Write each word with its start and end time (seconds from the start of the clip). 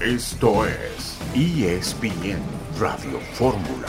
Esto 0.00 0.64
es 0.64 1.18
ESPN 1.34 2.40
Radio 2.78 3.20
Fórmula. 3.34 3.86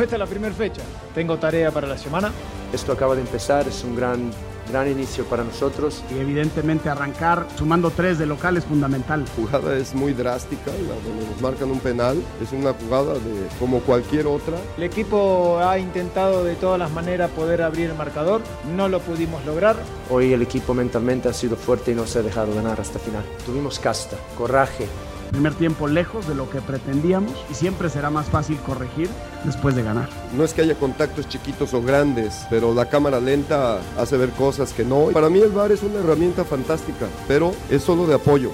Esta 0.00 0.16
es 0.16 0.18
la 0.18 0.24
primera 0.24 0.54
fecha. 0.54 0.80
Tengo 1.14 1.36
tarea 1.36 1.70
para 1.70 1.86
la 1.86 1.98
semana. 1.98 2.32
Esto 2.72 2.92
acaba 2.92 3.14
de 3.16 3.20
empezar, 3.20 3.68
es 3.68 3.84
un 3.84 3.94
gran, 3.94 4.30
gran 4.70 4.90
inicio 4.90 5.24
para 5.24 5.44
nosotros. 5.44 6.02
Y 6.14 6.18
evidentemente 6.18 6.88
arrancar 6.88 7.46
sumando 7.56 7.90
tres 7.90 8.18
de 8.18 8.26
local 8.26 8.56
es 8.56 8.64
fundamental. 8.64 9.24
La 9.24 9.44
jugada 9.44 9.76
es 9.76 9.94
muy 9.94 10.12
drástica, 10.12 10.70
la 10.70 10.94
donde 11.08 11.26
nos 11.26 11.40
marcan 11.40 11.70
un 11.70 11.80
penal. 11.80 12.22
Es 12.42 12.52
una 12.52 12.72
jugada 12.72 13.14
de 13.14 13.48
como 13.58 13.80
cualquier 13.80 14.26
otra. 14.26 14.56
El 14.76 14.84
equipo 14.84 15.58
ha 15.58 15.78
intentado 15.78 16.44
de 16.44 16.54
todas 16.54 16.78
las 16.78 16.90
maneras 16.90 17.30
poder 17.30 17.62
abrir 17.62 17.90
el 17.90 17.96
marcador. 17.96 18.42
No 18.76 18.88
lo 18.88 19.00
pudimos 19.00 19.44
lograr. 19.44 19.76
Hoy 20.10 20.32
el 20.32 20.42
equipo 20.42 20.74
mentalmente 20.74 21.28
ha 21.28 21.32
sido 21.32 21.56
fuerte 21.56 21.92
y 21.92 21.94
no 21.94 22.06
se 22.06 22.18
ha 22.18 22.22
dejado 22.22 22.54
ganar 22.54 22.80
hasta 22.80 22.98
final. 22.98 23.24
Tuvimos 23.44 23.78
casta, 23.78 24.16
coraje, 24.36 24.86
primer 25.34 25.54
tiempo 25.54 25.88
lejos 25.88 26.28
de 26.28 26.36
lo 26.36 26.48
que 26.48 26.60
pretendíamos 26.60 27.32
y 27.50 27.54
siempre 27.54 27.90
será 27.90 28.08
más 28.08 28.28
fácil 28.28 28.56
corregir 28.58 29.08
después 29.42 29.74
de 29.74 29.82
ganar. 29.82 30.08
No 30.36 30.44
es 30.44 30.54
que 30.54 30.62
haya 30.62 30.76
contactos 30.76 31.28
chiquitos 31.28 31.74
o 31.74 31.82
grandes, 31.82 32.46
pero 32.48 32.72
la 32.72 32.88
cámara 32.88 33.18
lenta 33.18 33.80
hace 33.98 34.16
ver 34.16 34.30
cosas 34.30 34.72
que 34.72 34.84
no. 34.84 35.06
Para 35.12 35.28
mí 35.28 35.40
el 35.40 35.50
VAR 35.50 35.72
es 35.72 35.82
una 35.82 35.98
herramienta 35.98 36.44
fantástica, 36.44 37.08
pero 37.26 37.52
es 37.68 37.82
solo 37.82 38.06
de 38.06 38.14
apoyo. 38.14 38.52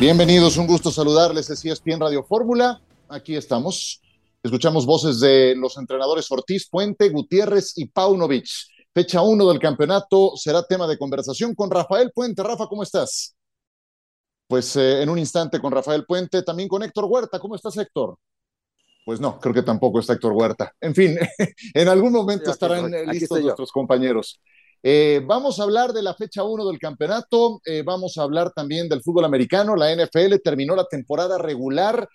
Bienvenidos, 0.00 0.56
un 0.56 0.66
gusto 0.66 0.90
saludarles. 0.90 1.50
Es 1.50 1.62
ESPN 1.62 2.00
Radio 2.00 2.24
Fórmula. 2.24 2.80
Aquí 3.10 3.36
estamos. 3.36 4.00
Escuchamos 4.42 4.86
voces 4.86 5.20
de 5.20 5.54
los 5.56 5.76
entrenadores 5.76 6.30
Ortiz, 6.30 6.66
Puente, 6.70 7.10
Gutiérrez 7.10 7.76
y 7.76 7.84
Paunovic. 7.84 8.46
Fecha 8.94 9.22
1 9.22 9.48
del 9.48 9.58
campeonato 9.58 10.36
será 10.36 10.62
tema 10.62 10.86
de 10.86 10.96
conversación 10.96 11.52
con 11.56 11.68
Rafael 11.68 12.12
Puente. 12.14 12.44
Rafa, 12.44 12.68
¿cómo 12.68 12.84
estás? 12.84 13.34
Pues 14.46 14.76
eh, 14.76 15.02
en 15.02 15.08
un 15.08 15.18
instante 15.18 15.58
con 15.60 15.72
Rafael 15.72 16.04
Puente, 16.04 16.44
también 16.44 16.68
con 16.68 16.80
Héctor 16.80 17.06
Huerta. 17.06 17.40
¿Cómo 17.40 17.56
estás, 17.56 17.76
Héctor? 17.76 18.16
Pues 19.04 19.18
no, 19.18 19.40
creo 19.40 19.52
que 19.52 19.62
tampoco 19.62 19.98
está 19.98 20.12
Héctor 20.12 20.32
Huerta. 20.32 20.72
En 20.80 20.94
fin, 20.94 21.18
en 21.74 21.88
algún 21.88 22.12
momento 22.12 22.52
estarán 22.52 22.88
listos 23.08 23.40
nuestros 23.40 23.72
compañeros. 23.72 24.40
Eh, 24.80 25.20
vamos 25.26 25.58
a 25.58 25.64
hablar 25.64 25.92
de 25.92 26.02
la 26.02 26.14
fecha 26.14 26.44
1 26.44 26.64
del 26.64 26.78
campeonato, 26.78 27.60
eh, 27.64 27.82
vamos 27.84 28.16
a 28.16 28.22
hablar 28.22 28.52
también 28.52 28.88
del 28.88 29.02
fútbol 29.02 29.24
americano. 29.24 29.74
La 29.74 29.90
NFL 29.92 30.36
terminó 30.44 30.76
la 30.76 30.84
temporada 30.84 31.36
regular 31.36 32.08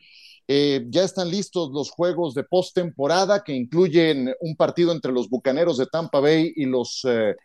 eh, 0.52 0.88
ya 0.90 1.04
están 1.04 1.30
listos 1.30 1.70
los 1.72 1.92
juegos 1.92 2.34
de 2.34 2.44
postemporada 2.44 3.44
que 3.44 3.54
incluyen 3.54 4.34
un 4.40 4.56
partido 4.56 4.92
entre 4.92 5.12
los 5.12 5.30
Bucaneros 5.30 5.78
de 5.78 5.86
Tampa 5.86 6.20
Bay 6.20 6.52
y 6.56 6.66
los 6.66 7.06
eh, 7.08 7.36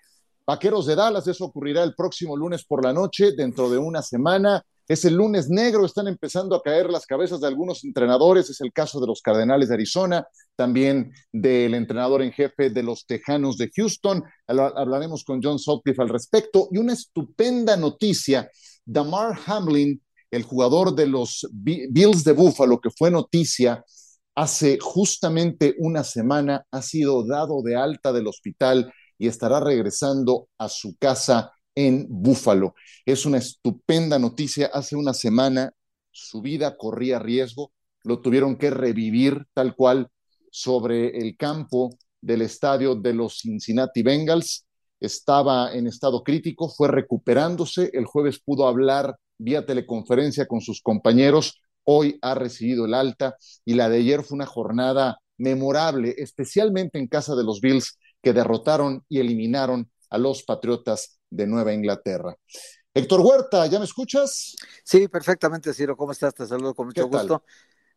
Vaqueros 0.46 0.86
de 0.86 0.94
Dallas. 0.94 1.26
Eso 1.26 1.44
ocurrirá 1.44 1.82
el 1.82 1.94
próximo 1.94 2.34
lunes 2.34 2.64
por 2.64 2.82
la 2.82 2.94
noche, 2.94 3.32
dentro 3.36 3.68
de 3.68 3.76
una 3.76 4.00
semana. 4.00 4.64
Es 4.88 5.04
el 5.04 5.16
lunes 5.16 5.50
negro, 5.50 5.84
están 5.84 6.08
empezando 6.08 6.56
a 6.56 6.62
caer 6.62 6.88
las 6.88 7.04
cabezas 7.04 7.42
de 7.42 7.46
algunos 7.46 7.84
entrenadores. 7.84 8.48
Es 8.48 8.62
el 8.62 8.72
caso 8.72 8.98
de 9.02 9.06
los 9.06 9.20
Cardenales 9.20 9.68
de 9.68 9.74
Arizona, 9.74 10.26
también 10.56 11.12
del 11.30 11.74
entrenador 11.74 12.22
en 12.22 12.32
jefe 12.32 12.70
de 12.70 12.82
los 12.82 13.04
Tejanos 13.04 13.58
de 13.58 13.70
Houston. 13.76 14.24
Hablaremos 14.46 15.24
con 15.24 15.42
John 15.42 15.58
Sutcliffe 15.58 16.00
al 16.00 16.08
respecto. 16.08 16.68
Y 16.72 16.78
una 16.78 16.94
estupenda 16.94 17.76
noticia: 17.76 18.50
Damar 18.86 19.38
Hamlin 19.44 20.00
el 20.34 20.42
jugador 20.42 20.94
de 20.94 21.06
los 21.06 21.48
Bills 21.52 22.24
de 22.24 22.32
Buffalo, 22.32 22.80
que 22.80 22.90
fue 22.90 23.10
noticia 23.10 23.84
hace 24.34 24.78
justamente 24.80 25.76
una 25.78 26.02
semana, 26.02 26.66
ha 26.72 26.82
sido 26.82 27.24
dado 27.24 27.62
de 27.62 27.76
alta 27.76 28.12
del 28.12 28.26
hospital 28.26 28.92
y 29.16 29.28
estará 29.28 29.60
regresando 29.60 30.48
a 30.58 30.68
su 30.68 30.96
casa 30.96 31.52
en 31.74 32.06
Buffalo. 32.08 32.74
Es 33.06 33.26
una 33.26 33.38
estupenda 33.38 34.18
noticia. 34.18 34.70
Hace 34.72 34.96
una 34.96 35.14
semana 35.14 35.72
su 36.10 36.42
vida 36.42 36.76
corría 36.76 37.20
riesgo, 37.20 37.72
lo 38.02 38.20
tuvieron 38.20 38.56
que 38.56 38.70
revivir 38.70 39.46
tal 39.54 39.76
cual 39.76 40.08
sobre 40.50 41.16
el 41.18 41.36
campo 41.36 41.96
del 42.20 42.42
estadio 42.42 42.96
de 42.96 43.14
los 43.14 43.38
Cincinnati 43.38 44.02
Bengals. 44.02 44.66
Estaba 44.98 45.72
en 45.72 45.86
estado 45.86 46.24
crítico, 46.24 46.68
fue 46.68 46.88
recuperándose. 46.88 47.90
El 47.92 48.04
jueves 48.06 48.40
pudo 48.40 48.66
hablar 48.66 49.16
vía 49.38 49.66
teleconferencia 49.66 50.46
con 50.46 50.60
sus 50.60 50.80
compañeros. 50.80 51.60
Hoy 51.84 52.18
ha 52.22 52.34
recibido 52.34 52.86
el 52.86 52.94
alta 52.94 53.36
y 53.64 53.74
la 53.74 53.88
de 53.88 53.98
ayer 53.98 54.22
fue 54.22 54.36
una 54.36 54.46
jornada 54.46 55.18
memorable, 55.36 56.14
especialmente 56.18 56.98
en 56.98 57.08
casa 57.08 57.34
de 57.34 57.44
los 57.44 57.60
Bills 57.60 57.98
que 58.22 58.32
derrotaron 58.32 59.04
y 59.08 59.20
eliminaron 59.20 59.90
a 60.10 60.18
los 60.18 60.42
Patriotas 60.42 61.18
de 61.30 61.46
Nueva 61.46 61.72
Inglaterra. 61.72 62.36
Héctor 62.94 63.20
Huerta, 63.20 63.66
¿ya 63.66 63.78
me 63.78 63.84
escuchas? 63.84 64.54
Sí, 64.84 65.08
perfectamente, 65.08 65.74
Ciro. 65.74 65.96
¿Cómo 65.96 66.12
estás? 66.12 66.32
Te 66.32 66.46
saludo 66.46 66.74
con 66.74 66.86
mucho 66.86 67.08
gusto. 67.08 67.42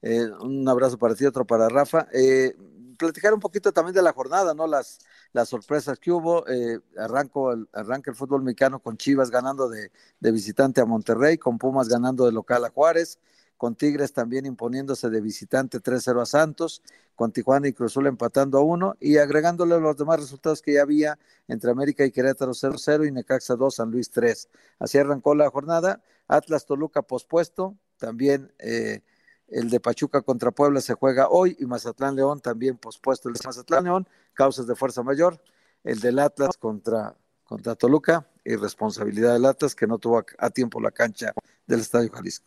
Eh, 0.02 0.26
un 0.42 0.68
abrazo 0.68 0.98
para 0.98 1.14
ti, 1.16 1.26
otro 1.26 1.46
para 1.46 1.70
Rafa. 1.70 2.08
Eh, 2.14 2.56
platicar 2.98 3.34
un 3.34 3.40
poquito 3.40 3.72
también 3.72 3.96
de 3.96 4.02
la 4.02 4.14
jornada, 4.14 4.54
¿no? 4.54 4.68
Las, 4.68 5.00
las 5.34 5.50
sorpresas 5.50 6.00
que 6.00 6.12
hubo. 6.12 6.48
Eh, 6.48 6.80
arranco 6.98 7.54
el, 7.54 7.68
arranca 7.74 8.12
el 8.12 8.18
fútbol 8.18 8.44
mexicano 8.44 8.80
con 8.80 8.98
Chivas 8.98 9.30
ganando 9.30 9.70
de, 9.70 9.92
visitante 10.20 10.82
a 10.82 10.86
Monterrey, 10.86 11.38
con 11.38 11.58
Pumas 11.58 11.88
ganando 11.88 12.26
de 12.26 12.32
local 12.32 12.66
a 12.66 12.70
Juárez, 12.70 13.20
con 13.58 13.76
Tigres 13.76 14.14
también 14.14 14.46
imponiéndose 14.46 15.10
de 15.10 15.22
visitante 15.22 15.82
3-0 15.82 16.22
a 16.22 16.26
Santos, 16.26 16.82
con 17.16 17.32
Tijuana 17.32 17.68
y 17.68 17.74
Cruzul 17.74 18.08
empatando 18.08 18.58
a 18.58 18.62
uno 18.62 18.96
y 19.00 19.18
agregándole 19.18 19.80
los 19.80 19.98
demás 19.98 20.20
resultados 20.20 20.62
que 20.62 20.74
ya 20.74 20.84
había 20.84 21.18
entre 21.48 21.72
América 21.72 22.06
y 22.06 22.12
Querétaro 22.12 22.52
0-0 22.52 23.08
y 23.08 23.12
Necaxa 23.12 23.56
2, 23.56 23.76
San 23.76 23.92
Luis 23.92 24.12
3. 24.12 24.50
Así 24.80 24.98
arrancó 24.98 25.34
la 25.34 25.50
jornada. 25.50 26.02
Atlas 26.28 26.66
Toluca 26.66 27.02
pospuesto, 27.02 27.78
también 27.98 28.54
eh, 28.60 29.02
el 29.50 29.70
de 29.70 29.80
Pachuca 29.80 30.22
contra 30.22 30.52
Puebla 30.52 30.82
se 30.82 30.94
juega 30.94 31.30
hoy 31.30 31.56
y 31.60 31.66
Mazatlán 31.66 32.16
León 32.16 32.42
también 32.42 32.78
pospuesto 32.78 33.30
el 33.30 33.36
de 33.36 33.42
Mazatlán 33.46 33.86
León, 33.86 34.08
causas 34.34 34.68
de 34.68 34.76
fuerza 34.76 35.04
mayor. 35.04 35.40
El 35.84 36.00
del 36.00 36.20
Atlas 36.20 36.58
contra, 36.58 37.16
contra 37.46 37.76
Toluca 37.76 38.28
y 38.44 38.56
responsabilidad 38.56 39.34
del 39.34 39.46
Atlas 39.46 39.74
que 39.74 39.88
no 39.88 40.00
tuvo 40.00 40.26
a, 40.38 40.50
tiempo 40.50 40.82
la 40.82 40.92
cancha 40.92 41.34
del 41.66 41.80
Estadio 41.80 42.10
Jalisco. 42.12 42.46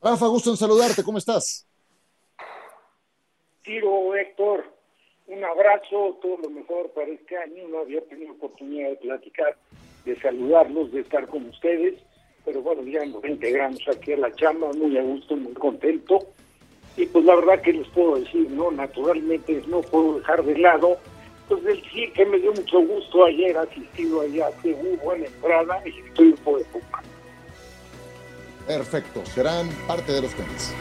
Rafa, 0.00 0.26
gusto 0.26 0.50
en 0.50 0.56
saludarte, 0.56 1.02
¿cómo 1.02 1.18
estás? 1.18 1.66
Tiro, 3.62 4.14
Héctor, 4.14 4.64
un 5.26 5.42
abrazo, 5.42 6.18
todo 6.20 6.36
lo 6.36 6.50
mejor 6.50 6.92
para 6.92 7.08
este 7.08 7.36
año. 7.36 7.66
No 7.68 7.78
había 7.78 8.06
tenido 8.06 8.34
oportunidad 8.34 8.90
de 8.90 8.96
platicar, 8.96 9.56
de 10.04 10.20
saludarlos, 10.20 10.92
de 10.92 11.00
estar 11.00 11.26
con 11.26 11.48
ustedes 11.48 12.00
pero 12.44 12.60
bueno, 12.60 12.82
ya 12.82 13.04
nos 13.06 13.24
integramos 13.24 13.80
aquí 13.88 14.12
a 14.12 14.18
la 14.18 14.32
chamba, 14.34 14.70
muy 14.72 14.96
a 14.98 15.02
gusto, 15.02 15.36
muy 15.36 15.54
contento. 15.54 16.18
Y 16.96 17.06
pues 17.06 17.24
la 17.24 17.36
verdad 17.36 17.62
que 17.62 17.72
les 17.72 17.88
puedo 17.88 18.16
decir, 18.16 18.50
¿no? 18.50 18.70
Naturalmente 18.70 19.62
no 19.66 19.80
puedo 19.80 20.18
dejar 20.18 20.44
de 20.44 20.58
lado, 20.58 20.98
pues 21.48 21.64
el 21.64 21.82
sí 21.90 22.08
que 22.14 22.24
me 22.26 22.38
dio 22.38 22.52
mucho 22.52 22.80
gusto 22.80 23.24
ayer 23.24 23.56
asistido 23.56 24.20
allá, 24.20 24.50
que 24.62 24.72
hubo 24.74 24.96
buena 25.04 25.26
entrada 25.26 25.82
y 25.86 26.06
estoy 26.06 26.28
un 26.28 26.36
poco 26.36 26.58
de 26.58 26.64
poca. 26.66 27.02
Perfecto, 28.66 29.24
serán 29.26 29.68
parte 29.86 30.12
de 30.12 30.22
los 30.22 30.32
temas. 30.34 30.74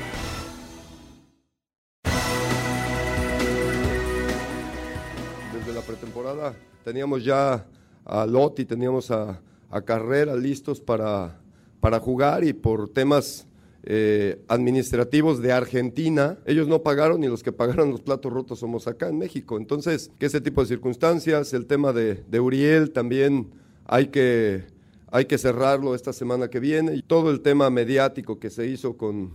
Desde 5.53 5.73
la 5.73 5.81
pretemporada 5.81 6.53
teníamos 6.83 7.23
ya 7.23 7.65
a 8.05 8.25
Lotti, 8.25 8.65
teníamos 8.65 9.09
a, 9.11 9.41
a 9.71 9.81
Carrera 9.81 10.35
listos 10.35 10.79
para 10.79 11.42
para 11.83 11.99
jugar 11.99 12.45
y 12.45 12.53
por 12.53 12.87
temas 12.87 13.45
eh, 13.83 14.41
administrativos 14.47 15.41
de 15.41 15.51
Argentina, 15.51 16.37
ellos 16.45 16.69
no 16.69 16.81
pagaron 16.81 17.21
y 17.25 17.27
los 17.27 17.43
que 17.43 17.51
pagaron 17.51 17.91
los 17.91 17.99
platos 17.99 18.31
rotos 18.31 18.59
somos 18.59 18.87
acá 18.87 19.09
en 19.09 19.17
México. 19.17 19.57
Entonces, 19.57 20.09
que 20.17 20.27
ese 20.27 20.39
tipo 20.39 20.61
de 20.61 20.67
circunstancias, 20.67 21.53
el 21.53 21.65
tema 21.65 21.91
de, 21.91 22.23
Uriel 22.39 22.91
también 22.91 23.49
hay 23.83 24.07
que, 24.07 24.63
hay 25.11 25.25
que 25.25 25.37
cerrarlo 25.37 25.93
esta 25.93 26.13
semana 26.13 26.47
que 26.47 26.61
viene 26.61 26.95
y 26.95 27.01
todo 27.01 27.31
el 27.31 27.41
tema 27.41 27.69
mediático 27.69 28.39
que 28.39 28.49
se 28.49 28.65
hizo 28.65 28.95
con, 28.95 29.31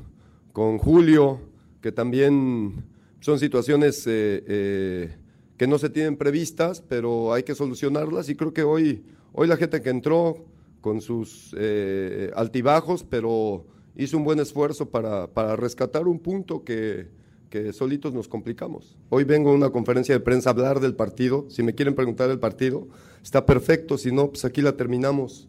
con 0.54 0.78
Julio, 0.78 1.40
que 1.82 1.92
también 1.92 2.82
son 3.20 3.38
situaciones 3.38 4.06
eh, 4.06 4.42
eh, 4.48 5.16
que 5.58 5.66
no 5.66 5.78
se 5.78 5.90
tienen 5.90 6.16
previstas, 6.16 6.80
pero 6.80 7.34
hay 7.34 7.42
que 7.42 7.54
solucionarlas 7.54 8.30
y 8.30 8.36
creo 8.36 8.54
que 8.54 8.62
hoy, 8.62 9.04
hoy 9.34 9.48
la 9.48 9.58
gente 9.58 9.82
que 9.82 9.90
entró 9.90 10.46
con 10.80 11.00
sus 11.00 11.54
eh, 11.58 12.30
altibajos, 12.34 13.04
pero 13.04 13.66
hizo 13.96 14.16
un 14.16 14.24
buen 14.24 14.40
esfuerzo 14.40 14.90
para, 14.90 15.32
para 15.32 15.56
rescatar 15.56 16.06
un 16.06 16.20
punto 16.20 16.64
que, 16.64 17.08
que, 17.50 17.72
solitos 17.72 18.14
nos 18.14 18.28
complicamos. 18.28 18.96
Hoy 19.10 19.24
vengo 19.24 19.50
a 19.50 19.54
una 19.54 19.70
conferencia 19.70 20.14
de 20.14 20.20
prensa 20.20 20.50
a 20.50 20.52
hablar 20.52 20.80
del 20.80 20.94
partido. 20.94 21.46
Si 21.50 21.62
me 21.62 21.74
quieren 21.74 21.94
preguntar 21.94 22.28
del 22.28 22.38
partido, 22.38 22.88
está 23.22 23.44
perfecto. 23.44 23.98
Si 23.98 24.12
no, 24.12 24.30
pues 24.30 24.44
aquí 24.44 24.62
la 24.62 24.76
terminamos. 24.76 25.48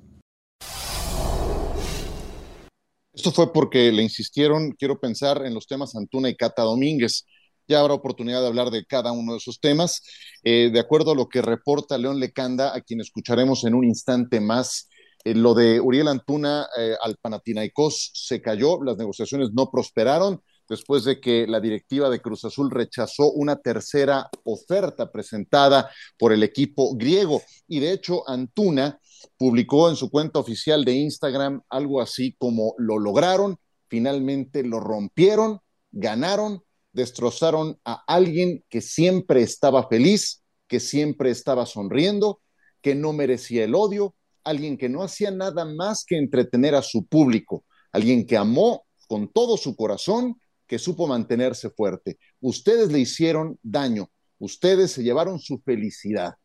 Esto 3.14 3.32
fue 3.32 3.52
porque 3.52 3.92
le 3.92 4.02
insistieron, 4.02 4.72
quiero 4.72 5.00
pensar 5.00 5.46
en 5.46 5.54
los 5.54 5.68
temas 5.68 5.96
Antuna 5.96 6.30
y 6.30 6.36
Cata 6.36 6.64
Domínguez. 6.64 7.26
Ya 7.68 7.82
habrá 7.82 7.94
oportunidad 7.94 8.42
de 8.42 8.48
hablar 8.48 8.72
de 8.72 8.86
cada 8.86 9.12
uno 9.12 9.34
de 9.34 9.38
esos 9.38 9.60
temas. 9.60 10.02
Eh, 10.44 10.72
de 10.72 10.80
acuerdo 10.80 11.12
a 11.12 11.16
lo 11.16 11.30
que 11.30 11.42
reporta 11.42 11.98
León 11.98 12.20
Lecanda, 12.20 12.74
a 12.74 12.82
quien 12.82 13.02
escucharemos 13.02 13.64
en 13.66 13.76
un 13.76 13.84
instante 13.84 14.40
más, 14.40 14.89
eh, 15.24 15.36
lo 15.36 15.54
de 15.54 15.80
Uriel 15.80 16.08
Antuna 16.08 16.68
eh, 16.78 16.96
al 17.02 17.18
Panathinaikos 17.18 18.12
se 18.14 18.42
cayó, 18.42 18.82
las 18.84 18.98
negociaciones 18.98 19.52
no 19.54 19.70
prosperaron 19.70 20.42
después 20.70 21.04
de 21.04 21.20
que 21.20 21.48
la 21.48 21.60
directiva 21.60 22.10
de 22.10 22.22
Cruz 22.22 22.46
Azul 22.46 22.70
rechazó 22.70 23.32
una 23.32 23.58
tercera 23.58 24.30
oferta 24.44 25.12
presentada 25.12 25.90
por 26.18 26.32
el 26.32 26.44
equipo 26.44 26.96
griego. 26.96 27.42
Y 27.68 27.80
de 27.80 27.92
hecho, 27.92 28.28
Antuna 28.30 29.00
publicó 29.38 29.90
en 29.90 29.96
su 29.96 30.10
cuenta 30.10 30.40
oficial 30.40 30.86
de 30.86 30.94
Instagram 30.94 31.62
algo 31.70 32.02
así 32.02 32.36
como 32.38 32.76
lo 32.78 33.00
lograron, 33.00 33.58
finalmente 33.88 34.64
lo 34.64 34.80
rompieron, 34.80 35.60
ganaron, 35.92 36.64
destrozaron 36.94 37.80
a 37.84 38.04
alguien 38.08 38.64
que 38.70 38.82
siempre 38.82 39.42
estaba 39.42 39.88
feliz, 39.88 40.44
que 40.68 40.80
siempre 40.80 41.32
estaba 41.32 41.66
sonriendo, 41.66 42.42
que 42.82 42.96
no 42.96 43.12
merecía 43.12 43.64
el 43.64 43.76
odio, 43.76 44.16
alguien 44.44 44.78
que 44.78 44.90
no 44.90 45.04
hacía 45.04 45.32
nada 45.32 45.66
más 45.66 46.04
que 46.06 46.18
entretener 46.18 46.76
a 46.76 46.82
su 46.82 47.06
público, 47.06 47.66
alguien 47.92 48.26
que 48.26 48.38
amó 48.38 48.86
con 49.08 49.32
todo 49.32 49.58
su 49.58 49.76
corazón, 49.76 50.40
que 50.68 50.80
supo 50.80 51.08
mantenerse 51.08 51.70
fuerte. 51.70 52.20
Ustedes 52.40 52.92
le 52.92 53.00
hicieron 53.00 53.58
daño, 53.64 54.10
ustedes 54.38 54.92
se 54.92 55.04
llevaron 55.04 55.40
su 55.40 55.60
felicidad. 55.60 56.36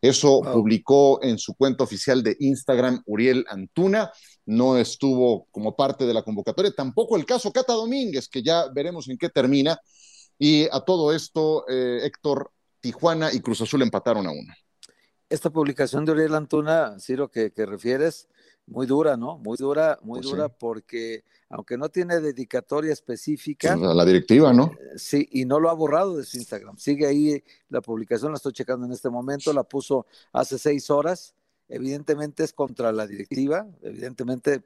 Eso 0.00 0.42
publicó 0.42 1.22
en 1.22 1.38
su 1.38 1.54
cuenta 1.54 1.82
oficial 1.82 2.22
de 2.22 2.36
Instagram 2.38 3.02
Uriel 3.06 3.44
Antuna. 3.48 4.12
No 4.44 4.76
estuvo 4.76 5.46
como 5.50 5.74
parte 5.74 6.04
de 6.04 6.12
la 6.12 6.22
convocatoria. 6.22 6.72
Tampoco 6.76 7.16
el 7.16 7.24
caso 7.24 7.50
Cata 7.50 7.72
Domínguez, 7.72 8.28
que 8.28 8.42
ya 8.42 8.68
veremos 8.68 9.08
en 9.08 9.16
qué 9.16 9.30
termina. 9.30 9.78
Y 10.38 10.64
a 10.70 10.80
todo 10.80 11.12
esto, 11.12 11.64
eh, 11.68 12.00
Héctor, 12.04 12.52
Tijuana 12.80 13.32
y 13.32 13.40
Cruz 13.40 13.62
Azul 13.62 13.80
empataron 13.80 14.26
a 14.26 14.30
uno. 14.30 14.52
Esta 15.28 15.50
publicación 15.50 16.04
de 16.04 16.12
Uriel 16.12 16.34
Antuna, 16.34 16.98
Ciro, 17.00 17.30
que, 17.30 17.50
que 17.50 17.66
refieres, 17.66 18.28
muy 18.66 18.86
dura, 18.86 19.16
¿no? 19.16 19.38
Muy 19.38 19.56
dura, 19.56 19.98
muy 20.02 20.20
pues 20.20 20.30
dura 20.30 20.48
porque 20.48 21.24
aunque 21.50 21.76
no 21.76 21.88
tiene 21.88 22.20
dedicatoria 22.20 22.92
específica. 22.92 23.76
Pues, 23.76 23.94
la 23.94 24.04
directiva, 24.04 24.52
¿no? 24.52 24.72
Eh, 24.72 24.98
sí, 24.98 25.28
y 25.30 25.44
no 25.44 25.60
lo 25.60 25.70
ha 25.70 25.74
borrado 25.74 26.16
de 26.16 26.24
su 26.24 26.36
Instagram. 26.36 26.76
Sigue 26.78 27.06
ahí 27.06 27.42
la 27.68 27.80
publicación, 27.80 28.32
la 28.32 28.36
estoy 28.36 28.52
checando 28.52 28.86
en 28.86 28.92
este 28.92 29.10
momento, 29.10 29.52
la 29.52 29.62
puso 29.62 30.06
hace 30.32 30.58
seis 30.58 30.90
horas. 30.90 31.34
Evidentemente 31.68 32.44
es 32.44 32.52
contra 32.52 32.92
la 32.92 33.06
directiva, 33.06 33.66
evidentemente 33.82 34.62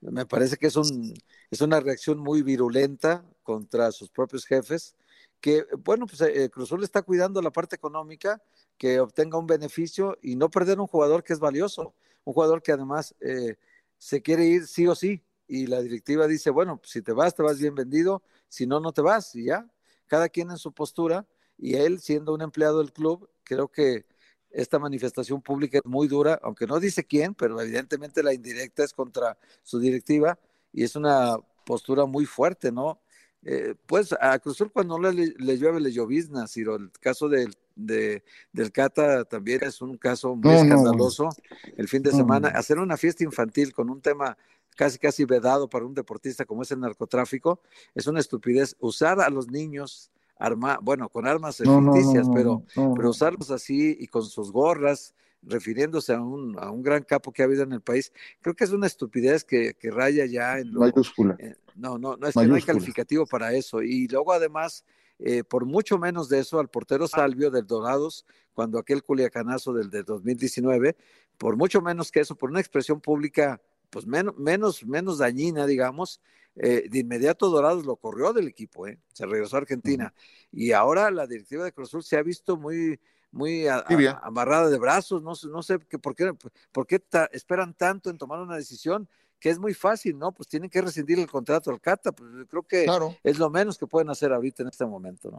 me 0.00 0.26
parece 0.26 0.56
que 0.56 0.66
es, 0.66 0.76
un, 0.76 1.14
es 1.50 1.60
una 1.60 1.78
reacción 1.78 2.18
muy 2.18 2.42
virulenta 2.42 3.24
contra 3.44 3.92
sus 3.92 4.10
propios 4.10 4.44
jefes, 4.44 4.96
que, 5.40 5.64
bueno, 5.84 6.06
pues 6.06 6.20
eh, 6.22 6.50
Cruzul 6.50 6.82
está 6.82 7.02
cuidando 7.02 7.40
la 7.40 7.52
parte 7.52 7.76
económica, 7.76 8.42
que 8.78 9.00
obtenga 9.00 9.38
un 9.38 9.46
beneficio 9.46 10.18
y 10.22 10.36
no 10.36 10.50
perder 10.50 10.80
un 10.80 10.86
jugador 10.86 11.22
que 11.22 11.32
es 11.32 11.38
valioso 11.38 11.94
un 12.24 12.32
jugador 12.32 12.62
que 12.62 12.72
además 12.72 13.14
eh, 13.20 13.56
se 13.98 14.22
quiere 14.22 14.46
ir 14.46 14.66
sí 14.66 14.86
o 14.86 14.94
sí, 14.94 15.22
y 15.46 15.66
la 15.66 15.82
directiva 15.82 16.26
dice, 16.26 16.50
bueno, 16.50 16.80
si 16.84 17.02
te 17.02 17.12
vas, 17.12 17.34
te 17.34 17.42
vas 17.42 17.58
bien 17.58 17.74
vendido, 17.74 18.22
si 18.48 18.66
no, 18.66 18.80
no 18.80 18.92
te 18.92 19.02
vas, 19.02 19.34
y 19.34 19.44
ya, 19.44 19.70
cada 20.06 20.28
quien 20.28 20.50
en 20.50 20.58
su 20.58 20.72
postura, 20.72 21.26
y 21.58 21.74
él 21.74 22.00
siendo 22.00 22.34
un 22.34 22.42
empleado 22.42 22.78
del 22.78 22.92
club, 22.92 23.28
creo 23.44 23.68
que 23.68 24.06
esta 24.50 24.78
manifestación 24.78 25.42
pública 25.42 25.78
es 25.78 25.84
muy 25.84 26.08
dura, 26.08 26.40
aunque 26.42 26.66
no 26.66 26.80
dice 26.80 27.04
quién, 27.04 27.34
pero 27.34 27.60
evidentemente 27.60 28.22
la 28.22 28.32
indirecta 28.32 28.84
es 28.84 28.92
contra 28.92 29.36
su 29.62 29.78
directiva, 29.78 30.38
y 30.72 30.82
es 30.84 30.96
una 30.96 31.36
postura 31.66 32.06
muy 32.06 32.26
fuerte, 32.26 32.72
¿no? 32.72 33.00
Eh, 33.46 33.74
pues 33.86 34.14
a 34.18 34.38
Cruzul 34.38 34.72
cuando 34.72 34.98
le, 34.98 35.12
le 35.12 35.58
llueve 35.58 35.78
le 35.78 35.92
llovizna, 35.92 36.48
Ciro, 36.48 36.76
el 36.76 36.90
caso 36.92 37.28
del 37.28 37.54
de, 37.76 38.22
del 38.52 38.72
Cata 38.72 39.24
también 39.24 39.62
es 39.62 39.80
un 39.82 39.96
caso 39.96 40.34
muy 40.36 40.54
escandaloso. 40.54 41.28
El 41.76 41.88
fin 41.88 42.02
de 42.02 42.12
semana, 42.12 42.48
hacer 42.48 42.78
una 42.78 42.96
fiesta 42.96 43.24
infantil 43.24 43.72
con 43.72 43.90
un 43.90 44.00
tema 44.00 44.36
casi 44.76 44.98
casi 44.98 45.24
vedado 45.24 45.68
para 45.68 45.84
un 45.84 45.94
deportista 45.94 46.44
como 46.44 46.62
es 46.62 46.70
el 46.72 46.80
narcotráfico, 46.80 47.60
es 47.94 48.06
una 48.06 48.20
estupidez. 48.20 48.76
Usar 48.80 49.20
a 49.20 49.30
los 49.30 49.48
niños 49.48 50.10
arma, 50.36 50.78
bueno, 50.82 51.08
con 51.08 51.26
armas 51.26 51.58
ficticias, 51.58 52.28
pero, 52.34 52.62
pero 52.74 53.10
usarlos 53.10 53.50
así 53.50 53.96
y 53.98 54.06
con 54.08 54.24
sus 54.24 54.50
gorras, 54.50 55.14
refiriéndose 55.42 56.14
a 56.14 56.20
un, 56.20 56.58
a 56.58 56.70
un 56.70 56.82
gran 56.82 57.02
capo 57.02 57.32
que 57.32 57.42
ha 57.42 57.44
habido 57.44 57.62
en 57.62 57.72
el 57.72 57.80
país, 57.80 58.12
creo 58.40 58.54
que 58.54 58.64
es 58.64 58.70
una 58.70 58.86
estupidez 58.86 59.44
que, 59.44 59.74
que 59.74 59.90
raya 59.90 60.26
ya 60.26 60.58
en 60.58 60.72
lo, 60.72 60.80
mayúscula. 60.80 61.36
no, 61.76 61.98
no, 61.98 62.16
no 62.16 62.26
es 62.26 62.34
que 62.34 62.46
no 62.46 62.54
hay 62.54 62.62
calificativo 62.62 63.26
para 63.26 63.52
eso. 63.52 63.82
Y 63.82 64.08
luego 64.08 64.32
además 64.32 64.84
eh, 65.18 65.44
por 65.44 65.64
mucho 65.64 65.98
menos 65.98 66.28
de 66.28 66.40
eso 66.40 66.58
al 66.58 66.68
portero 66.68 67.06
Salvio 67.06 67.50
del 67.50 67.66
Dorados, 67.66 68.26
cuando 68.52 68.78
aquel 68.78 69.02
culiacanazo 69.02 69.72
del 69.72 69.90
de 69.90 70.02
2019, 70.02 70.96
por 71.38 71.56
mucho 71.56 71.80
menos 71.80 72.10
que 72.10 72.20
eso, 72.20 72.34
por 72.34 72.50
una 72.50 72.60
expresión 72.60 73.00
pública 73.00 73.60
pues 73.90 74.06
menos, 74.06 74.36
menos, 74.36 74.84
menos 74.84 75.18
dañina, 75.18 75.66
digamos, 75.66 76.20
eh, 76.56 76.88
de 76.90 76.98
inmediato 76.98 77.48
Dorados 77.48 77.86
lo 77.86 77.94
corrió 77.94 78.32
del 78.32 78.48
equipo, 78.48 78.88
¿eh? 78.88 78.98
se 79.12 79.24
regresó 79.24 79.56
a 79.56 79.60
Argentina. 79.60 80.12
Y 80.50 80.72
ahora 80.72 81.12
la 81.12 81.28
directiva 81.28 81.64
de 81.64 81.72
Cruz 81.72 81.90
Azul 81.90 82.02
se 82.02 82.16
ha 82.16 82.22
visto 82.22 82.56
muy, 82.56 82.98
muy 83.30 83.68
amarrada 83.68 84.68
de 84.68 84.78
brazos, 84.78 85.22
no, 85.22 85.34
no 85.48 85.62
sé 85.62 85.78
por 85.78 86.16
qué, 86.16 86.32
por 86.72 86.86
qué 86.86 87.02
esperan 87.30 87.74
tanto 87.74 88.10
en 88.10 88.18
tomar 88.18 88.40
una 88.40 88.56
decisión 88.56 89.08
que 89.44 89.50
es 89.50 89.58
muy 89.58 89.74
fácil, 89.74 90.18
¿no? 90.18 90.32
Pues 90.32 90.48
tienen 90.48 90.70
que 90.70 90.80
rescindir 90.80 91.18
el 91.18 91.26
contrato 91.26 91.70
al 91.70 91.78
Cata, 91.78 92.12
pues 92.12 92.30
creo 92.48 92.62
que 92.62 92.86
es 93.22 93.38
lo 93.38 93.50
menos 93.50 93.76
que 93.76 93.86
pueden 93.86 94.08
hacer 94.08 94.32
ahorita 94.32 94.62
en 94.62 94.70
este 94.70 94.86
momento, 94.86 95.30
¿no? 95.30 95.36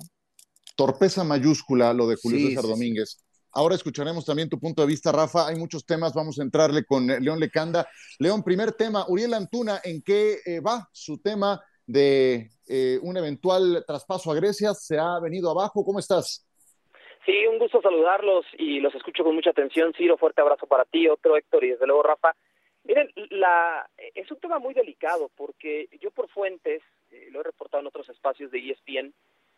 Torpeza 0.75 1.23
mayúscula 1.23 1.91
lo 1.91 2.07
de 2.07 2.15
Julio 2.15 2.49
César 2.49 2.65
Domínguez. 2.65 3.25
Ahora 3.51 3.73
escucharemos 3.73 4.23
también 4.23 4.47
tu 4.47 4.59
punto 4.59 4.83
de 4.83 4.89
vista, 4.89 5.11
Rafa. 5.11 5.47
Hay 5.47 5.55
muchos 5.55 5.87
temas, 5.87 6.13
vamos 6.13 6.37
a 6.37 6.43
entrarle 6.43 6.85
con 6.85 7.09
eh, 7.09 7.19
León 7.19 7.39
Lecanda. 7.39 7.87
León, 8.19 8.43
primer 8.43 8.73
tema, 8.73 9.05
Uriel 9.07 9.33
Antuna, 9.33 9.81
¿en 9.83 10.03
qué 10.03 10.37
eh, 10.45 10.59
va 10.59 10.87
su 10.91 11.17
tema 11.17 11.59
de 11.87 12.51
eh, 12.67 12.99
un 13.01 13.17
eventual 13.17 13.85
traspaso 13.87 14.31
a 14.31 14.35
Grecia? 14.35 14.75
¿Se 14.75 14.99
ha 14.99 15.19
venido 15.19 15.49
abajo? 15.49 15.83
¿Cómo 15.83 15.97
estás? 15.97 16.45
Sí, 17.25 17.33
un 17.51 17.57
gusto 17.57 17.81
saludarlos 17.81 18.45
y 18.59 18.81
los 18.81 18.93
escucho 18.93 19.23
con 19.23 19.33
mucha 19.33 19.49
atención. 19.49 19.93
Ciro, 19.97 20.15
fuerte 20.15 20.41
abrazo 20.41 20.67
para 20.67 20.85
ti, 20.85 21.07
otro 21.07 21.35
Héctor 21.37 21.63
y 21.63 21.69
desde 21.71 21.87
luego 21.87 22.03
Rafa. 22.03 22.35
Miren, 22.85 23.11
la, 23.31 23.89
es 24.13 24.29
un 24.29 24.39
tema 24.39 24.59
muy 24.59 24.73
delicado 24.73 25.29
porque 25.35 25.89
yo 25.99 26.11
por 26.11 26.29
fuentes, 26.29 26.83
eh, 27.11 27.29
lo 27.31 27.41
he 27.41 27.43
reportado 27.43 27.81
en 27.81 27.87
otros 27.87 28.07
espacios 28.09 28.51
de 28.51 28.59
ESPN, 28.59 29.13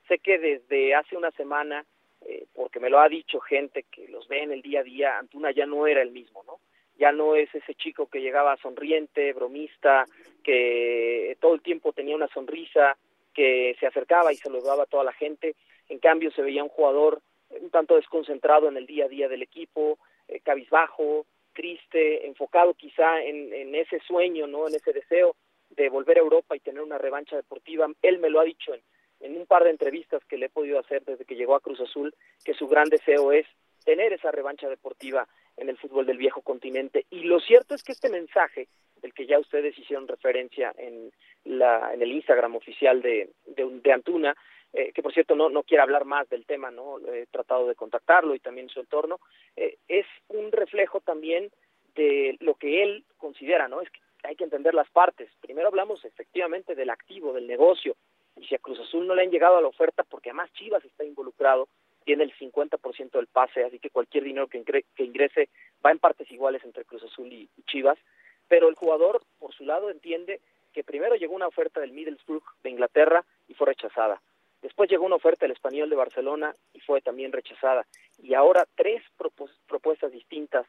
sé 0.07 0.19
que 0.19 0.39
desde 0.39 0.95
hace 0.95 1.17
una 1.17 1.31
semana, 1.31 1.85
eh, 2.21 2.45
porque 2.53 2.79
me 2.79 2.89
lo 2.89 2.99
ha 2.99 3.09
dicho 3.09 3.41
gente 3.41 3.83
que 3.83 4.07
los 4.07 4.27
ve 4.29 4.43
en 4.43 4.51
el 4.53 4.61
día 4.61 4.79
a 4.79 4.83
día, 4.83 5.17
Antuna 5.17 5.51
ya 5.51 5.65
no 5.65 5.87
era 5.87 6.01
el 6.01 6.11
mismo, 6.11 6.43
¿no? 6.47 6.59
Ya 6.97 7.11
no 7.11 7.35
es 7.35 7.53
ese 7.53 7.75
chico 7.75 8.07
que 8.07 8.21
llegaba 8.21 8.57
sonriente, 8.57 9.33
bromista, 9.33 10.05
que 10.43 11.37
todo 11.39 11.53
el 11.53 11.61
tiempo 11.61 11.93
tenía 11.93 12.15
una 12.15 12.27
sonrisa, 12.29 12.97
que 13.33 13.75
se 13.79 13.85
acercaba 13.85 14.31
y 14.31 14.37
saludaba 14.37 14.83
a 14.83 14.87
toda 14.87 15.03
la 15.03 15.13
gente. 15.13 15.55
En 15.89 15.99
cambio, 15.99 16.31
se 16.31 16.41
veía 16.41 16.63
un 16.63 16.69
jugador 16.69 17.21
un 17.49 17.69
tanto 17.69 17.95
desconcentrado 17.95 18.67
en 18.67 18.77
el 18.77 18.87
día 18.87 19.05
a 19.05 19.09
día 19.09 19.27
del 19.27 19.43
equipo, 19.43 19.99
eh, 20.27 20.39
cabizbajo, 20.39 21.25
triste, 21.57 22.27
enfocado 22.27 22.75
quizá 22.75 23.19
en, 23.23 23.73
ese 23.73 23.99
sueño, 24.01 24.45
¿no? 24.45 24.67
En 24.67 24.75
ese 24.75 24.93
deseo 24.93 25.35
de 25.71 25.89
volver 25.89 26.17
a 26.17 26.21
Europa 26.21 26.55
y 26.55 26.59
tener 26.59 26.83
una 26.83 26.99
revancha 26.99 27.35
deportiva. 27.35 27.87
Él 28.03 28.19
me 28.19 28.29
lo 28.29 28.39
ha 28.39 28.43
dicho 28.43 28.75
en, 28.75 28.81
en 29.21 29.35
un 29.35 29.47
par 29.47 29.63
de 29.63 29.71
entrevistas 29.71 30.23
que 30.25 30.37
le 30.37 30.45
he 30.45 30.49
podido 30.49 30.79
hacer 30.79 31.03
desde 31.03 31.25
que 31.25 31.35
llegó 31.35 31.55
a 31.55 31.59
Cruz 31.59 31.81
Azul, 31.81 32.13
que 32.45 32.53
su 32.53 32.67
gran 32.67 32.89
deseo 32.89 33.31
es 33.31 33.47
tener 33.83 34.13
esa 34.13 34.31
revancha 34.31 34.69
deportiva 34.69 35.27
en 35.57 35.69
el 35.69 35.77
fútbol 35.77 36.05
del 36.05 36.17
viejo 36.17 36.41
continente. 36.41 37.05
Y 37.09 37.21
lo 37.23 37.39
cierto 37.39 37.73
es 37.73 37.83
que 37.83 37.93
este 37.93 38.09
mensaje, 38.09 38.67
del 39.01 39.13
que 39.13 39.25
ya 39.25 39.39
ustedes 39.39 39.77
hicieron 39.79 40.07
referencia 40.07 40.73
en, 40.77 41.11
la, 41.45 41.93
en 41.93 42.01
el 42.01 42.11
Instagram 42.11 42.55
oficial 42.55 43.01
de, 43.01 43.31
de, 43.45 43.91
Antuna, 43.91 44.35
eh, 44.73 44.91
que 44.93 45.01
por 45.01 45.13
cierto 45.13 45.35
no, 45.35 45.49
no 45.49 45.63
quiere 45.63 45.83
hablar 45.83 46.05
más 46.05 46.29
del 46.29 46.45
tema, 46.45 46.71
no 46.71 46.99
he 46.99 47.25
tratado 47.27 47.67
de 47.67 47.75
contactarlo 47.75 48.35
y 48.35 48.39
también 48.39 48.69
su 48.69 48.79
entorno, 48.79 49.19
eh, 49.55 49.77
es 49.87 50.05
un 50.27 50.51
reflejo 50.51 50.99
también 50.99 51.49
de 51.95 52.37
lo 52.39 52.55
que 52.55 52.83
él 52.83 53.03
considera, 53.17 53.67
¿no? 53.67 53.81
Es 53.81 53.89
que 53.89 53.99
hay 54.23 54.35
que 54.35 54.43
entender 54.43 54.73
las 54.73 54.89
partes. 54.89 55.29
Primero 55.41 55.67
hablamos 55.67 56.03
efectivamente 56.05 56.75
del 56.75 56.89
activo, 56.89 57.33
del 57.33 57.47
negocio, 57.47 57.95
y 58.35 58.45
si 58.45 58.55
a 58.55 58.59
Cruz 58.59 58.79
Azul 58.79 59.07
no 59.07 59.15
le 59.15 59.23
han 59.23 59.31
llegado 59.31 59.57
a 59.57 59.61
la 59.61 59.67
oferta, 59.67 60.03
porque 60.03 60.29
además 60.29 60.51
Chivas 60.53 60.83
está 60.85 61.03
involucrado, 61.03 61.67
tiene 62.03 62.23
el 62.23 62.33
50% 62.37 63.11
del 63.11 63.27
pase, 63.27 63.63
así 63.63 63.79
que 63.79 63.89
cualquier 63.89 64.23
dinero 64.23 64.47
que, 64.47 64.63
que 64.63 65.03
ingrese 65.03 65.49
va 65.85 65.91
en 65.91 65.99
partes 65.99 66.31
iguales 66.31 66.63
entre 66.63 66.85
Cruz 66.85 67.03
Azul 67.03 67.31
y, 67.31 67.49
Chivas, 67.65 67.97
pero 68.47 68.69
el 68.69 68.75
jugador, 68.75 69.21
por 69.39 69.53
su 69.53 69.65
lado, 69.65 69.89
entiende 69.89 70.39
que 70.71 70.83
primero 70.83 71.15
llegó 71.15 71.35
una 71.35 71.47
oferta 71.47 71.81
del 71.81 71.91
Middlesbrough 71.91 72.43
de 72.63 72.69
Inglaterra 72.69 73.25
y 73.47 73.55
fue 73.55 73.67
rechazada. 73.67 74.21
Después 74.61 74.89
llegó 74.89 75.05
una 75.05 75.15
oferta 75.15 75.45
del 75.45 75.55
Español 75.55 75.89
de 75.89 75.95
Barcelona 75.95 76.55
y 76.73 76.79
fue 76.79 77.01
también 77.01 77.31
rechazada. 77.31 77.85
Y 78.21 78.33
ahora 78.33 78.67
tres 78.75 79.03
propuestas 79.67 80.11
distintas 80.11 80.65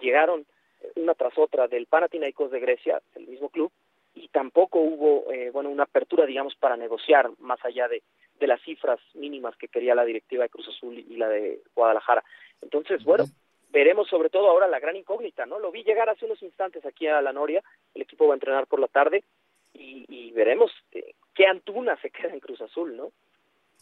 llegaron 0.00 0.46
eh, 0.80 0.92
una 0.96 1.14
tras 1.14 1.36
otra 1.38 1.68
del 1.68 1.86
Panathinaikos 1.86 2.50
de 2.50 2.60
Grecia, 2.60 3.02
el 3.14 3.26
mismo 3.26 3.48
club, 3.48 3.72
y 4.14 4.28
tampoco 4.28 4.78
hubo 4.78 5.32
eh, 5.32 5.50
bueno 5.50 5.70
una 5.70 5.82
apertura 5.84 6.24
digamos 6.24 6.54
para 6.54 6.76
negociar 6.76 7.30
más 7.40 7.58
allá 7.64 7.88
de, 7.88 8.02
de 8.38 8.46
las 8.46 8.60
cifras 8.62 9.00
mínimas 9.14 9.56
que 9.56 9.68
quería 9.68 9.94
la 9.94 10.04
directiva 10.04 10.44
de 10.44 10.50
Cruz 10.50 10.68
Azul 10.68 10.98
y 10.98 11.16
la 11.16 11.28
de 11.28 11.60
Guadalajara. 11.74 12.22
Entonces, 12.62 13.02
bueno, 13.04 13.24
veremos 13.70 14.08
sobre 14.08 14.30
todo 14.30 14.48
ahora 14.48 14.68
la 14.68 14.78
gran 14.78 14.96
incógnita, 14.96 15.46
¿no? 15.46 15.58
Lo 15.58 15.72
vi 15.72 15.82
llegar 15.82 16.08
hace 16.08 16.24
unos 16.24 16.42
instantes 16.42 16.86
aquí 16.86 17.06
a 17.06 17.20
la 17.20 17.32
Noria, 17.32 17.62
el 17.94 18.02
equipo 18.02 18.26
va 18.26 18.34
a 18.34 18.36
entrenar 18.36 18.66
por 18.66 18.80
la 18.80 18.88
tarde 18.88 19.24
y, 19.72 20.30
veremos 20.32 20.72
eh, 20.92 21.14
qué 21.34 21.46
Antuna 21.46 21.96
se 22.00 22.10
queda 22.10 22.32
en 22.32 22.40
Cruz 22.40 22.60
Azul, 22.60 22.96
¿no? 22.96 23.12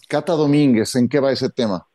Cata 0.09 0.33
Domínguez, 0.33 0.95
¿en 0.97 1.09
qué 1.09 1.21
va 1.21 1.33
ese 1.33 1.51
tema? 1.51 1.87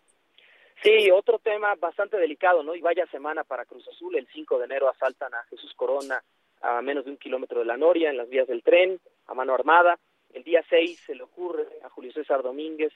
Sí, 0.83 1.09
otro 1.11 1.39
tema 1.39 1.75
bastante 1.75 2.17
delicado, 2.17 2.63
¿no? 2.63 2.75
Y 2.75 2.81
vaya 2.81 3.05
semana 3.07 3.43
para 3.43 3.65
Cruz 3.65 3.87
Azul. 3.87 4.15
El 4.15 4.27
5 4.27 4.59
de 4.59 4.65
enero 4.65 4.89
asaltan 4.89 5.33
a 5.33 5.43
Jesús 5.49 5.73
Corona 5.75 6.23
a 6.61 6.81
menos 6.81 7.05
de 7.05 7.11
un 7.11 7.17
kilómetro 7.17 7.59
de 7.59 7.65
la 7.65 7.77
Noria, 7.77 8.09
en 8.09 8.17
las 8.17 8.29
vías 8.29 8.47
del 8.47 8.63
tren, 8.63 8.99
a 9.27 9.33
mano 9.33 9.53
armada. 9.53 9.99
El 10.33 10.43
día 10.43 10.63
6 10.69 11.03
se 11.05 11.15
le 11.15 11.23
ocurre 11.23 11.67
a 11.83 11.89
Julio 11.89 12.11
César 12.11 12.43
Domínguez, 12.43 12.93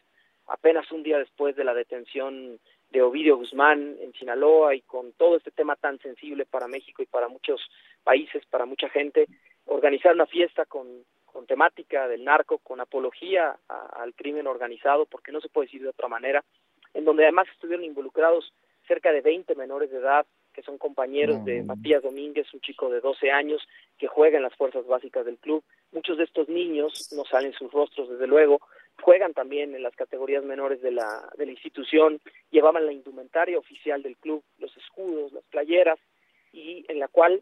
apenas 0.47 0.91
un 0.91 1.03
día 1.03 1.17
después 1.17 1.55
de 1.55 1.63
la 1.63 1.73
detención 1.73 2.59
de 2.89 3.01
Ovidio 3.01 3.37
Guzmán 3.37 3.97
en 4.01 4.13
Sinaloa 4.13 4.75
y 4.75 4.81
con 4.81 5.13
todo 5.13 5.37
este 5.37 5.51
tema 5.51 5.75
tan 5.75 5.99
sensible 5.99 6.45
para 6.45 6.67
México 6.67 7.01
y 7.01 7.05
para 7.05 7.29
muchos 7.29 7.61
países, 8.03 8.43
para 8.49 8.65
mucha 8.65 8.89
gente, 8.89 9.27
organizar 9.65 10.13
una 10.13 10.25
fiesta 10.25 10.65
con, 10.65 11.05
con 11.31 11.45
temática 11.45 12.07
del 12.07 12.23
narco, 12.23 12.59
con 12.59 12.79
apología 12.79 13.57
al 13.67 14.13
crimen 14.13 14.47
organizado, 14.47 15.05
porque 15.05 15.31
no 15.31 15.41
se 15.41 15.49
puede 15.49 15.67
decir 15.67 15.81
de 15.81 15.89
otra 15.89 16.07
manera, 16.07 16.43
en 16.93 17.05
donde 17.05 17.23
además 17.23 17.47
estuvieron 17.53 17.85
involucrados 17.85 18.53
cerca 18.87 19.11
de 19.11 19.21
20 19.21 19.55
menores 19.55 19.91
de 19.91 19.97
edad 19.97 20.25
que 20.51 20.61
son 20.63 20.77
compañeros 20.77 21.43
de 21.45 21.63
Matías 21.63 22.03
Domínguez, 22.03 22.53
un 22.53 22.61
chico 22.61 22.89
de 22.89 22.99
12 22.99 23.31
años 23.31 23.65
que 23.97 24.07
juega 24.07 24.37
en 24.37 24.43
las 24.43 24.55
fuerzas 24.55 24.85
básicas 24.85 25.25
del 25.25 25.37
club. 25.37 25.63
Muchos 25.91 26.17
de 26.17 26.25
estos 26.25 26.49
niños, 26.49 27.09
no 27.15 27.23
salen 27.25 27.53
sus 27.53 27.71
rostros 27.71 28.09
desde 28.09 28.27
luego, 28.27 28.59
juegan 29.01 29.33
también 29.33 29.73
en 29.75 29.83
las 29.83 29.95
categorías 29.95 30.43
menores 30.43 30.81
de 30.81 30.91
la, 30.91 31.29
de 31.37 31.45
la 31.45 31.51
institución, 31.51 32.19
llevaban 32.49 32.85
la 32.85 32.91
indumentaria 32.91 33.57
oficial 33.57 34.03
del 34.03 34.17
club, 34.17 34.43
los 34.59 34.75
escudos, 34.77 35.31
las 35.31 35.43
playeras, 35.45 35.99
y 36.53 36.85
en 36.89 36.99
la 36.99 37.07
cual 37.07 37.41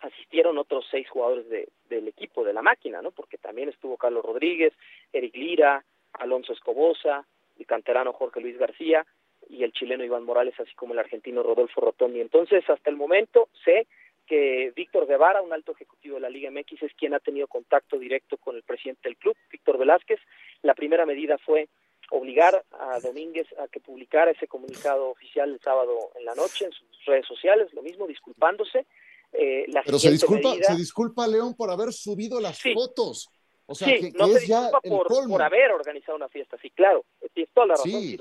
asistieron 0.00 0.58
otros 0.58 0.86
seis 0.90 1.08
jugadores 1.08 1.48
de, 1.48 1.68
del 1.88 2.08
equipo, 2.08 2.44
de 2.44 2.52
la 2.52 2.62
máquina, 2.62 3.02
¿no? 3.02 3.10
Porque 3.10 3.38
también 3.38 3.68
estuvo 3.68 3.96
Carlos 3.96 4.24
Rodríguez, 4.24 4.72
Eric 5.12 5.34
Lira, 5.36 5.84
Alonso 6.14 6.52
Escobosa, 6.52 7.26
el 7.58 7.66
canterano 7.66 8.12
Jorge 8.12 8.40
Luis 8.40 8.58
García 8.58 9.06
y 9.48 9.64
el 9.64 9.72
chileno 9.72 10.04
Iván 10.04 10.24
Morales, 10.24 10.58
así 10.58 10.74
como 10.74 10.92
el 10.92 10.98
argentino 10.98 11.42
Rodolfo 11.42 11.80
Rotondi. 11.80 12.20
Entonces, 12.20 12.68
hasta 12.68 12.90
el 12.90 12.96
momento 12.96 13.48
sé 13.64 13.86
que 14.26 14.72
Víctor 14.76 15.06
Guevara, 15.06 15.42
un 15.42 15.52
alto 15.52 15.72
ejecutivo 15.72 16.14
de 16.14 16.20
la 16.20 16.30
Liga 16.30 16.50
MX, 16.50 16.84
es 16.84 16.94
quien 16.94 17.14
ha 17.14 17.18
tenido 17.18 17.48
contacto 17.48 17.98
directo 17.98 18.36
con 18.36 18.54
el 18.54 18.62
presidente 18.62 19.08
del 19.08 19.16
club, 19.16 19.36
Víctor 19.50 19.76
Velázquez. 19.76 20.20
La 20.62 20.74
primera 20.74 21.04
medida 21.04 21.36
fue 21.38 21.68
obligar 22.10 22.64
a 22.72 23.00
Domínguez 23.00 23.46
a 23.58 23.68
que 23.68 23.80
publicara 23.80 24.30
ese 24.30 24.46
comunicado 24.46 25.10
oficial 25.10 25.50
el 25.50 25.60
sábado 25.60 26.10
en 26.16 26.24
la 26.24 26.34
noche 26.34 26.66
en 26.66 26.72
sus 26.72 27.04
redes 27.06 27.26
sociales, 27.26 27.72
lo 27.74 27.82
mismo 27.82 28.06
disculpándose. 28.06 28.86
Eh, 29.32 29.66
Pero 29.84 29.98
se 29.98 30.10
disculpa, 30.10 30.54
se 30.60 30.74
disculpa 30.74 31.26
León 31.26 31.54
por 31.54 31.70
haber 31.70 31.92
subido 31.92 32.40
las 32.40 32.60
fotos. 32.62 33.30
O 33.66 33.74
sea, 33.74 33.86
sí, 33.86 34.12
no 34.16 34.26
se 34.26 34.40
disculpa 34.40 34.80
por, 34.80 35.06
por, 35.28 35.42
haber 35.42 35.70
organizado 35.70 36.16
una 36.16 36.28
fiesta, 36.28 36.58
sí, 36.60 36.70
claro, 36.70 37.04
tienes 37.32 37.52
toda 37.54 37.68
la 37.68 37.74
razón. 37.74 37.90
Sí. 37.90 38.20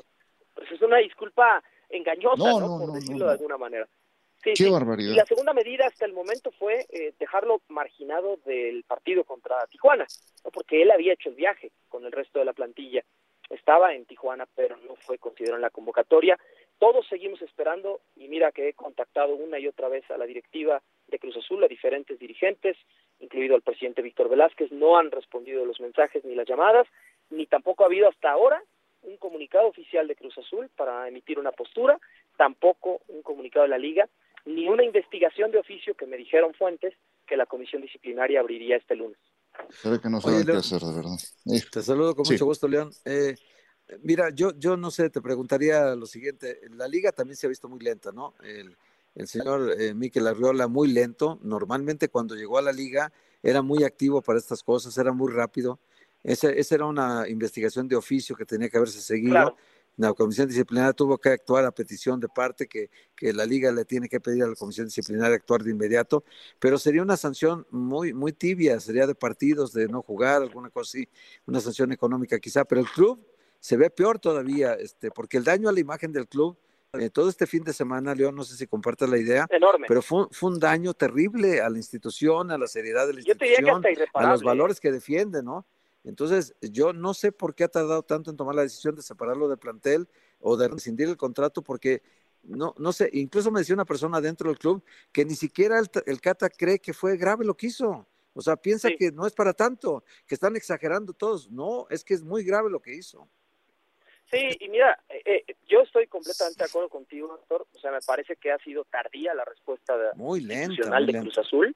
Pues 0.54 0.72
es 0.72 0.82
una 0.82 0.98
disculpa 0.98 1.64
engañosa, 1.90 2.60
¿no? 2.60 2.78
por 2.78 2.94
decirlo 2.94 3.26
de 3.26 3.32
alguna 3.32 3.58
manera. 3.58 3.88
Sí, 4.44 4.54
Qué 4.56 4.70
barbaridad. 4.70 5.12
Y 5.12 5.16
la 5.16 5.26
segunda 5.26 5.54
medida 5.54 5.88
hasta 5.88 6.06
el 6.06 6.14
momento 6.14 6.52
fue 6.52 6.86
eh, 6.90 7.14
dejarlo 7.20 7.62
marginado 7.68 8.38
del 8.46 8.84
partido 8.84 9.24
contra 9.24 9.66
Tijuana, 9.68 10.06
¿no? 10.46 10.52
porque 10.52 10.82
él 10.82 10.92
había 10.92 11.14
hecho 11.14 11.30
el 11.30 11.36
viaje 11.36 11.72
con 11.90 12.06
el 12.06 12.12
resto 12.12 12.40
de 12.40 12.46
la 12.46 12.54
plantilla. 12.54 13.04
Estaba 13.50 13.96
en 13.96 14.06
Tijuana, 14.06 14.48
pero 14.56 14.78
no 14.78 14.96
fue 14.96 15.18
considerado 15.18 15.58
en 15.58 15.64
la 15.64 15.72
convocatoria. 15.72 16.38
Todos 16.78 17.08
seguimos 17.08 17.42
esperando 17.42 18.02
y 18.16 18.28
mira 18.28 18.52
que 18.52 18.70
he 18.70 18.74
contactado 18.74 19.34
una 19.36 19.60
y 19.60 19.68
otra 19.68 19.90
vez 19.90 20.10
a 20.12 20.18
la 20.18 20.26
directiva 20.26 20.82
de 21.10 21.20
Cruz 21.20 21.38
Azul, 21.38 21.64
a 21.64 21.68
diferentes 21.68 22.18
dirigentes, 22.20 22.78
incluido 23.20 23.56
al 23.56 23.62
presidente 23.62 24.02
Víctor 24.02 24.30
Velázquez, 24.30 24.72
no 24.72 24.98
han 24.98 25.12
respondido 25.12 25.66
los 25.66 25.80
mensajes 25.80 26.24
ni 26.26 26.36
las 26.36 26.48
llamadas, 26.48 26.88
ni 27.30 27.46
tampoco 27.46 27.84
ha 27.84 27.88
habido 27.88 28.08
hasta 28.08 28.32
ahora 28.32 28.62
un 29.02 29.18
comunicado 29.18 29.68
oficial 29.68 30.08
de 30.08 30.16
Cruz 30.16 30.38
Azul 30.38 30.70
para 30.76 31.08
emitir 31.08 31.40
una 31.40 31.52
postura, 31.52 32.00
tampoco 32.38 33.02
un 33.08 33.22
comunicado 33.22 33.64
de 33.64 33.70
la 33.70 33.78
liga, 33.78 34.10
ni 34.46 34.68
una 34.68 34.84
investigación 34.84 35.52
de 35.52 35.60
oficio 35.60 35.96
que 35.96 36.06
me 36.06 36.18
dijeron 36.18 36.54
fuentes 36.54 36.94
que 37.28 37.38
la 37.38 37.46
comisión 37.46 37.82
disciplinaria 37.82 38.40
abriría 38.40 38.78
este 38.78 38.96
lunes. 38.96 39.18
que 40.02 40.10
no 40.10 40.22
saben 40.22 40.46
qué 40.46 40.52
hacer, 40.54 40.82
de 40.82 40.96
verdad. 40.96 41.18
Te 41.72 41.82
saludo 41.82 42.16
con 42.16 42.26
mucho 42.30 42.46
gusto, 42.46 42.68
León. 42.68 42.92
Eh, 43.06 43.36
mira, 44.02 44.30
yo, 44.34 44.52
yo 44.58 44.76
no 44.78 44.92
sé, 44.92 45.10
te 45.10 45.22
preguntaría 45.22 45.96
lo 45.96 46.06
siguiente. 46.06 46.60
La 46.72 46.88
liga 46.88 47.12
también 47.12 47.38
se 47.38 47.46
ha 47.46 47.50
visto 47.50 47.70
muy 47.70 47.80
lenta, 47.80 48.12
¿no? 48.12 48.34
El, 48.44 48.76
el 49.20 49.28
señor 49.28 49.76
eh, 49.78 49.94
Miquel 49.94 50.28
Arriola 50.28 50.68
muy 50.68 50.88
lento. 50.88 51.40
Normalmente 51.44 52.08
cuando 52.08 52.36
llegó 52.36 52.58
a 52.58 52.62
la 52.62 52.72
liga 52.72 53.12
era 53.44 53.62
muy 53.62 53.84
activo 53.84 54.22
para 54.22 54.40
estas 54.40 54.64
cosas, 54.64 54.98
era 54.98 55.12
muy 55.12 55.32
rápido. 55.32 55.78
Esa, 56.24 56.50
esa 56.50 56.76
era 56.76 56.86
una 56.86 57.28
investigación 57.28 57.88
de 57.90 57.98
oficio 57.98 58.36
que 58.36 58.46
tenía 58.46 58.70
que 58.70 58.78
haberse 58.78 59.02
seguido. 59.02 59.58
La 59.98 60.14
comisión 60.14 60.48
disciplinaria 60.48 60.94
tuvo 60.94 61.18
que 61.18 61.30
actuar 61.30 61.66
a 61.66 61.72
petición 61.72 62.22
de 62.22 62.30
parte 62.30 62.68
que, 62.68 62.90
que, 63.14 63.34
la 63.34 63.46
liga 63.46 63.70
le 63.74 63.84
tiene 63.84 64.08
que 64.08 64.22
pedir 64.22 64.44
a 64.44 64.48
la 64.48 64.56
comisión 64.56 64.88
disciplinaria 64.88 65.36
actuar 65.36 65.64
de 65.64 65.72
inmediato, 65.72 66.24
pero 66.58 66.78
sería 66.78 67.02
una 67.02 67.18
sanción 67.18 67.68
muy, 67.70 68.14
muy 68.14 68.32
tibia, 68.32 68.80
sería 68.80 69.06
de 69.06 69.16
partidos, 69.16 69.74
de 69.74 69.90
no 69.90 70.02
jugar, 70.02 70.42
alguna 70.42 70.70
cosa 70.70 70.98
así, 70.98 71.10
una 71.46 71.60
sanción 71.60 71.92
económica 71.92 72.40
quizá, 72.40 72.64
pero 72.64 72.80
el 72.80 72.88
club 72.88 73.20
se 73.60 73.76
ve 73.76 73.90
peor 73.90 74.20
todavía, 74.20 74.76
este, 74.76 75.12
porque 75.12 75.36
el 75.36 75.44
daño 75.44 75.68
a 75.68 75.74
la 75.74 75.82
imagen 75.82 76.14
del 76.14 76.30
club 76.30 76.58
eh, 76.94 77.10
todo 77.10 77.30
este 77.30 77.46
fin 77.46 77.64
de 77.64 77.74
semana, 77.74 78.16
León, 78.16 78.36
no 78.36 78.44
sé 78.44 78.56
si 78.56 78.66
compartes 78.66 79.08
la 79.10 79.18
idea, 79.18 79.46
Enorme. 79.50 79.86
pero 79.88 80.02
fue, 80.02 80.26
fue, 80.32 80.50
un 80.50 80.60
daño 80.60 80.94
terrible 80.94 81.62
a 81.62 81.70
la 81.70 81.78
institución, 81.78 82.50
a 82.50 82.58
la 82.58 82.68
seriedad 82.68 83.06
de 83.06 83.14
la 83.14 83.20
institución, 83.20 83.84
a 84.14 84.32
los 84.32 84.42
valores 84.42 84.80
que 84.80 84.92
defiende, 84.92 85.44
¿no? 85.44 85.68
Entonces, 86.04 86.56
yo 86.62 86.94
no 86.94 87.14
sé 87.14 87.32
por 87.32 87.54
qué 87.54 87.66
ha 87.66 87.68
tardado 87.68 88.02
tanto 88.04 88.32
en 88.32 88.38
tomar 88.38 88.56
la 88.56 88.64
decisión 88.64 88.96
de 88.96 89.04
separarlo 89.04 89.48
del 89.48 89.60
plantel 89.60 90.08
o 90.40 90.58
de 90.58 90.68
rescindir 90.68 91.10
el 91.10 91.18
contrato, 91.18 91.62
porque 91.62 92.02
no, 92.42 92.74
no 92.78 92.92
sé, 92.92 93.10
incluso 93.14 93.52
me 93.52 93.60
decía 93.60 93.76
una 93.76 93.86
persona 93.86 94.20
dentro 94.22 94.50
del 94.50 94.58
club 94.58 94.84
que 95.12 95.26
ni 95.26 95.36
siquiera 95.36 95.80
el, 96.06 96.22
Cata 96.22 96.50
cree 96.50 96.80
que 96.80 96.94
fue 96.94 97.18
grave 97.18 97.46
lo 97.46 97.56
que 97.56 97.68
hizo. 97.68 98.08
O 98.34 98.42
sea, 98.42 98.56
piensa 98.56 98.90
que 98.98 99.12
no 99.12 99.28
es 99.28 99.34
para 99.34 99.54
tanto, 99.54 100.04
que 100.26 100.36
están 100.36 100.56
exagerando 100.56 101.14
todos. 101.14 101.52
No, 101.52 101.86
es 101.90 102.04
que 102.04 102.14
es 102.14 102.24
muy 102.24 102.44
grave 102.44 102.70
lo 102.70 102.80
que 102.80 102.96
hizo. 102.96 103.28
Sí, 104.32 104.48
y 104.60 104.70
mira, 104.70 104.98
eh, 105.10 105.44
eh, 105.48 105.56
yo 105.68 105.82
estoy 105.82 106.06
completamente 106.08 106.64
de 106.64 106.70
acuerdo 106.70 106.90
contigo, 106.90 107.28
doctor. 107.30 107.66
O 107.74 107.80
sea, 107.80 107.92
me 107.92 108.02
parece 108.06 108.36
que 108.36 108.52
ha 108.52 108.60
sido 108.60 108.84
tardía 108.86 109.34
la 109.34 109.44
respuesta 109.44 109.98
de, 109.98 110.10
muy 110.16 110.42
de 110.42 111.20
Cruz 111.20 111.38
Azul. 111.40 111.76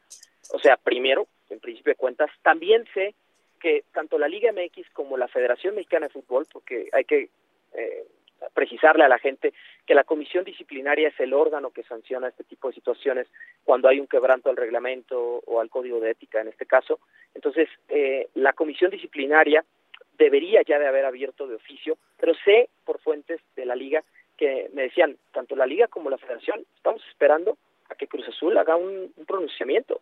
O 0.51 0.59
sea, 0.59 0.77
primero, 0.77 1.27
en 1.49 1.59
principio 1.59 1.91
de 1.91 1.97
cuentas, 1.97 2.29
también 2.43 2.85
sé 2.93 3.15
que 3.59 3.85
tanto 3.91 4.19
la 4.19 4.27
Liga 4.27 4.51
MX 4.51 4.89
como 4.91 5.17
la 5.17 5.27
Federación 5.27 5.75
Mexicana 5.75 6.07
de 6.07 6.13
Fútbol, 6.13 6.45
porque 6.51 6.89
hay 6.91 7.05
que 7.05 7.29
eh, 7.73 8.05
precisarle 8.53 9.03
a 9.03 9.07
la 9.09 9.17
gente 9.17 9.53
que 9.87 9.95
la 9.95 10.03
comisión 10.03 10.43
disciplinaria 10.43 11.07
es 11.07 11.19
el 11.19 11.33
órgano 11.33 11.71
que 11.71 11.83
sanciona 11.83 12.27
este 12.27 12.43
tipo 12.43 12.67
de 12.67 12.75
situaciones 12.75 13.27
cuando 13.63 13.87
hay 13.87 13.99
un 13.99 14.07
quebranto 14.07 14.49
al 14.49 14.57
reglamento 14.57 15.41
o 15.45 15.59
al 15.59 15.69
código 15.69 15.99
de 15.99 16.11
ética 16.11 16.41
en 16.41 16.49
este 16.49 16.67
caso. 16.67 16.99
Entonces, 17.33 17.69
la 18.35 18.53
comisión 18.53 18.91
disciplinaria 18.91 19.63
debería 20.17 20.61
ya 20.65 20.79
de 20.79 20.87
haber 20.87 21.05
abierto 21.05 21.47
de 21.47 21.55
oficio, 21.55 21.97
pero 22.17 22.33
sé 22.45 22.69
por 22.85 22.99
fuentes 22.99 23.41
de 23.55 23.65
la 23.65 23.75
liga 23.75 24.03
que 24.37 24.69
me 24.73 24.83
decían, 24.83 25.17
tanto 25.31 25.55
la 25.55 25.65
liga 25.65 25.87
como 25.87 26.09
la 26.09 26.17
federación, 26.17 26.65
estamos 26.75 27.01
esperando 27.09 27.57
a 27.89 27.95
que 27.95 28.07
Cruz 28.07 28.27
Azul 28.27 28.57
haga 28.57 28.75
un, 28.75 29.13
pronunciamiento, 29.27 30.01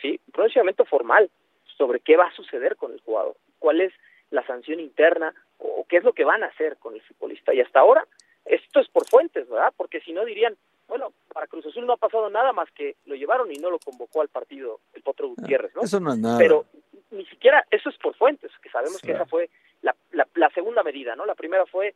sí, 0.00 0.20
un 0.26 0.32
pronunciamiento 0.32 0.84
formal 0.84 1.30
sobre 1.76 2.00
qué 2.00 2.16
va 2.16 2.26
a 2.26 2.32
suceder 2.32 2.76
con 2.76 2.92
el 2.92 3.00
jugador, 3.00 3.36
cuál 3.58 3.80
es 3.80 3.92
la 4.30 4.44
sanción 4.46 4.80
interna 4.80 5.34
o 5.58 5.84
qué 5.88 5.98
es 5.98 6.04
lo 6.04 6.12
que 6.12 6.24
van 6.24 6.42
a 6.42 6.46
hacer 6.46 6.76
con 6.78 6.94
el 6.94 7.02
futbolista. 7.02 7.52
Y 7.52 7.60
hasta 7.60 7.80
ahora, 7.80 8.06
esto 8.44 8.80
es 8.80 8.88
por 8.88 9.06
fuentes, 9.06 9.48
¿verdad? 9.48 9.72
Porque 9.76 10.00
si 10.00 10.12
no 10.12 10.24
dirían, 10.24 10.56
bueno, 10.88 11.12
para 11.32 11.46
Cruz 11.46 11.66
Azul 11.66 11.86
no 11.86 11.94
ha 11.94 11.98
pasado 11.98 12.30
nada 12.30 12.52
más 12.52 12.70
que 12.72 12.96
lo 13.06 13.14
llevaron 13.14 13.50
y 13.52 13.56
no 13.56 13.70
lo 13.70 13.78
convocó 13.78 14.22
al 14.22 14.28
partido 14.28 14.80
el 14.94 15.02
Potro 15.02 15.26
ah, 15.26 15.34
Gutiérrez, 15.36 15.74
¿no? 15.74 15.82
Eso 15.82 16.00
no 16.00 16.12
es 16.12 16.18
nada. 16.18 16.38
Pero 16.38 16.66
ni 17.12 17.24
siquiera 17.26 17.64
eso 17.70 17.88
es 17.88 17.96
por 17.98 18.14
fuentes, 18.16 18.50
que 18.62 18.70
sabemos 18.70 19.00
que 19.00 19.12
esa 19.12 19.26
fue 19.26 19.48
la, 19.82 19.94
la, 20.12 20.50
segunda 20.50 20.82
medida, 20.82 21.14
¿no? 21.14 21.26
La 21.26 21.34
primera 21.34 21.66
fue 21.66 21.94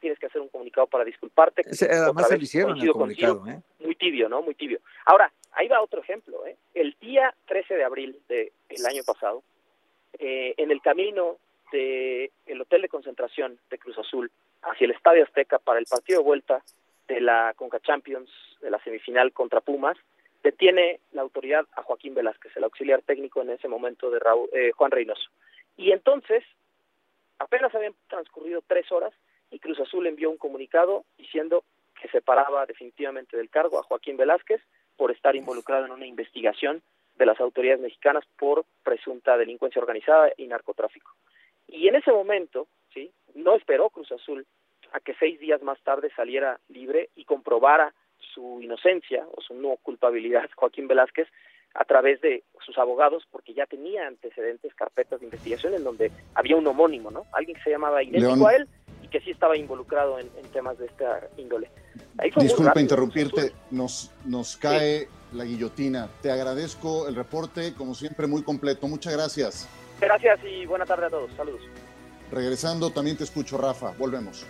tienes 0.00 0.18
que 0.18 0.26
hacer 0.26 0.40
un 0.40 0.48
comunicado 0.48 0.86
para 0.86 1.04
disculparte. 1.04 1.62
además 1.90 2.28
se 2.28 2.38
hicieron 2.38 2.80
el 2.80 2.90
comunicado, 2.90 3.46
¿eh? 3.46 3.60
Muy 3.80 3.94
tibio, 3.94 4.28
¿no? 4.28 4.42
Muy 4.42 4.54
tibio. 4.54 4.80
Ahora, 5.04 5.30
ahí 5.52 5.68
va 5.68 5.82
otro 5.82 6.00
ejemplo, 6.00 6.46
¿eh? 6.46 6.56
El 6.74 6.96
día 7.00 7.34
13 7.46 7.74
de 7.74 7.84
abril 7.84 8.18
del 8.28 8.86
año 8.86 9.02
pasado, 9.04 9.42
eh, 10.18 10.54
en 10.56 10.70
el 10.70 10.80
camino 10.80 11.36
del 11.72 12.30
el 12.46 12.60
hotel 12.60 12.82
de 12.82 12.88
concentración 12.88 13.58
de 13.70 13.78
Cruz 13.78 13.98
Azul 13.98 14.30
hacia 14.62 14.86
el 14.86 14.90
Estadio 14.90 15.24
Azteca 15.24 15.58
para 15.58 15.78
el 15.78 15.86
partido 15.86 16.20
de 16.20 16.24
vuelta 16.24 16.62
de 17.06 17.20
la 17.20 17.54
Conca 17.56 17.80
Champions, 17.80 18.30
de 18.60 18.70
la 18.70 18.82
semifinal 18.82 19.32
contra 19.32 19.60
Pumas, 19.60 19.96
detiene 20.42 21.00
la 21.12 21.22
autoridad 21.22 21.66
a 21.72 21.82
Joaquín 21.82 22.14
Velázquez, 22.14 22.56
el 22.56 22.64
auxiliar 22.64 23.02
técnico 23.02 23.42
en 23.42 23.50
ese 23.50 23.68
momento 23.68 24.10
de 24.10 24.20
eh, 24.52 24.72
Juan 24.72 24.90
Reynoso. 24.90 25.30
Y 25.76 25.92
entonces 25.92 26.44
Apenas 27.40 27.74
habían 27.74 27.94
transcurrido 28.08 28.62
tres 28.66 28.92
horas 28.92 29.14
y 29.50 29.58
Cruz 29.58 29.80
Azul 29.80 30.06
envió 30.06 30.30
un 30.30 30.36
comunicado 30.36 31.04
diciendo 31.16 31.64
que 32.00 32.08
separaba 32.08 32.66
definitivamente 32.66 33.36
del 33.36 33.48
cargo 33.48 33.78
a 33.78 33.82
Joaquín 33.82 34.18
Velázquez 34.18 34.60
por 34.96 35.10
estar 35.10 35.34
involucrado 35.34 35.86
en 35.86 35.92
una 35.92 36.06
investigación 36.06 36.82
de 37.16 37.26
las 37.26 37.40
autoridades 37.40 37.80
mexicanas 37.80 38.24
por 38.38 38.66
presunta 38.84 39.38
delincuencia 39.38 39.80
organizada 39.80 40.30
y 40.36 40.46
narcotráfico. 40.46 41.12
Y 41.66 41.88
en 41.88 41.94
ese 41.94 42.12
momento, 42.12 42.68
sí, 42.92 43.10
no 43.34 43.54
esperó 43.56 43.88
Cruz 43.88 44.12
Azul 44.12 44.46
a 44.92 45.00
que 45.00 45.14
seis 45.14 45.40
días 45.40 45.62
más 45.62 45.80
tarde 45.80 46.10
saliera 46.14 46.60
libre 46.68 47.08
y 47.16 47.24
comprobara 47.24 47.94
su 48.34 48.60
inocencia 48.60 49.26
o 49.36 49.40
su 49.40 49.54
no 49.54 49.76
culpabilidad 49.82 50.48
Joaquín 50.56 50.88
Velázquez 50.88 51.28
a 51.74 51.84
través 51.84 52.20
de 52.20 52.42
sus 52.64 52.76
abogados 52.78 53.24
porque 53.30 53.54
ya 53.54 53.66
tenía 53.66 54.06
antecedentes, 54.06 54.74
carpetas 54.74 55.20
de 55.20 55.26
investigación 55.26 55.74
en 55.74 55.84
donde 55.84 56.10
había 56.34 56.56
un 56.56 56.66
homónimo, 56.66 57.10
¿no? 57.10 57.26
Alguien 57.32 57.56
que 57.56 57.62
se 57.62 57.70
llamaba 57.70 58.02
idéntico 58.02 58.48
a 58.48 58.56
él 58.56 58.68
y 59.02 59.08
que 59.08 59.20
sí 59.20 59.30
estaba 59.30 59.56
involucrado 59.56 60.18
en, 60.18 60.28
temas 60.52 60.78
de 60.78 60.86
esta 60.86 61.28
índole. 61.36 61.70
Disculpa 62.36 62.80
interrumpirte, 62.80 63.52
nos, 63.70 64.12
nos 64.24 64.56
cae 64.56 65.08
la 65.32 65.44
guillotina. 65.44 66.08
Te 66.22 66.30
agradezco 66.30 67.06
el 67.06 67.14
reporte, 67.14 67.72
como 67.74 67.94
siempre, 67.94 68.26
muy 68.26 68.42
completo. 68.42 68.88
Muchas 68.88 69.12
gracias. 69.12 69.68
Gracias 70.00 70.40
y 70.44 70.66
buena 70.66 70.86
tarde 70.86 71.06
a 71.06 71.10
todos. 71.10 71.30
Saludos. 71.36 71.60
Regresando, 72.32 72.90
también 72.90 73.16
te 73.16 73.24
escucho, 73.24 73.58
Rafa. 73.58 73.92
Volvemos. 73.98 74.46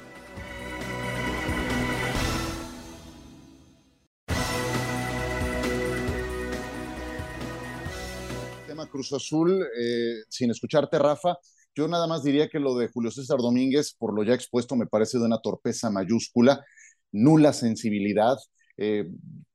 Cruz 8.90 9.12
Azul, 9.12 9.66
eh, 9.78 10.16
sin 10.28 10.50
escucharte, 10.50 10.98
Rafa. 10.98 11.36
Yo 11.74 11.88
nada 11.88 12.06
más 12.06 12.22
diría 12.22 12.48
que 12.48 12.58
lo 12.58 12.76
de 12.76 12.88
Julio 12.88 13.10
César 13.10 13.38
Domínguez, 13.38 13.94
por 13.96 14.14
lo 14.14 14.24
ya 14.24 14.34
expuesto, 14.34 14.76
me 14.76 14.86
parece 14.86 15.18
de 15.18 15.24
una 15.24 15.40
torpeza 15.40 15.90
mayúscula, 15.90 16.64
nula 17.12 17.52
sensibilidad, 17.52 18.36
eh, 18.76 19.06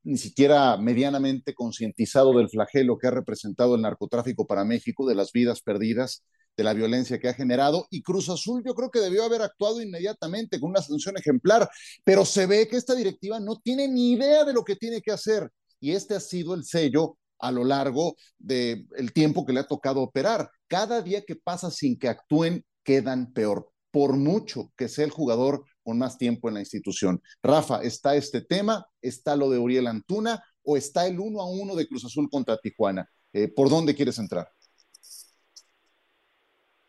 ni 0.03 0.17
siquiera 0.17 0.77
medianamente 0.77 1.53
concientizado 1.53 2.37
del 2.37 2.49
flagelo 2.49 2.97
que 2.97 3.07
ha 3.07 3.11
representado 3.11 3.75
el 3.75 3.81
narcotráfico 3.81 4.47
para 4.47 4.63
México, 4.63 5.07
de 5.07 5.15
las 5.15 5.31
vidas 5.31 5.61
perdidas, 5.61 6.23
de 6.55 6.63
la 6.63 6.73
violencia 6.73 7.19
que 7.19 7.27
ha 7.27 7.33
generado. 7.33 7.87
Y 7.89 8.01
Cruz 8.01 8.29
Azul 8.29 8.63
yo 8.65 8.75
creo 8.75 8.91
que 8.91 8.99
debió 8.99 9.23
haber 9.23 9.41
actuado 9.41 9.81
inmediatamente 9.81 10.59
con 10.59 10.69
una 10.69 10.81
sanción 10.81 11.17
ejemplar, 11.17 11.69
pero 12.03 12.23
se 12.23 12.45
ve 12.45 12.67
que 12.67 12.77
esta 12.77 12.95
directiva 12.95 13.39
no 13.39 13.59
tiene 13.59 13.87
ni 13.87 14.13
idea 14.13 14.45
de 14.45 14.53
lo 14.53 14.63
que 14.63 14.75
tiene 14.75 15.01
que 15.01 15.11
hacer. 15.11 15.49
Y 15.79 15.91
este 15.91 16.15
ha 16.15 16.19
sido 16.19 16.53
el 16.53 16.63
sello 16.63 17.17
a 17.39 17.51
lo 17.51 17.63
largo 17.63 18.15
del 18.37 19.13
tiempo 19.13 19.45
que 19.45 19.53
le 19.53 19.61
ha 19.61 19.67
tocado 19.67 20.01
operar. 20.01 20.49
Cada 20.67 21.01
día 21.01 21.23
que 21.25 21.35
pasa 21.35 21.71
sin 21.71 21.97
que 21.97 22.07
actúen, 22.07 22.65
quedan 22.83 23.33
peor, 23.33 23.69
por 23.91 24.15
mucho 24.15 24.71
que 24.77 24.87
sea 24.87 25.05
el 25.05 25.11
jugador 25.11 25.63
con 25.83 25.97
más 25.97 26.17
tiempo 26.17 26.47
en 26.47 26.55
la 26.55 26.59
institución. 26.61 27.21
Rafa, 27.43 27.81
¿está 27.81 28.15
este 28.15 28.41
tema? 28.41 28.85
¿Está 29.01 29.35
lo 29.35 29.49
de 29.49 29.59
Uriel 29.59 29.87
Antuna? 29.87 30.43
¿O 30.63 30.77
está 30.77 31.07
el 31.07 31.19
uno 31.19 31.41
a 31.41 31.49
uno 31.49 31.75
de 31.75 31.87
Cruz 31.87 32.05
Azul 32.05 32.29
contra 32.29 32.57
Tijuana? 32.57 33.07
Eh, 33.33 33.47
¿Por 33.47 33.69
dónde 33.69 33.93
quieres 33.93 34.17
entrar? 34.17 34.49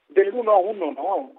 Del 0.09 0.33
uno 0.33 0.53
a 0.53 0.59
uno, 0.59 0.93
no. 0.93 1.33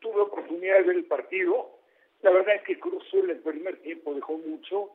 Tuve 0.00 0.20
oportunidad 0.20 0.78
de 0.78 0.82
ver 0.82 0.96
el 0.96 1.04
partido. 1.04 1.78
La 2.22 2.30
verdad 2.30 2.56
es 2.56 2.62
que 2.66 2.78
Cruz 2.78 3.04
Azul 3.06 3.30
el 3.30 3.38
primer 3.38 3.80
tiempo 3.82 4.14
dejó 4.14 4.38
mucho, 4.38 4.90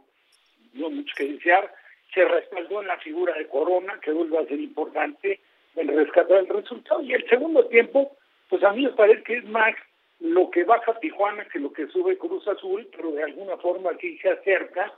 no 0.73 0.89
mucho 0.89 1.13
que 1.15 1.33
desear. 1.33 1.73
Se 2.15 2.25
respaldó 2.25 2.81
en 2.81 2.87
la 2.87 2.97
figura 2.97 3.37
de 3.37 3.47
Corona, 3.47 3.99
que 4.01 4.11
vuelve 4.11 4.39
a 4.39 4.45
ser 4.45 4.59
importante 4.59 5.41
en 5.75 5.87
rescatar 5.89 6.39
el 6.39 6.47
resultado. 6.47 7.01
Y 7.01 7.13
el 7.13 7.27
segundo 7.29 7.67
tiempo, 7.67 8.15
pues 8.49 8.63
a 8.63 8.71
mí 8.71 8.85
me 8.85 8.91
parece 8.91 9.21
que 9.23 9.37
es 9.37 9.45
más 9.45 9.75
lo 10.19 10.49
que 10.49 10.63
baja 10.63 10.97
Tijuana 10.99 11.45
que 11.49 11.59
lo 11.59 11.73
que 11.73 11.87
sube 11.87 12.17
Cruz 12.17 12.47
Azul, 12.47 12.87
pero 12.95 13.11
de 13.11 13.23
alguna 13.23 13.57
forma 13.57 13.91
aquí 13.91 14.17
se 14.19 14.29
acerca 14.29 14.93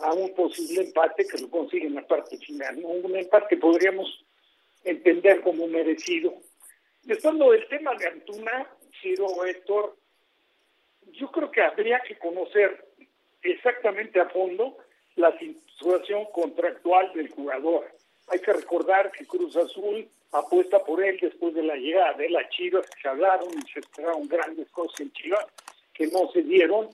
a 0.00 0.12
un 0.14 0.34
posible 0.34 0.84
empate 0.86 1.26
que 1.26 1.42
lo 1.42 1.50
consigue 1.50 1.86
en 1.86 1.96
la 1.96 2.06
parte 2.06 2.38
final. 2.38 2.80
Un 2.82 3.14
empate 3.14 3.58
podríamos 3.58 4.24
entender 4.84 5.42
como 5.42 5.66
merecido. 5.66 6.34
Después 7.02 7.34
lo 7.34 7.50
del 7.50 7.68
tema 7.68 7.94
de 7.94 8.08
Antuna, 8.08 8.66
Ciro 9.02 9.44
Héctor, 9.44 9.96
yo 11.12 11.30
creo 11.30 11.50
que 11.50 11.60
habría 11.60 12.00
que 12.00 12.16
conocer 12.18 12.86
exactamente 13.42 14.18
a 14.18 14.30
fondo 14.30 14.78
la 15.16 15.36
situación 15.38 16.24
contractual 16.32 17.12
del 17.14 17.28
jugador. 17.30 17.86
Hay 18.28 18.40
que 18.40 18.52
recordar 18.52 19.12
que 19.12 19.26
Cruz 19.26 19.56
Azul 19.56 20.06
apuesta 20.32 20.78
por 20.84 21.02
él 21.02 21.18
después 21.20 21.54
de 21.54 21.62
la 21.62 21.76
llegada 21.76 22.14
de 22.14 22.30
la 22.30 22.48
Chivas, 22.48 22.88
que 22.90 23.02
se 23.02 23.08
hablaron 23.08 23.48
y 23.50 23.72
se 23.72 23.80
esperaron 23.80 24.26
grandes 24.26 24.68
cosas 24.70 25.00
en 25.00 25.12
Chivas, 25.12 25.46
que 25.92 26.06
no 26.08 26.30
se 26.32 26.42
dieron, 26.42 26.88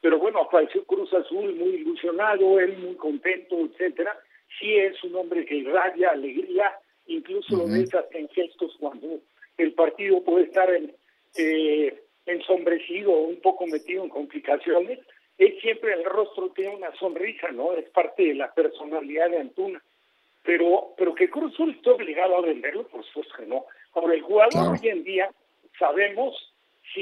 pero 0.00 0.18
bueno, 0.18 0.40
apareció 0.40 0.84
Cruz 0.84 1.12
Azul 1.14 1.54
muy 1.54 1.76
ilusionado, 1.76 2.58
él 2.58 2.76
muy 2.78 2.96
contento, 2.96 3.56
etcétera. 3.60 4.18
Sí 4.58 4.74
es 4.76 5.02
un 5.04 5.14
hombre 5.14 5.46
que 5.46 5.56
irradia 5.56 6.10
alegría, 6.10 6.72
incluso 7.06 7.56
lo 7.56 7.68
ves 7.68 7.90
en 8.10 8.28
gestos 8.30 8.76
cuando 8.80 9.20
el 9.58 9.72
partido 9.74 10.22
puede 10.24 10.46
estar 10.46 10.68
en, 10.74 10.92
eh, 11.36 12.02
ensombrecido 12.26 13.12
o 13.12 13.22
un 13.22 13.40
poco 13.40 13.66
metido 13.66 14.02
en 14.02 14.08
complicaciones, 14.08 14.98
él 15.38 15.58
siempre 15.60 15.94
el 15.94 16.04
rostro 16.04 16.50
tiene 16.50 16.76
una 16.76 16.94
sonrisa, 16.96 17.50
¿no? 17.50 17.72
Es 17.74 17.88
parte 17.90 18.24
de 18.24 18.34
la 18.34 18.52
personalidad 18.52 19.30
de 19.30 19.38
Antuna 19.38 19.82
pero 20.44 20.94
pero 20.96 21.14
que 21.14 21.30
Cruz 21.30 21.54
Azul 21.54 21.70
esté 21.70 21.90
obligado 21.90 22.36
a 22.36 22.40
venderlo, 22.40 22.86
por 22.88 23.04
supuesto 23.04 23.34
que 23.36 23.46
no. 23.46 23.64
Ahora, 23.94 24.14
el 24.14 24.22
jugador 24.22 24.72
hoy 24.72 24.88
en 24.88 25.04
día, 25.04 25.30
sabemos, 25.78 26.52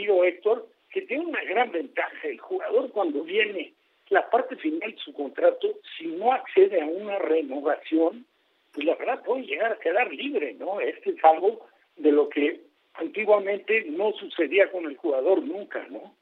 o 0.09 0.25
Héctor, 0.25 0.69
que 0.91 1.03
tiene 1.03 1.27
una 1.27 1.43
gran 1.45 1.71
ventaja. 1.73 2.29
El 2.29 2.39
jugador 2.39 2.91
cuando 2.91 3.23
viene 3.23 3.73
la 4.09 4.29
parte 4.29 4.57
final 4.57 4.91
de 4.91 4.99
su 4.99 5.13
contrato, 5.13 5.69
si 5.97 6.07
no 6.07 6.33
accede 6.33 6.81
a 6.81 6.87
una 6.87 7.19
renovación, 7.19 8.27
pues 8.73 8.87
la 8.87 8.97
verdad 8.97 9.23
puede 9.25 9.45
llegar 9.45 9.73
a 9.73 9.79
quedar 9.79 10.13
libre, 10.13 10.55
¿no? 10.55 10.81
Este 10.81 11.11
es 11.11 11.25
algo 11.25 11.67
de 11.97 12.13
lo 12.13 12.29
que 12.29 12.61
antiguamente 12.95 13.85
no 13.89 14.13
sucedía 14.13 14.71
con 14.71 14.85
el 14.85 14.97
jugador 14.97 15.43
nunca, 15.43 15.87
¿no? 15.91 16.15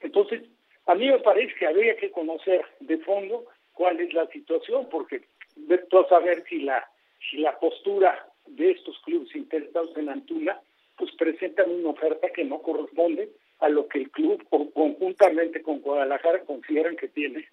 Entonces, 0.00 0.42
a 0.86 0.94
mí 0.94 1.08
me 1.08 1.18
parece 1.20 1.54
que 1.54 1.66
habría 1.66 1.96
que 1.96 2.10
conocer 2.10 2.64
de 2.80 2.98
fondo 2.98 3.46
cuál 3.72 4.00
es 4.00 4.12
la 4.12 4.26
situación, 4.28 4.88
porque 4.90 5.22
a 5.56 6.08
saber 6.08 6.44
si 6.48 6.60
la 6.60 6.86
si 7.30 7.38
la 7.38 7.58
postura 7.58 8.26
de 8.46 8.72
estos 8.72 8.98
clubes 9.00 9.34
interesados 9.34 9.96
en 9.96 10.08
Antuna 10.08 10.60
pues 10.96 11.10
presentan 11.16 11.70
una 11.70 11.90
oferta 11.90 12.28
que 12.30 12.44
no 12.44 12.60
corresponde 12.60 13.30
a 13.60 13.68
lo 13.68 13.88
que 13.88 13.98
el 14.00 14.10
club 14.10 14.46
conjuntamente 14.48 15.62
con 15.62 15.80
Guadalajara 15.80 16.44
consideran 16.44 16.96
que 16.96 17.08
tiene 17.08 17.48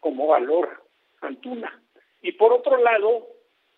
como 0.00 0.28
valor 0.28 0.82
Antuna. 1.20 1.82
Y 2.22 2.32
por 2.32 2.52
otro 2.52 2.76
lado, 2.78 3.26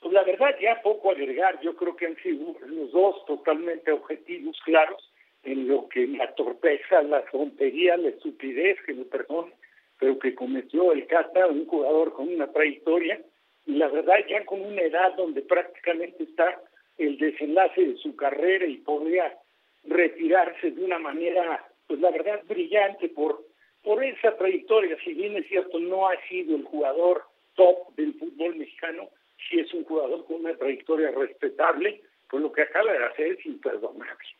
pues 0.00 0.12
la 0.12 0.22
verdad 0.22 0.54
ya 0.60 0.80
poco 0.82 1.10
agregar, 1.10 1.60
yo 1.60 1.74
creo 1.74 1.96
que 1.96 2.06
han 2.06 2.16
sido 2.16 2.54
los 2.66 2.92
dos 2.92 3.24
totalmente 3.26 3.90
objetivos 3.90 4.58
claros 4.64 5.07
en 5.52 5.68
lo 5.68 5.88
que 5.88 6.06
la 6.06 6.34
torpeza, 6.34 7.02
la 7.02 7.24
tontería, 7.26 7.96
la 7.96 8.10
estupidez 8.10 8.78
que 8.84 8.94
me 8.94 9.04
perdone, 9.04 9.52
pero 9.98 10.18
que 10.18 10.34
cometió 10.34 10.92
el 10.92 11.06
Cata, 11.06 11.46
un 11.46 11.66
jugador 11.66 12.12
con 12.12 12.28
una 12.28 12.50
trayectoria 12.52 13.20
y 13.66 13.72
la 13.72 13.88
verdad 13.88 14.16
ya 14.28 14.44
con 14.44 14.60
una 14.60 14.82
edad 14.82 15.14
donde 15.16 15.42
prácticamente 15.42 16.24
está 16.24 16.60
el 16.98 17.18
desenlace 17.18 17.86
de 17.86 17.96
su 17.96 18.14
carrera 18.16 18.66
y 18.66 18.76
podría 18.78 19.36
retirarse 19.84 20.70
de 20.70 20.84
una 20.84 20.98
manera, 20.98 21.66
pues 21.86 22.00
la 22.00 22.10
verdad 22.10 22.42
brillante 22.46 23.08
por 23.08 23.46
por 23.82 24.02
esa 24.04 24.36
trayectoria, 24.36 24.96
si 25.04 25.14
bien 25.14 25.36
es 25.36 25.46
cierto 25.48 25.78
no 25.78 26.08
ha 26.08 26.20
sido 26.28 26.56
el 26.56 26.64
jugador 26.64 27.22
top 27.54 27.94
del 27.96 28.12
fútbol 28.14 28.56
mexicano, 28.56 29.08
si 29.48 29.60
es 29.60 29.72
un 29.72 29.84
jugador 29.84 30.26
con 30.26 30.40
una 30.40 30.54
trayectoria 30.56 31.10
respetable, 31.12 32.02
pues 32.28 32.42
lo 32.42 32.52
que 32.52 32.62
acaba 32.62 32.92
de 32.92 33.04
hacer 33.04 33.26
es 33.38 33.46
imperdonable. 33.46 34.37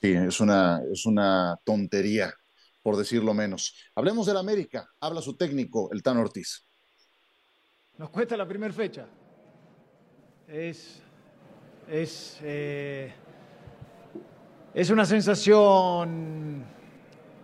Sí, 0.00 0.12
es 0.12 0.40
una, 0.40 0.80
es 0.92 1.06
una 1.06 1.58
tontería, 1.64 2.32
por 2.82 2.96
decirlo 2.96 3.32
menos. 3.34 3.74
Hablemos 3.94 4.26
del 4.26 4.36
América, 4.36 4.88
habla 5.00 5.22
su 5.22 5.36
técnico, 5.36 5.90
el 5.92 6.02
Tan 6.02 6.18
Ortiz. 6.18 6.66
Nos 7.96 8.10
cuesta 8.10 8.36
la 8.36 8.46
primera 8.46 8.72
fecha. 8.72 9.06
Es, 10.48 11.00
es, 11.88 12.38
eh, 12.42 13.12
es 14.74 14.90
una 14.90 15.06
sensación 15.06 16.64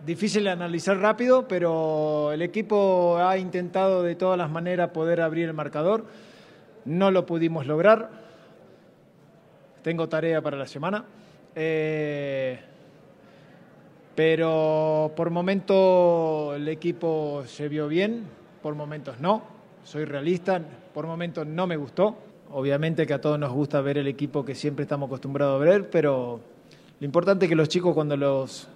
difícil 0.05 0.43
de 0.43 0.49
analizar 0.49 0.97
rápido, 0.97 1.47
pero 1.47 2.31
el 2.31 2.41
equipo 2.41 3.17
ha 3.17 3.37
intentado 3.37 4.03
de 4.03 4.15
todas 4.15 4.37
las 4.37 4.49
maneras 4.49 4.89
poder 4.89 5.21
abrir 5.21 5.47
el 5.47 5.53
marcador. 5.53 6.05
No 6.85 7.11
lo 7.11 7.25
pudimos 7.25 7.65
lograr. 7.65 8.09
Tengo 9.83 10.09
tarea 10.09 10.41
para 10.41 10.57
la 10.57 10.67
semana. 10.67 11.05
Eh, 11.55 12.59
pero 14.15 15.11
por 15.15 15.29
momentos 15.29 16.55
el 16.55 16.67
equipo 16.67 17.43
se 17.45 17.67
vio 17.69 17.87
bien, 17.87 18.23
por 18.61 18.75
momentos 18.75 19.19
no 19.19 19.61
soy 19.83 20.05
realista, 20.05 20.61
por 20.93 21.07
momentos 21.07 21.45
no 21.47 21.67
me 21.67 21.77
gustó. 21.77 22.15
Obviamente 22.51 23.07
que 23.07 23.13
a 23.13 23.21
todos 23.21 23.39
nos 23.39 23.51
gusta 23.51 23.81
ver 23.81 23.97
el 23.97 24.07
equipo 24.07 24.43
que 24.43 24.55
siempre 24.55 24.83
estamos 24.83 25.07
acostumbrados 25.07 25.61
a 25.61 25.63
ver, 25.63 25.89
pero, 25.89 26.41
Lo 26.99 27.05
importante 27.05 27.45
es 27.45 27.49
que 27.49 27.55
los 27.55 27.69
chicos 27.69 27.93
cuando 27.93 28.15
los, 28.17 28.67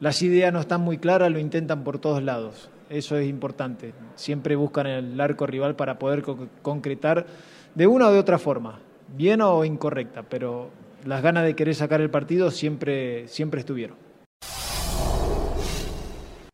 las 0.00 0.20
ideas 0.22 0.52
no 0.52 0.60
están 0.60 0.80
muy 0.82 0.98
claras 0.98 1.30
lo 1.30 1.38
intentan 1.38 1.84
por 1.84 1.98
todos 1.98 2.22
lados. 2.22 2.70
Eso 2.90 3.16
es 3.16 3.28
importante. 3.28 3.94
Siempre 4.16 4.56
buscan 4.56 4.86
el 4.86 5.20
arco 5.20 5.46
rival 5.46 5.76
para 5.76 5.98
poder 5.98 6.24
concretar 6.62 7.24
de 7.74 7.86
una 7.86 8.08
o 8.08 8.12
de 8.12 8.18
otra 8.18 8.38
forma, 8.38 8.80
bien 9.16 9.40
o 9.40 9.64
incorrecta, 9.64 10.24
pero 10.24 10.70
las 11.04 11.22
ganas 11.22 11.44
de 11.44 11.56
querer 11.56 11.74
sacar 11.74 12.00
el 12.00 12.10
partido 12.10 12.50
siempre, 12.50 13.28
siempre 13.28 13.60
estuvieron. 13.60 13.96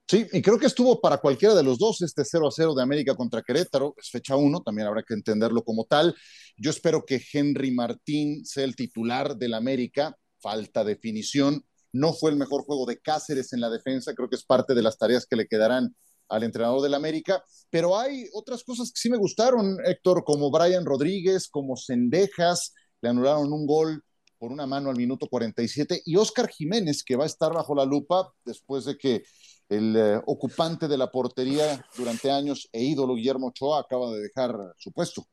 Sí, 0.08 0.24
y 0.32 0.40
creo 0.40 0.56
que 0.56 0.66
estuvo 0.66 1.00
para 1.00 1.18
cualquiera 1.18 1.52
de 1.54 1.64
los 1.64 1.78
dos 1.78 2.00
este 2.00 2.24
0 2.24 2.46
a 2.46 2.50
0 2.52 2.74
de 2.76 2.82
América 2.82 3.16
contra 3.16 3.42
Querétaro, 3.42 3.92
es 3.96 4.08
fecha 4.08 4.36
1, 4.36 4.62
también 4.62 4.86
habrá 4.86 5.02
que 5.02 5.14
entenderlo 5.14 5.64
como 5.64 5.84
tal. 5.84 6.14
Yo 6.56 6.70
espero 6.70 7.04
que 7.04 7.20
Henry 7.32 7.72
Martín 7.72 8.46
sea 8.46 8.62
el 8.62 8.76
titular 8.76 9.36
del 9.36 9.54
América, 9.54 10.16
falta 10.40 10.84
definición. 10.84 11.64
No 11.92 12.12
fue 12.12 12.30
el 12.30 12.36
mejor 12.36 12.62
juego 12.62 12.86
de 12.86 12.98
Cáceres 12.98 13.52
en 13.52 13.60
la 13.60 13.68
defensa, 13.68 14.14
creo 14.14 14.28
que 14.28 14.36
es 14.36 14.44
parte 14.44 14.74
de 14.74 14.82
las 14.82 14.96
tareas 14.96 15.26
que 15.26 15.34
le 15.34 15.48
quedarán 15.48 15.96
al 16.28 16.44
entrenador 16.44 16.82
del 16.82 16.94
América, 16.94 17.42
pero 17.68 17.98
hay 17.98 18.28
otras 18.32 18.62
cosas 18.62 18.92
que 18.92 19.00
sí 19.00 19.10
me 19.10 19.16
gustaron, 19.16 19.78
Héctor, 19.84 20.22
como 20.24 20.52
Brian 20.52 20.84
Rodríguez, 20.84 21.48
como 21.48 21.76
Cendejas, 21.76 22.74
le 23.00 23.08
anularon 23.08 23.52
un 23.52 23.66
gol 23.66 24.02
por 24.38 24.52
una 24.52 24.66
mano 24.66 24.90
al 24.90 24.96
minuto 24.96 25.26
47, 25.28 26.02
y 26.04 26.16
Oscar 26.16 26.48
Jiménez, 26.48 27.02
que 27.04 27.16
va 27.16 27.24
a 27.24 27.26
estar 27.26 27.52
bajo 27.52 27.74
la 27.74 27.84
lupa 27.84 28.32
después 28.44 28.84
de 28.84 28.96
que 28.96 29.24
el 29.68 29.96
eh, 29.96 30.20
ocupante 30.26 30.88
de 30.88 30.96
la 30.96 31.10
portería 31.10 31.84
durante 31.96 32.30
años 32.30 32.68
e 32.72 32.84
ídolo 32.84 33.14
Guillermo 33.14 33.48
Ochoa 33.48 33.80
acaba 33.80 34.12
de 34.12 34.20
dejar 34.20 34.54
su 34.78 34.92
puesto. 34.92 35.26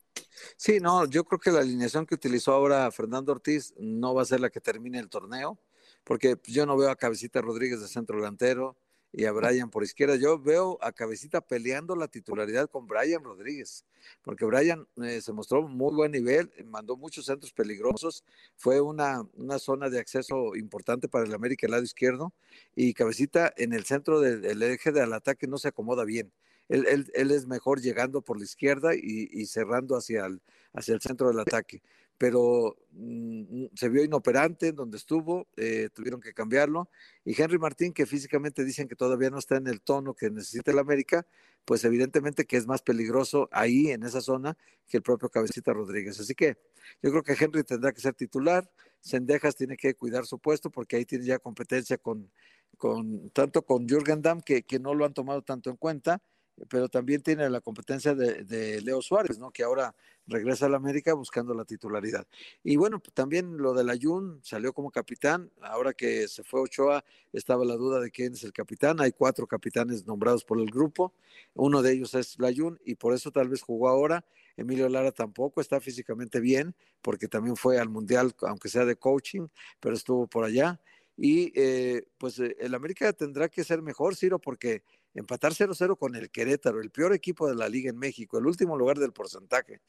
Sí, 0.58 0.80
no, 0.80 1.06
yo 1.06 1.24
creo 1.24 1.40
que 1.40 1.52
la 1.52 1.60
alineación 1.60 2.06
que 2.06 2.16
utilizó 2.16 2.54
ahora 2.54 2.90
Fernando 2.92 3.32
Ortiz 3.32 3.74
no 3.78 4.14
va 4.14 4.24
a 4.24 4.26
ser 4.26 4.40
la 4.40 4.50
que 4.50 4.62
termine 4.62 5.00
el 5.00 5.10
torneo, 5.10 5.60
porque 6.04 6.38
yo 6.46 6.66
no 6.66 6.78
veo 6.78 6.90
a 6.90 6.96
Cabecita 6.96 7.42
Rodríguez 7.42 7.82
de 7.82 7.88
centro 7.88 8.18
delantero, 8.18 8.78
y 9.14 9.26
a 9.26 9.32
Brian 9.32 9.70
por 9.70 9.84
izquierda. 9.84 10.16
Yo 10.16 10.40
veo 10.40 10.80
a 10.82 10.92
Cabecita 10.92 11.40
peleando 11.40 11.96
la 11.96 12.08
titularidad 12.08 12.68
con 12.70 12.88
Brian 12.88 13.24
Rodríguez, 13.24 13.86
porque 14.24 14.44
Brian 14.44 14.88
eh, 15.04 15.22
se 15.22 15.32
mostró 15.32 15.62
muy 15.62 15.94
buen 15.94 16.12
nivel, 16.12 16.52
mandó 16.66 16.98
muchos 16.98 17.28
centros 17.28 17.54
peligrosos, 17.54 18.24
fue 18.56 18.82
una, 18.82 19.24
una, 19.36 19.60
zona 19.60 19.90
de 19.90 20.00
acceso 20.00 20.56
importante 20.56 21.08
para 21.08 21.26
el 21.26 21.34
América, 21.34 21.68
el 21.68 21.72
lado 21.72 21.84
izquierdo, 21.84 22.34
y 22.76 22.94
Cabecita 22.94 23.54
en 23.56 23.74
el 23.74 23.86
centro 23.86 24.20
del 24.20 24.62
eje 24.64 24.92
del 24.92 25.14
ataque 25.14 25.48
no 25.48 25.60
se 25.60 25.68
acomoda 25.68 26.04
bien. 26.04 26.34
Él, 26.70 26.88
él, 26.88 27.12
él, 27.14 27.32
es 27.32 27.46
mejor 27.46 27.82
llegando 27.82 28.22
por 28.22 28.38
la 28.38 28.46
izquierda 28.46 28.96
y, 28.96 29.30
y 29.32 29.46
cerrando 29.46 29.96
hacia 29.96 30.26
el, 30.26 30.42
hacia 30.74 30.96
el 30.96 31.02
centro 31.02 31.28
del 31.28 31.40
ataque 31.40 31.84
pero 32.18 32.78
mm, 32.92 33.66
se 33.76 33.90
vio 33.90 34.04
inoperante 34.04 34.70
en 34.70 34.76
donde 34.76 34.98
estuvo, 34.98 35.48
eh, 35.58 35.90
tuvieron 35.94 36.22
que 36.22 36.34
cambiarlo. 36.34 36.90
Y 37.26 37.40
Henry 37.40 37.58
Martín, 37.58 37.94
que 37.94 38.06
físicamente 38.06 38.64
dicen 38.64 38.88
que 38.88 38.96
todavía 38.96 39.30
no 39.30 39.40
está 39.40 39.58
en 39.58 39.68
el 39.68 39.82
tono 39.82 40.14
que 40.14 40.30
necesita 40.30 40.72
el 40.72 40.80
América, 40.80 41.26
pues 41.66 41.84
evidentemente 41.86 42.46
que 42.46 42.58
es 42.58 42.68
más 42.68 42.82
peligroso 42.82 43.50
ahí, 43.52 43.90
en 43.90 44.04
esa 44.04 44.22
zona, 44.22 44.58
que 44.88 44.98
el 44.98 45.04
propio 45.04 45.30
Cabecita 45.30 45.74
Rodríguez. 45.74 46.20
Así 46.20 46.36
que 46.36 46.58
yo 47.02 47.12
creo 47.12 47.24
que 47.24 47.36
Henry 47.40 47.64
tendrá 47.64 47.92
que 47.92 48.02
ser 48.02 48.14
titular. 48.14 48.70
Sendejas 49.00 49.56
tiene 49.56 49.78
que 49.78 49.96
cuidar 49.96 50.26
su 50.26 50.40
puesto 50.40 50.70
porque 50.70 50.98
ahí 50.98 51.06
tiene 51.06 51.26
ya 51.26 51.40
competencia 51.40 51.98
con, 51.98 52.32
con 52.78 53.30
tanto 53.32 53.64
con 53.64 53.88
Jürgen 53.88 54.22
Damm, 54.22 54.42
que, 54.42 54.64
que 54.64 54.80
no 54.80 54.94
lo 54.94 55.06
han 55.06 55.14
tomado 55.14 55.42
tanto 55.42 55.70
en 55.70 55.78
cuenta, 55.78 56.22
pero 56.70 56.90
también 56.90 57.22
tiene 57.22 57.50
la 57.50 57.62
competencia 57.62 58.14
de, 58.14 58.82
Leo 58.82 59.02
Suárez, 59.02 59.40
¿no? 59.40 59.52
Que 59.52 59.64
ahora 59.64 59.96
regresa 60.28 60.66
a 60.66 60.70
la 60.70 60.78
América 60.78 61.14
buscando 61.14 61.54
la 61.54 61.66
titularidad. 61.66 62.26
Y 62.64 62.76
bueno, 62.76 63.02
también 63.14 63.58
lo 63.58 63.74
de 63.74 63.90
Ayun 63.92 64.40
salió 64.44 64.74
como 64.74 64.92
capitán. 64.92 65.52
Ahora 65.62 65.94
que 65.94 66.28
se 66.28 66.44
fue 66.44 66.62
Ochoa, 66.62 67.04
estaba 67.32 67.66
la 67.66 67.76
duda 67.76 68.00
de 68.00 68.12
quién 68.12 68.34
es 68.34 68.44
el 68.44 68.54
capitán. 68.54 69.02
Hay 69.02 69.12
cuatro 69.12 69.48
capitanes 69.48 70.06
nombrados 70.06 70.44
por 70.44 70.60
el 70.60 70.70
grupo. 70.72 71.14
Uno 71.54 71.82
de 71.82 71.94
ellos 71.94 72.14
es 72.14 72.40
Layun 72.40 72.80
y 72.86 72.96
por 72.96 73.14
eso 73.14 73.32
tal 73.32 73.50
vez 73.50 73.62
jugó 73.62 73.90
ahora. 73.90 74.26
Emilio 74.56 74.88
Lara 74.88 75.12
tampoco 75.12 75.62
está 75.62 75.80
físicamente 75.80 76.40
bien, 76.40 76.76
porque 77.02 77.28
también 77.28 77.56
fue 77.56 77.80
al 77.80 77.90
Mundial, 77.90 78.36
aunque 78.42 78.70
sea 78.70 78.86
de 78.86 78.96
coaching, 78.96 79.48
pero 79.80 79.96
estuvo 79.96 80.28
por 80.28 80.46
allá. 80.46 80.80
Y 81.18 81.52
eh, 81.56 82.08
pues 82.18 82.40
eh, 82.40 82.56
el 82.60 82.74
América 82.74 83.14
tendrá 83.14 83.50
que 83.50 83.64
ser 83.64 83.82
mejor, 83.82 84.16
Ciro, 84.16 84.40
porque 84.40 84.84
empatar 85.14 85.52
0-0 85.52 85.98
con 85.98 86.16
el 86.16 86.30
Querétaro, 86.30 86.82
el 86.82 86.92
peor 86.92 87.14
equipo 87.14 87.48
de 87.48 87.56
la 87.56 87.70
liga 87.70 87.90
en 87.90 87.98
México, 87.98 88.38
el 88.38 88.46
último 88.46 88.78
lugar 88.78 88.98
del 88.98 89.14
porcentaje, 89.14 89.80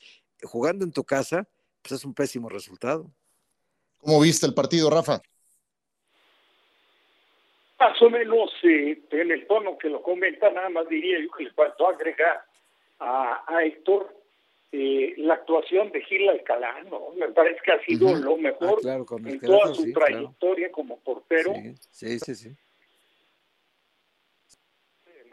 jugando 0.42 0.84
en 0.84 0.92
tu 0.92 1.04
casa, 1.04 1.48
pues 1.82 1.92
es 1.92 2.04
un 2.04 2.14
pésimo 2.14 2.48
resultado. 2.48 3.10
¿Cómo 3.98 4.20
viste 4.20 4.46
el 4.46 4.54
partido, 4.54 4.90
Rafa? 4.90 5.22
Más 7.78 8.00
o 8.00 8.10
menos 8.10 8.50
eh, 8.62 9.02
en 9.10 9.30
el 9.30 9.46
tono 9.46 9.76
que 9.78 9.88
lo 9.88 10.02
comenta, 10.02 10.50
nada 10.50 10.68
más 10.68 10.88
diría 10.88 11.18
yo 11.20 11.30
que 11.30 11.44
le 11.44 11.52
faltó 11.52 11.88
agregar 11.88 12.44
a, 13.00 13.62
Héctor 13.62 14.14
eh, 14.72 15.14
la 15.18 15.34
actuación 15.34 15.90
de 15.90 16.02
Gil 16.02 16.28
Alcalá, 16.28 16.82
¿no? 16.84 17.10
Me 17.16 17.28
parece 17.28 17.60
que 17.64 17.72
ha 17.72 17.84
sido 17.84 18.14
lo 18.14 18.36
mejor 18.36 18.80
ah, 18.86 18.94
en 19.26 19.40
toda 19.40 19.74
su 19.74 19.92
trayectoria 19.92 20.70
como 20.70 20.98
portero. 21.00 21.52
sí, 21.90 22.18
sí. 22.18 22.34
sí 22.34 22.56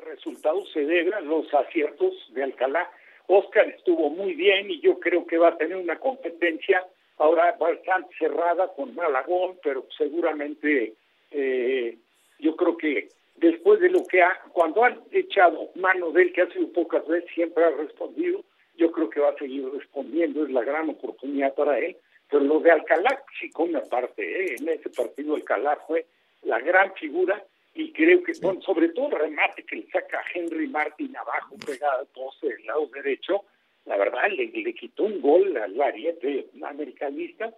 resultado 0.01 0.65
se 0.67 0.85
debe 0.85 1.11
los 1.21 1.53
aciertos 1.53 2.13
de 2.33 2.43
Alcalá. 2.43 2.89
Oscar 3.27 3.67
estuvo 3.69 4.09
muy 4.09 4.33
bien 4.33 4.69
y 4.69 4.79
yo 4.81 4.99
creo 4.99 5.25
que 5.25 5.37
va 5.37 5.49
a 5.49 5.57
tener 5.57 5.77
una 5.77 5.97
competencia 5.99 6.85
ahora 7.17 7.55
bastante 7.59 8.13
cerrada 8.17 8.67
con 8.75 8.95
Malagón, 8.95 9.57
pero 9.63 9.85
seguramente 9.97 10.93
eh, 11.31 11.97
yo 12.39 12.55
creo 12.55 12.77
que 12.77 13.09
después 13.35 13.79
de 13.79 13.89
lo 13.89 14.05
que 14.05 14.21
ha, 14.21 14.41
cuando 14.51 14.83
han 14.83 14.99
echado 15.11 15.69
mano 15.75 16.11
de 16.11 16.23
él, 16.23 16.33
que 16.33 16.41
ha 16.41 16.51
sido 16.51 16.71
pocas 16.73 17.07
veces, 17.07 17.29
siempre 17.33 17.63
ha 17.63 17.69
respondido, 17.71 18.43
yo 18.75 18.91
creo 18.91 19.09
que 19.09 19.19
va 19.19 19.29
a 19.29 19.37
seguir 19.37 19.69
respondiendo, 19.71 20.43
es 20.43 20.51
la 20.51 20.63
gran 20.63 20.89
oportunidad 20.89 21.53
para 21.53 21.77
él. 21.79 21.95
Pero 22.29 22.43
lo 22.43 22.59
de 22.59 22.71
Alcalá 22.71 23.23
sí 23.39 23.49
come 23.51 23.77
aparte, 23.77 24.23
¿eh? 24.23 24.55
en 24.59 24.69
ese 24.69 24.89
partido 24.89 25.35
Alcalá 25.35 25.77
fue 25.87 26.05
la 26.43 26.59
gran 26.59 26.93
figura 26.95 27.43
y 27.73 27.93
creo 27.93 28.21
que, 28.23 28.34
sobre 28.34 28.89
todo 28.89 29.07
el 29.07 29.19
remate 29.19 29.63
que 29.63 29.77
le 29.77 29.88
saca 29.89 30.19
a 30.19 30.25
Henry 30.34 30.67
Martin 30.67 31.15
abajo, 31.15 31.55
pegado 31.65 32.05
poste 32.07 32.47
del 32.47 32.65
lado 32.65 32.88
derecho, 32.88 33.45
la 33.86 33.97
verdad 33.97 34.29
le, 34.29 34.47
le 34.47 34.73
quitó 34.73 35.03
un 35.03 35.21
gol 35.21 35.55
al 35.57 35.73
variete 35.73 36.47
americanista 36.63 37.53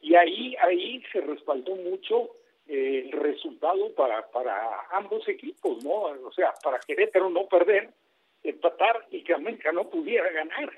y 0.00 0.14
ahí 0.14 0.56
ahí 0.60 1.02
se 1.12 1.20
respaldó 1.20 1.76
mucho 1.76 2.30
eh, 2.66 3.04
el 3.04 3.12
resultado 3.12 3.94
para 3.94 4.30
para 4.30 4.86
ambos 4.92 5.28
equipos, 5.28 5.84
¿no? 5.84 5.90
O 5.90 6.32
sea, 6.32 6.54
para 6.62 6.78
Querétaro 6.80 7.28
no 7.28 7.46
perder, 7.46 7.90
empatar 8.42 9.06
y 9.10 9.22
que 9.22 9.34
América 9.34 9.70
no 9.72 9.88
pudiera 9.90 10.30
ganar. 10.30 10.72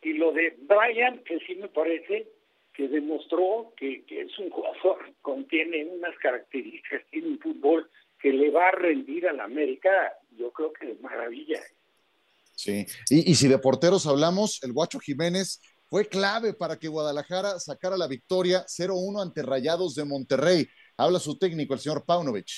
Y 0.00 0.12
lo 0.12 0.32
de 0.32 0.56
Brian, 0.58 1.18
que 1.24 1.40
sí 1.40 1.56
me 1.56 1.68
parece 1.68 2.28
que 2.72 2.86
demostró 2.86 3.72
que, 3.76 4.04
que 4.04 4.22
es 4.22 4.38
un 4.38 4.50
jugador, 4.50 5.10
contiene 5.22 5.84
unas 5.84 6.16
características, 6.18 7.04
tiene 7.10 7.28
un 7.28 7.38
fútbol 7.40 7.90
que 8.20 8.32
le 8.32 8.50
va 8.50 8.68
a 8.68 8.72
rendir 8.72 9.28
a 9.28 9.32
la 9.32 9.44
América, 9.44 9.90
yo 10.36 10.52
creo 10.52 10.72
que 10.72 10.92
es 10.92 11.00
maravilla. 11.00 11.60
Sí, 12.54 12.84
y, 13.08 13.34
si 13.36 13.46
de 13.46 13.58
porteros 13.58 14.06
hablamos, 14.06 14.60
el 14.64 14.72
Guacho 14.72 14.98
Jiménez 14.98 15.60
fue 15.86 16.08
clave 16.08 16.54
para 16.54 16.76
que 16.76 16.88
Guadalajara 16.88 17.60
sacara 17.60 17.96
la 17.96 18.08
victoria 18.08 18.64
0-1 18.66 19.22
ante 19.22 19.42
Rayados 19.42 19.94
de 19.94 20.04
Monterrey. 20.04 20.68
Habla 20.96 21.20
su 21.20 21.38
técnico, 21.38 21.74
el 21.74 21.80
señor 21.80 22.04
Paunovic. 22.04 22.48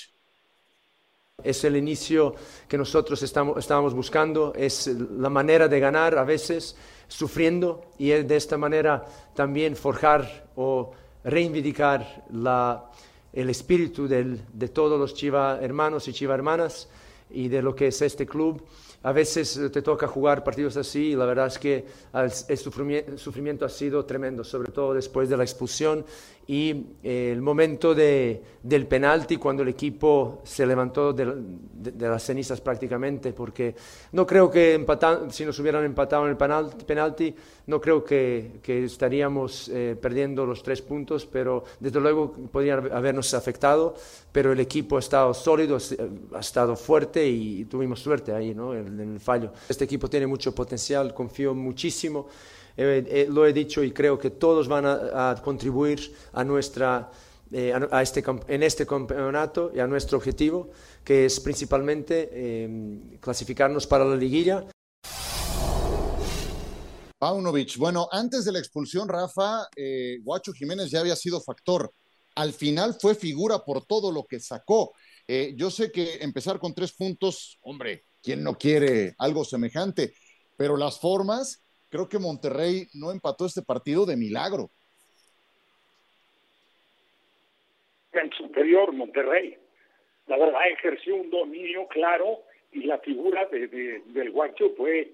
Es 1.44 1.64
el 1.64 1.76
inicio 1.76 2.34
que 2.66 2.78
nosotros 2.78 3.22
estamos, 3.22 3.58
estábamos 3.58 3.92
buscando, 3.94 4.54
es 4.54 4.86
la 4.86 5.28
manera 5.28 5.68
de 5.68 5.80
ganar 5.80 6.16
a 6.16 6.24
veces 6.24 6.76
sufriendo 7.06 7.92
y 7.98 8.08
de 8.08 8.36
esta 8.36 8.56
manera 8.56 9.04
también 9.34 9.76
forjar 9.76 10.50
o 10.56 10.92
reivindicar 11.24 12.24
la, 12.30 12.90
el 13.32 13.50
espíritu 13.50 14.08
de 14.08 14.68
todos 14.68 14.98
los 14.98 15.14
chiva 15.14 15.58
hermanos 15.60 16.08
y 16.08 16.12
chiva 16.12 16.34
hermanas 16.34 16.88
y 17.30 17.48
de 17.48 17.62
lo 17.62 17.74
que 17.74 17.88
es 17.88 18.02
este 18.02 18.26
club. 18.26 18.62
A 19.02 19.12
veces 19.12 19.58
te 19.72 19.80
toca 19.80 20.06
jugar 20.06 20.44
partidos 20.44 20.76
así 20.76 21.12
y 21.12 21.16
la 21.16 21.24
verdad 21.24 21.46
es 21.46 21.58
que 21.58 21.86
el 22.12 23.18
sufrimiento 23.18 23.64
ha 23.64 23.68
sido 23.68 24.04
tremendo, 24.04 24.44
sobre 24.44 24.72
todo 24.72 24.92
después 24.92 25.28
de 25.30 25.36
la 25.36 25.44
expulsión 25.44 26.04
y 26.50 26.70
eh, 27.04 27.30
el 27.30 27.42
momento 27.42 27.94
de, 27.94 28.42
del 28.60 28.88
penalti 28.88 29.36
cuando 29.36 29.62
el 29.62 29.68
equipo 29.68 30.40
se 30.42 30.66
levantó 30.66 31.12
de, 31.12 31.32
las 31.96 32.24
cenizas 32.24 32.60
prácticamente, 32.60 33.32
porque 33.32 33.76
no 34.10 34.26
creo 34.26 34.50
que 34.50 34.84
si 35.30 35.44
nos 35.44 35.56
hubieran 35.60 35.84
empatado 35.84 36.24
en 36.24 36.30
el 36.30 36.36
penalti, 36.36 36.84
penalti 36.84 37.32
no 37.68 37.80
creo 37.80 38.02
que, 38.02 38.58
que 38.64 38.82
estaríamos 38.82 39.68
eh, 39.68 39.96
perdiendo 40.02 40.44
los 40.44 40.60
tres 40.64 40.82
puntos, 40.82 41.24
pero 41.24 41.62
desde 41.78 42.00
luego 42.00 42.32
podrían 42.32 42.90
habernos 42.90 43.32
afectado, 43.32 43.94
pero 44.32 44.50
el 44.50 44.58
equipo 44.58 44.96
ha 44.96 44.98
estado 44.98 45.32
sólido, 45.32 45.78
ha 46.34 46.40
estado 46.40 46.74
fuerte 46.74 47.28
y 47.28 47.64
tuvimos 47.66 48.00
suerte 48.00 48.32
ahí 48.32 48.56
¿no? 48.56 48.74
en 48.74 48.98
el 48.98 49.20
fallo. 49.20 49.52
Este 49.68 49.84
equipo 49.84 50.10
tiene 50.10 50.26
mucho 50.26 50.52
potencial, 50.52 51.14
confío 51.14 51.54
muchísimo. 51.54 52.26
Eh, 52.76 53.26
lo 53.30 53.46
he 53.46 53.52
dicho 53.52 53.82
y 53.82 53.92
creo 53.92 54.18
que 54.18 54.30
todos 54.30 54.68
van 54.68 54.84
a, 54.86 55.40
contribuir 55.42 56.14
a 56.32 56.44
nuestra 56.44 57.10
eh, 57.52 57.72
a 57.90 58.00
este, 58.00 58.22
en 58.46 58.62
este 58.62 58.86
campeonato 58.86 59.72
y 59.74 59.80
a 59.80 59.86
nuestro 59.88 60.18
objetivo, 60.18 60.70
que 61.02 61.24
es 61.24 61.40
principalmente 61.40 62.30
eh, 62.32 63.18
clasificarnos 63.20 63.88
para 63.88 64.04
la 64.04 64.14
liguilla. 64.14 64.66
Paunovic, 67.18 67.76
bueno, 67.76 68.08
antes 68.12 68.44
de 68.44 68.52
la 68.52 68.60
expulsión, 68.60 69.08
Rafa, 69.08 69.66
eh, 69.74 70.18
Guacho 70.22 70.52
Jiménez 70.52 70.92
ya 70.92 71.00
había 71.00 71.16
sido 71.16 71.40
factor. 71.40 71.92
Al 72.36 72.52
final 72.52 72.96
fue 73.00 73.16
figura 73.16 73.64
por 73.64 73.84
todo 73.84 74.12
lo 74.12 74.24
que 74.26 74.38
sacó. 74.38 74.92
yo 75.56 75.70
sé 75.72 75.90
que 75.90 76.18
empezar 76.22 76.60
con 76.60 76.72
tres 76.72 76.92
puntos, 76.92 77.58
hombre, 77.62 78.04
¿quién 78.22 78.44
no 78.44 78.56
quiere 78.56 79.14
algo 79.18 79.44
semejante? 79.44 80.14
Pero 80.56 80.76
las 80.76 81.00
formas, 81.00 81.62
creo 81.90 82.08
que 82.08 82.18
Monterrey 82.18 82.86
no 82.94 83.10
empató 83.10 83.46
este 83.46 83.62
partido 83.62 84.06
de 84.06 84.16
milagro. 84.16 84.70
en 88.12 88.30
superior 88.32 88.92
Monterrey. 88.92 89.56
La 90.26 90.36
verdad 90.36 90.60
ejerció 90.70 91.16
un 91.16 91.30
dominio 91.30 91.86
claro 91.88 92.42
y 92.72 92.84
la 92.84 92.98
figura 92.98 93.46
de, 93.46 94.02
del 94.06 94.30
Guacho 94.30 94.70
fue 94.76 95.12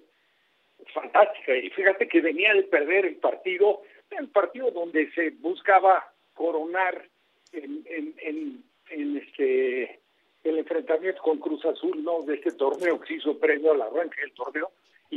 fantástica. 0.92 1.56
Y 1.56 1.70
fíjate 1.70 2.08
que 2.08 2.20
venía 2.20 2.52
de 2.54 2.64
perder 2.64 3.06
el 3.06 3.16
partido, 3.16 3.82
el 4.10 4.28
partido 4.28 4.70
donde 4.70 5.10
se 5.12 5.30
buscaba 5.30 6.12
coronar 6.34 7.06
en, 7.52 7.82
en, 7.86 8.64
en, 8.90 9.16
este 9.16 10.00
el 10.44 10.58
enfrentamiento 10.58 11.20
con 11.22 11.38
Cruz 11.38 11.64
Azul, 11.64 12.04
¿no? 12.04 12.22
De 12.22 12.34
este 12.34 12.52
torneo 12.52 13.00
que 13.00 13.08
se 13.08 13.14
hizo 13.14 13.38
previo 13.38 13.72
al 13.72 13.82
arranque 13.82 14.20
del 14.20 14.32
torneo 14.32 14.70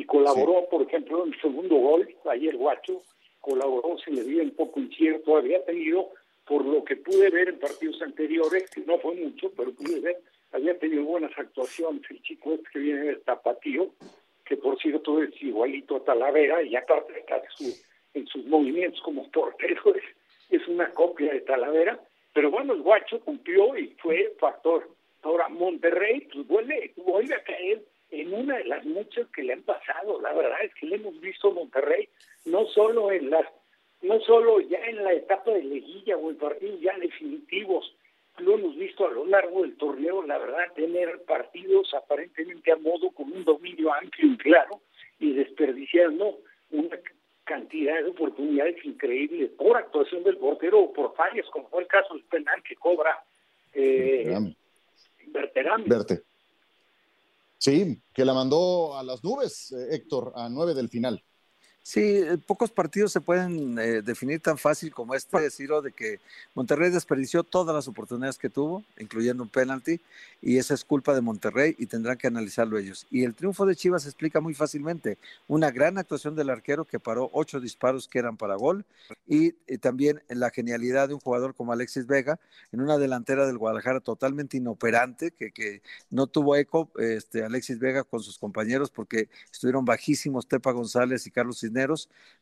colaboró, 0.10 0.68
por 0.70 0.82
ejemplo, 0.82 1.24
en 1.24 1.34
el 1.34 1.42
segundo 1.42 1.76
gol, 1.76 2.10
ahí 2.26 2.48
el 2.48 2.58
Guacho 2.58 3.02
colaboró, 3.40 3.98
se 4.00 4.12
le 4.12 4.24
dio 4.24 4.44
un 4.44 4.52
poco 4.52 4.80
incierto, 4.80 5.38
había 5.38 5.64
tenido 5.64 6.10
por 6.46 6.66
lo 6.66 6.84
que 6.84 6.98
pude 6.98 7.30
ver 7.30 7.50
en 7.50 7.60
partidos 7.60 8.02
anteriores, 8.02 8.70
que 8.72 8.82
no 8.82 8.98
fue 8.98 9.16
mucho, 9.16 9.52
pero 9.56 9.72
pude 9.72 10.00
ver, 10.02 10.18
había 10.52 10.78
tenido 10.78 11.04
buenas 11.04 11.32
actuaciones 11.38 12.02
el 12.10 12.22
chico 12.24 12.54
este 12.54 12.70
que 12.74 12.80
viene 12.80 13.02
del 13.02 13.22
Tapatío, 13.22 13.92
que 14.44 14.58
por 14.58 14.80
cierto 14.80 15.22
es 15.22 15.30
igualito 15.42 15.98
a 15.98 16.04
Talavera, 16.04 16.64
y 16.64 16.76
aparte 16.76 17.20
está 17.20 17.42
en 18.16 18.26
sus 18.28 18.46
movimientos 18.48 19.00
como 19.02 19.30
portero, 19.30 19.82
es, 19.96 20.04
es 20.50 20.68
una 20.68 20.90
copia 20.90 21.32
de 21.32 21.42
Talavera, 21.42 22.00
pero 22.34 22.50
bueno, 22.50 22.74
el 22.74 22.82
guacho 22.82 23.20
cumplió 23.20 23.78
y 23.78 23.96
fue 24.02 24.34
factor. 24.40 24.90
Ahora, 25.22 25.50
Monterrey, 25.50 26.28
pues 26.34 26.48
vuelve, 26.48 26.94
vuelve 26.98 27.36
a 27.36 27.44
caer 27.44 27.84
en 28.12 28.34
una 28.34 28.58
de 28.58 28.66
las 28.66 28.86
muchas 28.86 29.28
que 29.30 29.44
le 29.44 29.54
han 29.54 29.64
pasado. 29.64 30.20
La 30.22 30.34
verdad 30.34 30.58
es 30.64 30.74
que 30.76 30.88
le 30.88 30.96
hemos 30.96 31.20
visto 31.20 31.50
a 31.50 31.54
Monterrey, 31.54 32.10
no 32.46 32.66
solo 32.68 33.12
en 33.12 33.30
las 33.30 33.46
no 34.02 34.20
solo 34.22 34.62
ya 34.62 34.80
en 34.86 35.04
la 35.04 35.12
etapa 35.12 35.52
de 35.52 35.62
liguilla 35.62 36.16
o 36.16 36.30
en 36.30 36.38
partidos 36.38 36.80
ya 36.80 36.98
definitivos, 36.98 37.94
lo 38.38 38.54
hemos 38.54 38.76
visto 38.78 39.06
a 39.06 39.12
lo 39.12 39.26
largo 39.26 39.64
del 39.64 39.76
torneo, 39.76 40.24
la 40.24 40.38
verdad, 40.38 40.72
tener 40.74 41.22
partidos 41.24 41.94
aparentemente 41.94 42.72
a 42.72 42.78
modo 42.78 43.12
con 43.12 43.32
un 43.32 43.44
dominio 43.44 43.94
amplio 43.94 44.32
y 44.32 44.38
claro 44.38 44.82
y 45.20 45.34
desperdiciando 45.34 46.40
una 46.72 46.98
cantidad 47.44 48.02
de 48.02 48.10
oportunidades 48.10 48.78
increíbles 48.86 49.50
por 49.58 49.76
actuación 49.76 50.24
del 50.24 50.38
portero 50.38 50.80
o 50.80 50.94
por 50.94 51.14
fallas, 51.16 51.46
como 51.52 51.68
fue 51.68 51.82
el 51.82 51.88
caso 51.88 52.14
del 52.14 52.24
penal 52.24 52.62
que 52.64 52.76
cobra 52.76 53.22
eh, 53.74 54.34
Verte. 55.90 56.22
Sí, 57.60 58.02
que 58.14 58.24
la 58.26 58.34
mandó 58.34 58.98
a 58.98 59.04
las 59.04 59.24
nubes, 59.24 59.72
eh, 59.74 59.90
Héctor, 59.96 60.32
a 60.36 60.48
nueve 60.50 60.74
del 60.74 60.90
final. 60.90 61.24
Sí, 61.90 62.02
eh, 62.02 62.38
pocos 62.38 62.70
partidos 62.70 63.12
se 63.12 63.20
pueden 63.20 63.80
eh, 63.80 64.04
definir 64.04 64.40
tan 64.42 64.60
fácil 64.60 64.94
como 64.94 65.16
este, 65.16 65.42
decirlo 65.42 65.82
de 65.82 65.92
que 65.92 66.20
Monterrey 66.54 66.92
desperdició 66.92 67.44
todas 67.44 67.76
las 67.76 67.88
oportunidades 67.88 68.38
que 68.38 68.48
tuvo, 68.48 68.84
incluyendo 69.00 69.42
un 69.42 69.50
penalti, 69.50 70.00
y 70.40 70.58
esa 70.58 70.76
es 70.76 70.86
culpa 70.86 71.16
de 71.16 71.22
Monterrey 71.22 71.76
y 71.80 71.88
tendrán 71.88 72.20
que 72.20 72.28
analizarlo 72.28 72.78
ellos. 72.78 73.08
Y 73.10 73.24
el 73.24 73.34
triunfo 73.34 73.66
de 73.66 73.76
Chivas 73.76 74.04
se 74.04 74.10
explica 74.10 74.40
muy 74.40 74.54
fácilmente. 74.54 75.18
Una 75.48 75.72
gran 75.72 75.98
actuación 75.98 76.36
del 76.36 76.52
arquero 76.52 76.86
que 76.86 77.00
paró 77.00 77.32
ocho 77.34 77.60
disparos 77.60 78.08
que 78.08 78.20
eran 78.20 78.38
para 78.38 78.54
gol 78.54 78.86
y, 79.28 79.54
también 79.80 80.22
la 80.30 80.52
genialidad 80.52 81.08
de 81.08 81.16
un 81.16 81.20
jugador 81.20 81.56
como 81.56 81.74
Alexis 81.74 82.06
Vega 82.06 82.40
en 82.72 82.82
una 82.82 83.00
delantera 83.00 83.48
del 83.48 83.58
Guadalajara 83.58 84.00
totalmente 84.00 84.58
inoperante, 84.58 85.32
que, 85.32 85.52
que 85.52 85.82
no 86.12 86.28
tuvo 86.28 86.56
eco 86.56 86.92
este, 87.00 87.44
Alexis 87.44 87.80
Vega 87.80 88.04
con 88.04 88.22
sus 88.22 88.38
compañeros 88.38 88.92
porque 88.92 89.28
estuvieron 89.52 89.86
bajísimos 89.86 90.48
Tepa 90.48 90.72
González 90.72 91.26
y 91.26 91.32
Carlos 91.32 91.60
Cisneros, 91.60 91.79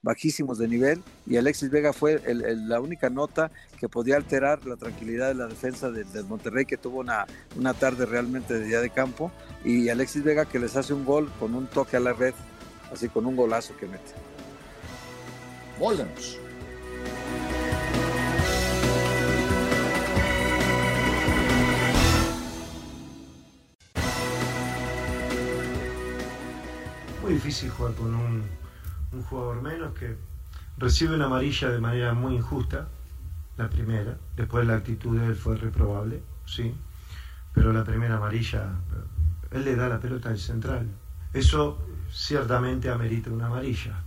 bajísimos 0.02 0.58
de 0.58 0.68
nivel, 0.68 1.04
y 1.26 1.38
Alexis 1.38 1.70
Vega 1.70 1.94
fue 1.94 2.22
la 2.26 2.80
única 2.80 3.10
nota 3.10 3.52
que 3.80 3.90
podía 3.90 4.16
alterar 4.16 4.66
la 4.66 4.76
tranquilidad 4.76 5.28
de 5.30 5.36
la 5.36 5.48
defensa 5.48 5.92
del, 5.92 6.26
Monterrey, 6.26 6.66
que 6.66 6.78
tuvo 6.78 7.00
una, 7.00 7.26
una 7.56 7.74
tarde 7.74 8.06
realmente 8.06 8.54
de 8.54 8.66
día 8.66 8.82
de 8.82 8.90
campo, 8.90 9.32
y 9.64 9.90
Alexis 9.90 10.24
Vega 10.24 10.46
que 10.46 10.60
les 10.60 10.76
hace 10.76 10.94
un 10.94 11.06
gol 11.06 11.32
con 11.40 11.56
un 11.56 11.68
toque 11.68 11.98
a 11.98 12.00
la 12.00 12.14
red, 12.14 12.34
así 12.92 13.10
con 13.10 13.26
un 13.26 13.36
golazo 13.36 13.76
que 13.78 13.88
mete. 13.88 14.14
Volvemos. 15.80 16.40
Muy 27.28 27.34
difícil 27.34 27.70
jugar 27.70 27.94
con 27.96 28.16
un, 28.16 28.44
un 29.12 29.24
jugador 29.24 29.62
menos 29.62 29.94
que 29.94 30.18
recibe 30.78 31.16
una 31.16 31.26
amarilla 31.26 31.70
de 31.70 31.80
manera 31.80 32.14
muy 32.14 32.36
injusta, 32.36 32.88
la 33.58 33.70
primera, 33.70 34.18
después 34.36 34.68
la 34.68 34.76
actitud 34.76 35.20
de 35.20 35.28
él 35.28 35.36
fue 35.36 35.56
reprobable, 35.58 36.22
sí, 36.46 36.76
pero 37.54 37.74
la 37.74 37.84
primera 37.84 38.18
amarilla, 38.18 38.70
él 39.52 39.66
le 39.66 39.76
da 39.76 39.90
la 39.90 40.00
pelota 40.00 40.30
al 40.30 40.38
central. 40.38 40.88
Eso 41.34 41.80
ciertamente 42.12 42.90
amerita 42.90 43.32
una 43.32 43.48
amarilla. 43.48 44.00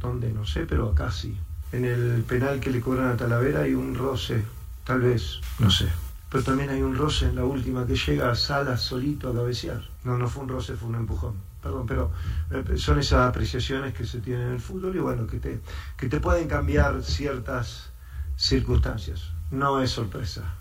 ¿Dónde? 0.00 0.32
No 0.32 0.46
sé, 0.46 0.66
pero 0.66 0.90
acá 0.90 1.10
sí. 1.10 1.38
En 1.70 1.84
el 1.84 2.22
penal 2.22 2.60
que 2.60 2.70
le 2.70 2.80
cobran 2.80 3.08
a 3.08 3.16
Talavera 3.16 3.60
hay 3.60 3.74
un 3.74 3.94
roce, 3.94 4.44
tal 4.84 5.02
vez, 5.02 5.40
no 5.58 5.70
sé. 5.70 5.88
Pero 6.30 6.44
también 6.44 6.70
hay 6.70 6.80
un 6.80 6.96
roce 6.96 7.26
en 7.26 7.36
la 7.36 7.44
última 7.44 7.86
que 7.86 7.94
llega 7.94 8.30
a 8.30 8.34
Sala 8.34 8.78
solito 8.78 9.28
a 9.28 9.34
cabecear. 9.34 9.82
No, 10.04 10.16
no 10.16 10.28
fue 10.28 10.44
un 10.44 10.48
roce, 10.48 10.74
fue 10.74 10.88
un 10.88 10.94
empujón. 10.94 11.34
Perdón, 11.62 11.86
pero 11.86 12.10
eh, 12.50 12.76
son 12.76 12.98
esas 12.98 13.28
apreciaciones 13.28 13.94
que 13.94 14.04
se 14.04 14.20
tienen 14.20 14.48
en 14.48 14.52
el 14.54 14.60
fútbol 14.60 14.96
y 14.96 14.98
bueno, 14.98 15.26
que 15.26 15.38
te, 15.38 15.60
que 15.96 16.08
te 16.08 16.20
pueden 16.20 16.48
cambiar 16.48 17.02
ciertas 17.04 17.92
circunstancias. 18.36 19.30
No 19.50 19.80
es 19.80 19.90
sorpresa. 19.90 20.58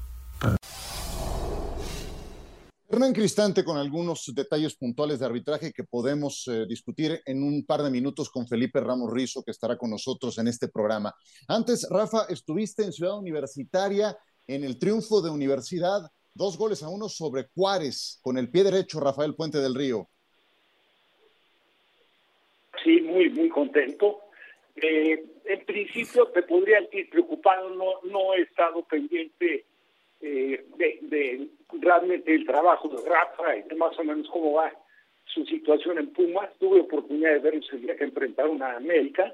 Hernán 2.88 3.14
Cristante 3.14 3.64
con 3.64 3.78
algunos 3.78 4.30
detalles 4.36 4.76
puntuales 4.76 5.20
de 5.20 5.26
arbitraje 5.26 5.72
que 5.72 5.86
podemos 5.86 6.46
eh, 6.48 6.66
discutir 6.68 7.22
en 7.26 7.42
un 7.42 7.66
par 7.66 7.82
de 7.84 7.90
minutos 7.90 8.30
con 8.30 8.46
Felipe 8.46 8.82
Ramos 8.82 9.10
Rizo, 9.12 9.44
que 9.44 9.52
estará 9.52 9.78
con 9.78 9.90
nosotros 9.90 10.38
en 10.38 10.50
este 10.50 10.68
programa. 10.68 11.16
Antes, 11.48 11.88
Rafa, 11.90 12.26
estuviste 12.28 12.84
en 12.84 12.92
Ciudad 12.92 13.18
Universitaria 13.18 14.18
en 14.46 14.66
el 14.66 14.78
triunfo 14.78 15.22
de 15.22 15.30
Universidad, 15.30 16.02
dos 16.34 16.58
goles 16.58 16.84
a 16.84 16.90
uno 16.90 17.08
sobre 17.08 17.50
Juárez, 17.56 18.20
con 18.22 18.38
el 18.38 18.52
pie 18.52 18.66
derecho 18.66 19.00
Rafael 19.00 19.36
Puente 19.36 19.60
del 19.60 19.74
Río. 19.74 20.10
Sí, 22.84 23.02
muy, 23.02 23.30
muy 23.30 23.50
contento. 23.50 24.22
Eh, 24.76 25.24
en 25.46 25.65
principio 25.65 26.28
te 26.28 26.44
podría 26.44 26.82
decir 26.82 27.10
preocupado, 27.10 27.70
no, 27.72 28.02
no 28.04 28.34
he 28.34 28.41
estado 28.41 28.84
pendiente 28.84 29.65
eh, 30.22 30.63
de, 30.78 31.48
realmente 31.80 32.34
el 32.34 32.46
trabajo 32.46 32.88
de 32.89 33.08
Rafa 33.08 33.56
y 33.58 33.63
de 33.63 33.76
más 33.76 33.98
o 34.00 34.04
menos 34.04 34.28
cómo 34.30 34.54
va 34.54 34.72
su 35.26 35.46
situación 35.46 35.98
en 35.98 36.13
Pumas. 36.13 36.50
Tuve 36.60 36.82
oportunidad 36.82 37.34
de 37.34 37.39
ver 37.39 37.56
ese 37.56 37.78
día 37.78 37.96
que 37.96 38.06
enfrentaron 38.06 38.62
a 38.62 38.78
América, 38.78 39.34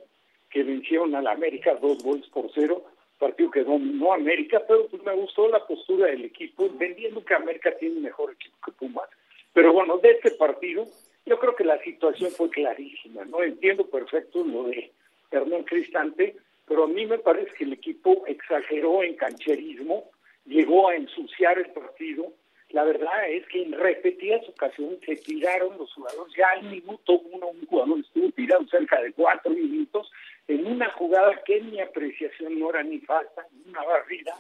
que 0.50 0.64
vencieron 0.64 1.16
a 1.16 1.22
la 1.22 1.32
América 1.32 1.76
dos 1.76 2.02
goles 2.04 2.28
por 2.30 2.50
cero, 2.54 2.86
partido 3.20 3.52
que 3.52 3.64
dominó 3.64 4.14
América, 4.14 4.62
pero 4.68 4.88
pues 4.88 5.04
me 5.04 5.14
gustó 5.14 5.50
la 5.50 5.66
postura 5.66 6.08
del 6.08 6.26
equipo, 6.26 6.66
entendiendo 6.66 7.24
que 7.24 7.34
América 7.34 7.76
tiene 7.78 7.98
un 7.98 8.04
mejor 8.04 8.32
equipo 8.32 8.58
que 8.66 8.72
Pumas. 8.72 9.10
Pero 9.54 9.74
bueno, 9.74 9.98
de 9.98 10.12
este 10.12 10.32
partido, 10.32 10.86
yo 11.28 11.38
creo 11.40 11.56
que 11.56 11.66
la 11.66 11.78
situación 11.84 12.32
fue 12.32 12.50
clarísima, 12.50 13.26
¿no? 13.26 13.44
Entiendo 13.44 13.86
perfecto 13.86 14.46
lo 14.46 14.64
de 14.64 14.92
Hernán 15.30 15.64
Cristante, 15.64 16.38
pero 16.66 16.86
a 16.86 16.88
mí 16.88 17.06
me 17.06 17.20
parece 17.20 17.52
que 17.54 17.66
el 17.66 17.74
equipo 17.74 18.24
exageró 18.28 19.04
en 19.04 19.16
cancherismo, 19.16 20.10
llegó 20.46 20.88
a 20.90 20.96
ensuciar 20.96 21.60
el 21.60 21.70
partido. 21.72 22.32
La 22.70 22.86
verdad 22.86 23.30
es 23.30 23.46
que 23.48 23.62
en 23.62 23.74
repetidas 23.74 24.48
ocasiones 24.48 25.00
se 25.06 25.18
tiraron 25.18 25.78
los 25.78 25.94
jugadores. 25.94 26.34
Ya 26.36 26.50
al 26.50 26.64
minuto 26.64 27.20
uno, 27.20 27.48
un 27.48 27.66
jugador 27.66 28.00
estuvo 28.00 28.32
tirado 28.32 28.66
cerca 28.68 29.02
de 29.02 29.12
cuatro 29.12 29.52
minutos 29.52 30.10
en 30.48 30.66
una 30.66 30.90
jugada 30.92 31.42
que 31.46 31.58
en 31.58 31.72
mi 31.72 31.82
apreciación 31.82 32.58
no 32.58 32.70
era 32.70 32.84
ni 32.84 33.00
falta, 33.00 33.46
una 33.68 33.84
barrida 33.84 34.34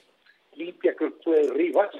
limpia, 0.55 0.95
que 0.95 1.11
fue 1.23 1.41
de 1.41 1.53
Rivas. 1.53 1.91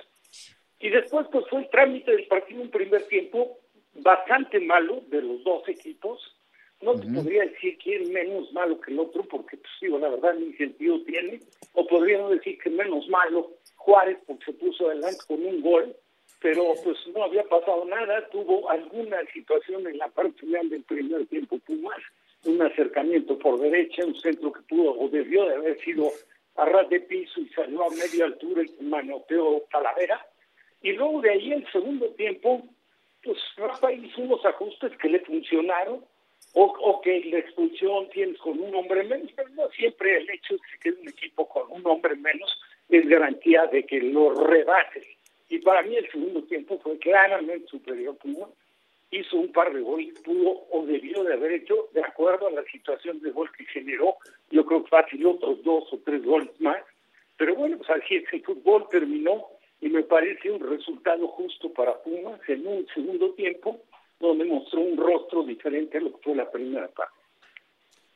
Y 0.79 0.89
después, 0.89 1.27
pues 1.29 1.45
fue 1.49 1.61
el 1.61 1.69
trámite 1.69 2.11
del 2.11 2.27
partido, 2.27 2.61
un 2.61 2.69
primer 2.69 3.03
tiempo 3.07 3.57
bastante 3.97 4.59
malo 4.59 5.01
de 5.07 5.21
los 5.21 5.43
dos 5.43 5.67
equipos, 5.67 6.33
No 6.79 6.93
te 6.93 7.07
podría 7.07 7.43
decir 7.43 7.75
quién 7.79 8.13
menos 8.13 8.53
malo 8.53 8.79
que 8.79 8.91
el 8.91 8.99
otro, 8.99 9.23
porque, 9.23 9.57
pues 9.57 9.71
digo, 9.81 9.97
la 9.97 10.09
verdad, 10.09 10.35
ni 10.35 10.53
sentido 10.53 11.01
tiene. 11.05 11.39
O 11.73 11.87
podríamos 11.87 12.29
decir 12.31 12.59
que 12.59 12.69
menos 12.69 13.07
malo 13.07 13.53
Juárez, 13.77 14.19
porque 14.27 14.45
se 14.45 14.53
puso 14.53 14.87
adelante 14.87 15.17
con 15.27 15.43
un 15.43 15.61
gol, 15.61 15.95
pero 16.39 16.73
pues 16.83 16.97
no 17.15 17.23
había 17.23 17.43
pasado 17.45 17.83
nada. 17.85 18.29
Tuvo 18.29 18.69
alguna 18.69 19.17
situación 19.33 19.87
en 19.87 19.97
la 19.97 20.07
parte 20.09 20.41
final 20.41 20.69
del 20.69 20.83
primer 20.83 21.25
tiempo 21.25 21.57
Pumas, 21.65 22.01
un 22.45 22.61
acercamiento 22.61 23.39
por 23.39 23.59
derecha, 23.59 24.05
un 24.05 24.15
centro 24.15 24.51
que 24.51 24.61
pudo 24.61 24.99
o 24.99 25.09
debió 25.09 25.45
de 25.45 25.55
haber 25.55 25.79
sido 25.79 26.11
a 26.57 26.65
ras 26.65 26.89
de 26.89 26.99
piso 26.99 27.39
y 27.39 27.49
salió 27.49 27.83
a 27.85 27.89
media 27.89 28.25
altura 28.25 28.63
y 28.63 28.83
manoteó 28.83 29.63
Talavera. 29.71 30.23
Y 30.81 30.91
luego 30.93 31.21
de 31.21 31.31
ahí, 31.31 31.53
el 31.53 31.71
segundo 31.71 32.07
tiempo, 32.11 32.63
pues 33.27 33.39
Rafa 33.57 33.91
hizo 33.91 34.21
unos 34.21 34.43
ajustes 34.45 34.97
que 34.97 35.09
le 35.09 35.19
funcionaron 35.19 36.03
o, 36.53 37.01
que 37.01 37.23
la 37.25 37.39
expulsión 37.39 38.09
tienes 38.09 38.37
con 38.39 38.59
un 38.59 38.73
hombre 38.73 39.03
menos, 39.03 39.29
pero 39.35 39.49
no 39.49 39.69
siempre 39.69 40.17
el 40.17 40.29
hecho 40.29 40.55
de 40.55 40.59
que 40.59 40.79
quede 40.79 41.01
un 41.01 41.09
equipo 41.09 41.47
con 41.47 41.69
un 41.69 41.85
hombre 41.85 42.15
menos 42.15 42.59
es 42.89 43.07
garantía 43.07 43.67
de 43.67 43.83
que 43.83 43.99
lo 43.99 44.33
rebate. 44.33 45.05
Y 45.49 45.59
para 45.59 45.81
mí 45.81 45.95
el 45.97 46.09
segundo 46.09 46.41
tiempo 46.43 46.79
fue 46.79 46.97
claramente 46.97 47.67
superior 47.67 48.17
Puma. 48.17 48.47
Hizo 49.11 49.37
un 49.37 49.51
par 49.51 49.73
de 49.73 49.81
goles, 49.81 50.19
pudo 50.21 50.65
o 50.71 50.85
debió 50.85 51.23
de 51.23 51.33
haber 51.33 51.51
hecho, 51.51 51.89
de 51.93 52.01
acuerdo 52.01 52.47
a 52.47 52.51
la 52.51 52.63
situación 52.63 53.19
de 53.21 53.31
gol 53.31 53.51
que 53.51 53.65
generó, 53.65 54.15
yo 54.49 54.65
creo 54.65 54.83
que 54.83 54.89
fácil 54.89 55.25
otros 55.25 55.63
dos 55.63 55.91
o 55.91 55.99
tres 55.99 56.23
goles 56.23 56.59
más. 56.59 56.81
Pero 57.37 57.55
bueno, 57.55 57.77
pues 57.77 57.89
así 57.89 58.15
es, 58.15 58.33
el 58.33 58.43
fútbol 58.43 58.87
terminó 58.89 59.47
y 59.81 59.89
me 59.89 60.03
parece 60.03 60.51
un 60.51 60.59
resultado 60.59 61.27
justo 61.27 61.71
para 61.73 62.01
Pumas 62.01 62.39
en 62.47 62.65
un 62.67 62.87
segundo 62.93 63.33
tiempo 63.33 63.79
donde 64.19 64.45
mostró 64.45 64.81
un 64.81 64.97
rostro 64.97 65.43
diferente 65.43 65.97
a 65.97 66.01
lo 66.01 66.11
que 66.13 66.23
fue 66.23 66.35
la 66.35 66.49
primera 66.49 66.87
parte. 66.87 67.15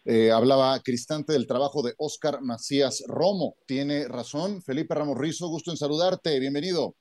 Eh, 0.04 0.32
hablaba 0.32 0.80
Cristante 0.84 1.34
del 1.34 1.46
trabajo 1.46 1.84
de 1.84 1.94
Oscar 2.00 2.42
Macías 2.42 3.04
Romo. 3.08 3.56
Tiene 3.68 4.08
razón, 4.08 4.64
Felipe 4.64 4.96
Ramos 4.96 5.18
Rizo, 5.18 5.48
gusto 5.48 5.70
en 5.70 5.78
saludarte, 5.78 6.40
bienvenido. 6.40 6.96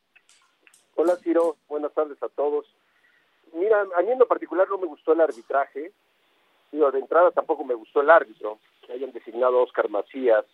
Hola 0.96 1.16
Ciro, 1.16 1.57
buenas 1.66 1.94
tardes 1.94 2.23
a 2.23 2.29
todos. 2.29 2.66
Mira, 3.55 3.81
a 3.81 4.03
mí 4.03 4.11
en 4.11 4.18
lo 4.18 4.29
particular 4.29 4.68
no 4.68 4.77
me 4.77 4.87
gustó 4.87 5.14
el 5.14 5.23
arbitraje. 5.23 5.92
Digo, 6.70 6.90
de 6.92 6.99
entrada 6.99 7.31
tampoco 7.31 7.64
me 7.64 7.75
gustó 7.75 8.03
el 8.03 8.11
árbitro, 8.11 8.59
que 8.87 8.92
hayan 8.92 9.12
designado 9.12 9.59
a 9.59 9.62
Oscar 9.62 9.88
Macías 9.88 10.44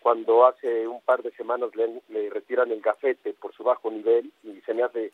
cuando 0.00 0.46
hace 0.46 0.86
un 0.86 1.00
par 1.00 1.22
de 1.22 1.30
semanas 1.32 1.70
le, 1.74 2.30
retiran 2.30 2.70
el 2.70 2.80
gafete 2.80 3.32
por 3.34 3.52
su 3.52 3.64
bajo 3.64 3.90
nivel 3.90 4.30
y 4.44 4.60
se 4.62 4.74
me 4.74 4.82
hace 4.82 5.10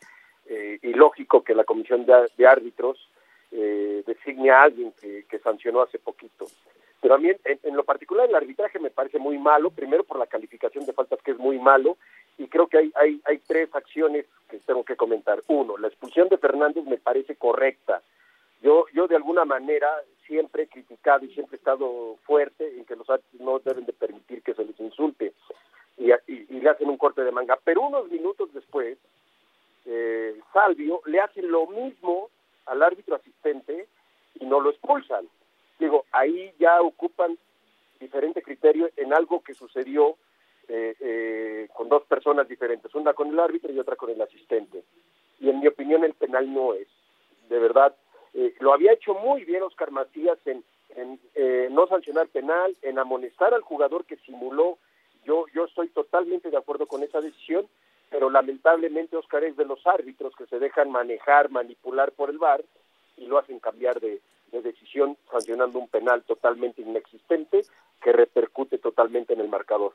eh, 0.47 0.79
ilógico 0.81 1.43
que 1.43 1.55
la 1.55 1.63
comisión 1.63 2.05
de, 2.05 2.47
árbitros 2.47 3.09
eh, 3.51 4.03
designe 4.05 4.51
a 4.51 4.63
alguien 4.63 4.93
que, 5.01 5.39
sancionó 5.39 5.81
hace 5.81 5.99
poquito. 5.99 6.45
Pero 7.01 7.15
a 7.15 7.17
mí, 7.17 7.29
en, 7.43 7.75
lo 7.75 7.83
particular, 7.83 8.29
el 8.29 8.35
arbitraje 8.35 8.79
me 8.79 8.89
parece 8.89 9.19
muy 9.19 9.37
malo, 9.37 9.71
primero 9.71 10.03
por 10.03 10.17
la 10.17 10.27
calificación 10.27 10.85
de 10.85 10.93
faltas 10.93 11.19
que 11.21 11.31
es 11.31 11.37
muy 11.37 11.59
malo, 11.59 11.97
y 12.37 12.47
creo 12.47 12.67
que 12.67 12.77
hay, 12.77 12.91
hay, 12.95 13.21
hay 13.25 13.39
tres 13.39 13.73
acciones 13.75 14.25
que 14.49 14.57
tengo 14.59 14.83
que 14.85 14.95
comentar. 14.95 15.41
Uno, 15.47 15.77
la 15.77 15.87
expulsión 15.87 16.29
de 16.29 16.37
Fernández 16.37 16.85
me 16.85 16.97
parece 16.97 17.35
correcta. 17.35 18.01
Yo, 18.61 18.85
yo 18.93 19.07
de 19.07 19.17
alguna 19.17 19.43
manera 19.43 19.89
siempre 20.25 20.63
he 20.63 20.67
criticado 20.67 21.25
y 21.25 21.33
siempre 21.33 21.57
he 21.57 21.59
estado 21.59 22.17
fuerte 22.23 22.77
en 22.77 22.85
que 22.85 22.95
los 22.95 23.09
árbitros 23.09 23.41
no 23.41 23.59
deben 23.59 23.85
de 23.85 23.93
permitir 23.93 24.41
que 24.41 24.53
se 24.53 24.63
les 24.63 24.79
insulte 24.79 25.33
y, 25.97 26.52
hacen 26.71 26.89
un 26.89 26.97
corte 26.97 27.23
de 27.23 27.31
manga. 27.31 27.57
Pero 27.63 27.81
unos 27.81 28.09
minutos 28.09 28.53
después, 28.53 28.97
eh, 29.85 30.39
Salvio 30.51 31.01
le 31.05 31.19
hacen 31.19 31.51
lo 31.51 31.67
mismo 31.67 32.29
al 32.65 32.81
árbitro 32.81 33.15
asistente 33.15 33.87
y 34.39 34.45
no 34.45 34.59
lo 34.59 34.69
expulsan. 34.69 35.27
Digo, 35.79 36.05
ahí 36.11 36.53
ya 36.59 36.81
ocupan 36.81 37.37
diferente 37.99 38.41
criterio 38.41 38.89
en 38.97 39.13
algo 39.13 39.41
que 39.41 39.53
sucedió 39.53 40.15
eh, 40.67 40.95
eh, 40.99 41.67
con 41.73 41.89
dos 41.89 42.03
personas 42.03 42.47
diferentes, 42.47 42.93
una 42.95 43.13
con 43.13 43.29
el 43.29 43.39
árbitro 43.39 43.71
y 43.71 43.79
otra 43.79 43.95
con 43.95 44.09
el 44.09 44.21
asistente. 44.21 44.83
Y 45.39 45.49
en 45.49 45.59
mi 45.59 45.67
opinión 45.67 46.03
el 46.03 46.13
penal 46.13 46.53
no 46.53 46.73
es. 46.73 46.87
De 47.49 47.59
verdad, 47.59 47.95
eh, 48.33 48.53
lo 48.59 48.73
había 48.73 48.93
hecho 48.93 49.13
muy 49.13 49.43
bien 49.43 49.63
Oscar 49.63 49.91
Macías 49.91 50.37
en, 50.45 50.63
en 50.95 51.19
no 51.73 51.87
sancionar 51.87 52.27
penal, 52.27 52.75
en 52.81 52.97
amonestar 52.97 53.53
al 53.53 53.61
jugador 53.61 54.05
que 54.05 54.17
simuló. 54.17 54.77
Yo, 55.25 55.45
yo 55.53 55.65
estoy 55.65 55.89
totalmente 55.89 56.49
de 56.49 56.57
acuerdo 56.57 56.87
con 56.87 57.03
esa 57.03 57.21
decisión 57.21 57.67
pero 58.13 58.29
lamentablemente 58.29 59.17
Oscar 59.17 59.43
es 59.43 59.57
de 59.57 59.65
los 59.65 59.85
árbitros 59.87 60.35
que 60.35 60.45
se 60.45 60.59
dejan 60.59 60.91
manejar, 60.91 61.49
manipular 61.49 62.11
por 62.11 62.29
el 62.29 62.37
VAR 62.37 62.63
y 63.17 63.25
lo 63.25 63.39
hacen 63.39 63.59
cambiar 63.59 63.99
de, 63.99 64.21
decisión 64.51 65.17
sancionando 65.31 65.79
un 65.79 65.87
penal 65.87 66.21
totalmente 66.21 66.83
inexistente 66.83 67.65
que 67.99 68.11
repercute 68.11 68.77
totalmente 68.77 69.33
en 69.33 69.39
el 69.39 69.49
marcador. 69.49 69.93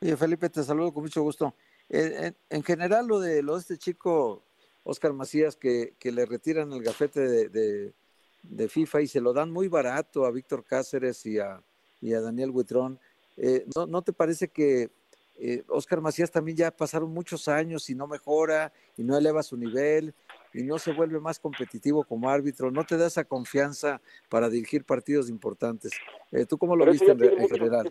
Oye, 0.00 0.16
Felipe, 0.16 0.48
te 0.48 0.62
saludo 0.62 0.94
con 0.94 1.02
mucho 1.02 1.20
gusto. 1.20 1.52
Eh, 1.90 2.32
en, 2.48 2.62
general, 2.62 3.06
lo 3.06 3.20
de, 3.20 3.42
lo 3.42 3.56
de 3.56 3.60
este 3.60 3.76
chico, 3.76 4.42
Oscar 4.84 5.12
Macías, 5.12 5.54
que, 5.54 5.92
que 5.98 6.12
le 6.12 6.24
retiran 6.24 6.72
el 6.72 6.82
gafete 6.82 7.20
de, 7.20 7.92
de, 8.42 8.68
FIFA 8.70 9.02
y 9.02 9.06
se 9.06 9.20
lo 9.20 9.34
dan 9.34 9.50
muy 9.50 9.68
barato 9.68 10.24
a 10.24 10.30
Víctor 10.30 10.64
Cáceres 10.64 11.26
y 11.26 11.38
a, 11.38 11.60
y 12.00 12.14
a 12.14 12.22
Daniel 12.22 12.52
Huitrón, 12.54 12.98
eh, 13.42 13.64
¿no, 13.74 13.86
¿no 13.86 14.02
te 14.02 14.12
parece 14.12 14.48
que 14.48 14.90
eh, 15.42 15.64
Oscar 15.68 16.02
Macías 16.02 16.30
también 16.30 16.58
ya 16.58 16.70
pasaron 16.70 17.14
muchos 17.14 17.48
años 17.48 17.88
y 17.88 17.94
no 17.94 18.06
mejora 18.06 18.70
y 18.98 19.02
no 19.02 19.16
eleva 19.16 19.42
su 19.42 19.56
nivel 19.56 20.12
y 20.52 20.62
no 20.64 20.78
se 20.78 20.92
vuelve 20.92 21.18
más 21.18 21.40
competitivo 21.40 22.04
como 22.04 22.28
árbitro, 22.28 22.70
no 22.70 22.84
te 22.84 22.98
da 22.98 23.06
esa 23.06 23.24
confianza 23.24 24.02
para 24.28 24.50
dirigir 24.50 24.84
partidos 24.84 25.30
importantes. 25.30 25.92
Eh, 26.32 26.44
¿Tú 26.44 26.58
cómo 26.58 26.76
lo 26.76 26.84
viste 26.84 27.10
en, 27.10 27.48
general? 27.48 27.90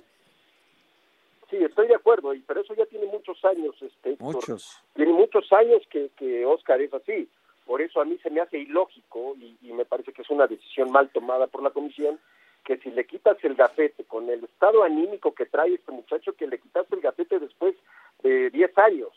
Sí, 1.50 1.56
estoy 1.56 1.88
de 1.88 1.96
acuerdo, 1.96 2.36
y 2.36 2.42
pero 2.42 2.62
eso 2.62 2.76
ya 2.76 2.86
tiene 2.86 3.08
muchos 3.08 3.44
años. 3.44 3.76
Este, 3.82 4.18
muchos. 4.20 4.84
tiene 4.94 5.14
muchos 5.14 5.52
años 5.52 5.82
que, 5.90 6.12
que 6.16 6.46
Oscar 6.46 6.80
es 6.82 6.94
así. 6.94 7.28
Por 7.66 7.82
eso 7.82 8.02
a 8.02 8.06
mí 8.06 8.20
se 8.22 8.30
me 8.30 8.42
hace 8.42 8.60
ilógico 8.60 9.36
y, 9.40 9.58
y 9.64 9.74
me 9.74 9.86
parece 9.86 10.14
que 10.14 10.22
es 10.22 10.30
una 10.30 10.46
decisión 10.46 10.92
mal 10.92 11.10
tomada 11.10 11.48
por 11.48 11.64
la 11.64 11.72
comisión 11.72 12.20
que 12.64 12.78
si 12.78 12.92
le 12.92 13.06
quitas 13.06 13.38
el 13.44 13.56
gafete 13.56 14.04
con 14.04 14.30
el 14.30 14.44
estado 14.44 14.84
anímico 14.84 15.34
que 15.34 15.46
trae 15.46 15.74
este 15.74 15.92
muchacho, 15.92 16.34
que 16.34 16.48
le 16.48 16.60
quitas 16.60 16.86
el 16.92 17.02
gafete 17.02 17.40
después 17.40 17.76
de 18.22 18.50
10 18.50 18.78
años, 18.78 19.10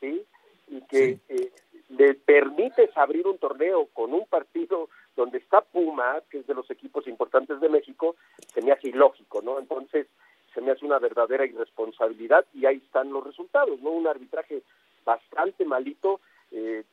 ¿sí? 0.00 0.24
Y 0.68 0.80
que 0.82 1.18
eh, 1.28 1.52
le 1.90 2.14
permites 2.14 2.96
abrir 2.96 3.26
un 3.26 3.38
torneo 3.38 3.86
con 3.92 4.12
un 4.12 4.26
partido 4.26 4.88
donde 5.16 5.38
está 5.38 5.60
Puma, 5.60 6.22
que 6.30 6.38
es 6.38 6.46
de 6.46 6.54
los 6.54 6.70
equipos 6.70 7.06
importantes 7.08 7.60
de 7.60 7.68
México, 7.68 8.16
se 8.52 8.62
me 8.62 8.72
hace 8.72 8.88
ilógico, 8.88 9.42
¿no? 9.42 9.58
Entonces, 9.58 10.06
se 10.54 10.60
me 10.60 10.70
hace 10.70 10.84
una 10.84 10.98
verdadera 10.98 11.46
irresponsabilidad 11.46 12.44
y 12.54 12.66
ahí 12.66 12.76
están 12.76 13.12
los 13.12 13.24
resultados, 13.24 13.80
¿no? 13.80 13.90
Un 13.90 14.06
arbitraje 14.06 14.62
bastante 15.04 15.64
malito, 15.64 16.20
eh, 16.52 16.84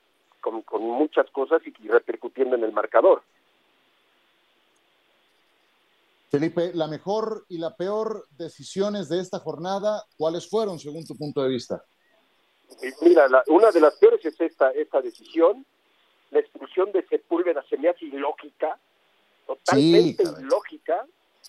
con, 0.41 0.61
con 0.61 0.83
muchas 0.83 1.29
cosas 1.31 1.61
y 1.65 1.87
repercutiendo 1.87 2.55
en 2.55 2.63
el 2.63 2.71
marcador. 2.71 3.23
Felipe, 6.29 6.71
la 6.73 6.87
mejor 6.87 7.45
y 7.49 7.57
la 7.57 7.75
peor 7.75 8.25
decisiones 8.37 9.09
de 9.09 9.19
esta 9.19 9.39
jornada, 9.39 10.03
¿cuáles 10.17 10.49
fueron 10.49 10.79
según 10.79 11.05
tu 11.05 11.15
punto 11.15 11.43
de 11.43 11.49
vista? 11.49 11.83
Mira, 13.01 13.27
una 13.47 13.71
de 13.71 13.79
las 13.79 13.95
peores 13.95 14.25
es 14.25 14.39
esta, 14.41 14.71
esta 14.71 15.01
decisión, 15.01 15.65
la 16.31 16.39
expulsión 16.39 16.91
de 16.91 17.05
Sepúlveda 17.07 17.63
se 17.69 17.77
me 17.77 17.89
hace 17.89 18.05
ilógica, 18.05 18.77
totalmente 19.45 20.23
ilógica, 20.39 21.05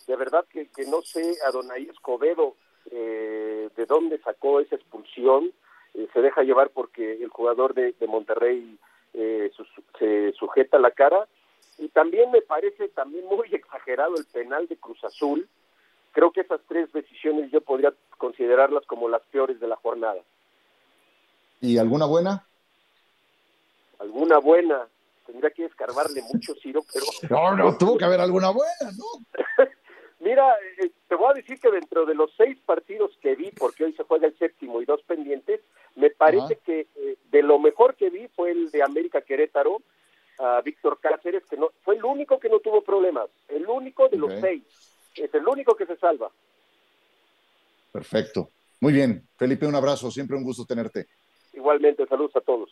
de 0.06 0.16
verdad 0.16 0.44
que, 0.50 0.68
no 0.86 1.02
sé 1.02 1.36
a 1.44 1.50
Donaí 1.50 1.88
Escobedo 1.88 2.54
eh, 2.90 3.68
de 3.76 3.86
dónde 3.86 4.18
sacó 4.18 4.60
esa 4.60 4.76
expulsión, 4.76 5.52
eh, 5.94 6.06
se 6.12 6.20
deja 6.20 6.42
llevar 6.42 6.70
porque 6.70 7.14
el 7.22 7.28
jugador 7.28 7.74
de, 7.74 7.94
Monterrey 8.06 8.78
eh, 9.14 9.50
se 9.98 10.32
sujeta 10.34 10.78
la 10.78 10.90
cara, 10.90 11.26
y 11.78 11.88
también 11.88 12.30
me 12.30 12.42
parece 12.42 12.88
también 12.88 13.24
muy 13.26 13.48
exagerado 13.54 14.16
el 14.16 14.24
penal 14.26 14.66
de 14.68 14.76
Cruz 14.76 15.02
Azul. 15.04 15.48
Creo 16.12 16.32
que 16.32 16.40
esas 16.40 16.60
tres 16.66 16.90
decisiones 16.92 17.50
yo 17.50 17.60
podría 17.60 17.92
considerarlas 18.16 18.86
como 18.86 19.08
las 19.08 19.22
peores 19.24 19.60
de 19.60 19.68
la 19.68 19.76
jornada. 19.76 20.22
¿Y 21.60 21.78
alguna 21.78 22.06
buena? 22.06 22.46
Alguna 23.98 24.38
buena. 24.38 24.86
Tendría 25.26 25.50
que 25.50 25.64
escarbarle 25.64 26.22
mucho, 26.32 26.54
Ciro, 26.62 26.82
pero... 26.92 27.06
No, 27.30 27.56
no, 27.56 27.76
tuvo 27.76 27.98
que 27.98 28.04
haber 28.04 28.20
alguna 28.20 28.50
buena, 28.50 28.92
¿no? 28.96 29.64
Mira, 30.20 30.54
eh, 30.78 30.90
te 31.08 31.14
voy 31.14 31.30
a 31.30 31.34
decir 31.34 31.60
que 31.60 31.70
dentro 31.70 32.06
de 32.06 32.14
los 32.14 32.30
seis 32.36 32.58
partidos 32.64 33.16
que 33.20 33.34
vi, 33.34 33.50
porque 33.50 33.84
hoy 33.84 33.92
se 33.92 34.04
juega 34.04 34.26
el 34.26 34.38
séptimo 34.38 34.80
y 34.80 34.86
dos 34.86 35.02
pendientes, 35.02 35.60
me 35.94 36.10
parece 36.10 36.56
que 36.64 36.86
eh, 36.96 37.16
de 37.30 37.42
lo 37.42 37.58
mejor 37.58 37.94
que 37.96 38.08
vi 38.08 38.26
fue 38.28 38.52
el 38.52 38.70
de 38.70 38.82
América 38.82 39.20
Querétaro, 39.20 39.82
a 40.38 40.60
Víctor 40.60 40.98
Cáceres, 41.00 41.44
que 41.48 41.56
no 41.56 41.70
fue 41.82 41.96
el 41.96 42.04
único 42.04 42.38
que 42.38 42.48
no 42.48 42.60
tuvo 42.60 42.82
problemas, 42.82 43.28
el 43.48 43.66
único 43.66 44.08
de 44.08 44.16
los 44.16 44.32
seis, 44.40 44.62
es 45.14 45.32
el 45.34 45.46
único 45.46 45.74
que 45.74 45.86
se 45.86 45.96
salva. 45.96 46.30
Perfecto. 47.92 48.50
Muy 48.80 48.92
bien, 48.92 49.26
Felipe, 49.36 49.66
un 49.66 49.74
abrazo, 49.74 50.10
siempre 50.10 50.36
un 50.36 50.44
gusto 50.44 50.66
tenerte. 50.66 51.06
Igualmente, 51.52 52.06
saludos 52.06 52.36
a 52.36 52.40
todos. 52.40 52.70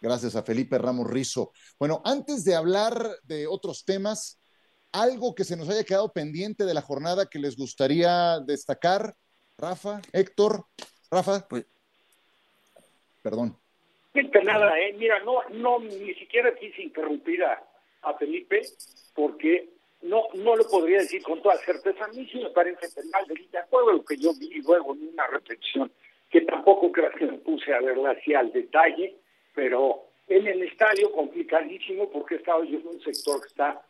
Gracias 0.00 0.36
a 0.36 0.42
Felipe 0.42 0.78
Ramos 0.78 1.08
Rizo. 1.08 1.52
Bueno, 1.78 2.00
antes 2.04 2.44
de 2.44 2.54
hablar 2.54 2.94
de 3.24 3.46
otros 3.46 3.84
temas, 3.84 4.38
¿Algo 4.92 5.34
que 5.34 5.44
se 5.44 5.56
nos 5.56 5.70
haya 5.70 5.84
quedado 5.84 6.12
pendiente 6.12 6.66
de 6.66 6.74
la 6.74 6.82
jornada 6.82 7.24
que 7.24 7.38
les 7.38 7.56
gustaría 7.56 8.38
destacar? 8.40 9.16
Rafa, 9.56 10.02
Héctor, 10.12 10.66
Rafa. 11.10 11.48
Pues, 11.48 11.64
perdón. 13.22 13.58
Nada, 14.14 14.78
eh. 14.78 14.94
mira, 14.98 15.20
no, 15.20 15.42
no, 15.50 15.78
ni 15.78 16.14
siquiera 16.14 16.54
quise 16.54 16.82
interrumpir 16.82 17.42
a, 17.44 17.62
a 18.02 18.14
Felipe 18.14 18.60
porque 19.14 19.70
no 20.02 20.24
no 20.34 20.54
lo 20.56 20.68
podría 20.68 20.98
decir 20.98 21.22
con 21.22 21.40
toda 21.40 21.56
certeza. 21.58 22.04
A 22.04 22.08
mí 22.08 22.28
sí 22.30 22.38
me 22.38 22.50
parece 22.50 22.88
penal 22.90 23.24
de 23.26 23.58
acuerdo 23.58 23.92
lo 23.92 24.04
que 24.04 24.16
yo 24.16 24.32
vi 24.34 24.60
luego 24.60 24.94
en 24.94 25.08
una 25.08 25.26
reflexión, 25.28 25.90
que 26.30 26.42
tampoco 26.42 26.92
creo 26.92 27.10
que 27.12 27.26
me 27.26 27.38
puse 27.38 27.72
a 27.72 27.80
verla 27.80 28.10
así 28.10 28.34
al 28.34 28.52
detalle, 28.52 29.16
pero 29.54 30.04
en 30.28 30.46
el 30.46 30.62
estadio 30.62 31.10
complicadísimo 31.12 32.10
porque 32.10 32.36
estaba 32.36 32.64
yo 32.64 32.78
en 32.78 32.88
un 32.88 33.00
sector 33.00 33.40
que 33.40 33.48
está 33.48 33.80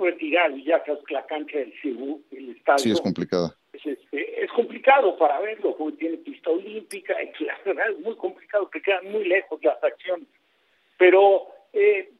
retirado 0.00 0.56
ya 0.56 0.82
la 1.10 1.26
cancha 1.26 1.58
del 1.58 1.72
Cibú, 1.80 2.22
el 2.30 2.50
estadio... 2.50 2.78
Sí, 2.78 2.90
es 2.92 3.00
complicado. 3.00 3.54
Es, 3.72 3.86
este, 3.86 4.44
es, 4.44 4.50
complicado 4.52 5.16
para 5.16 5.40
verlo, 5.40 5.76
porque 5.76 5.98
tiene 5.98 6.16
pista 6.18 6.50
olímpica, 6.50 7.14
y 7.22 7.44
la 7.44 7.58
verdad 7.64 7.90
es 7.90 7.98
muy 8.00 8.16
complicado, 8.16 8.68
que 8.70 8.82
quedan 8.82 9.10
muy 9.10 9.24
lejos 9.24 9.62
las 9.62 9.82
acciones. 9.82 10.28
Pero 10.98 11.48
eh, 11.72 12.10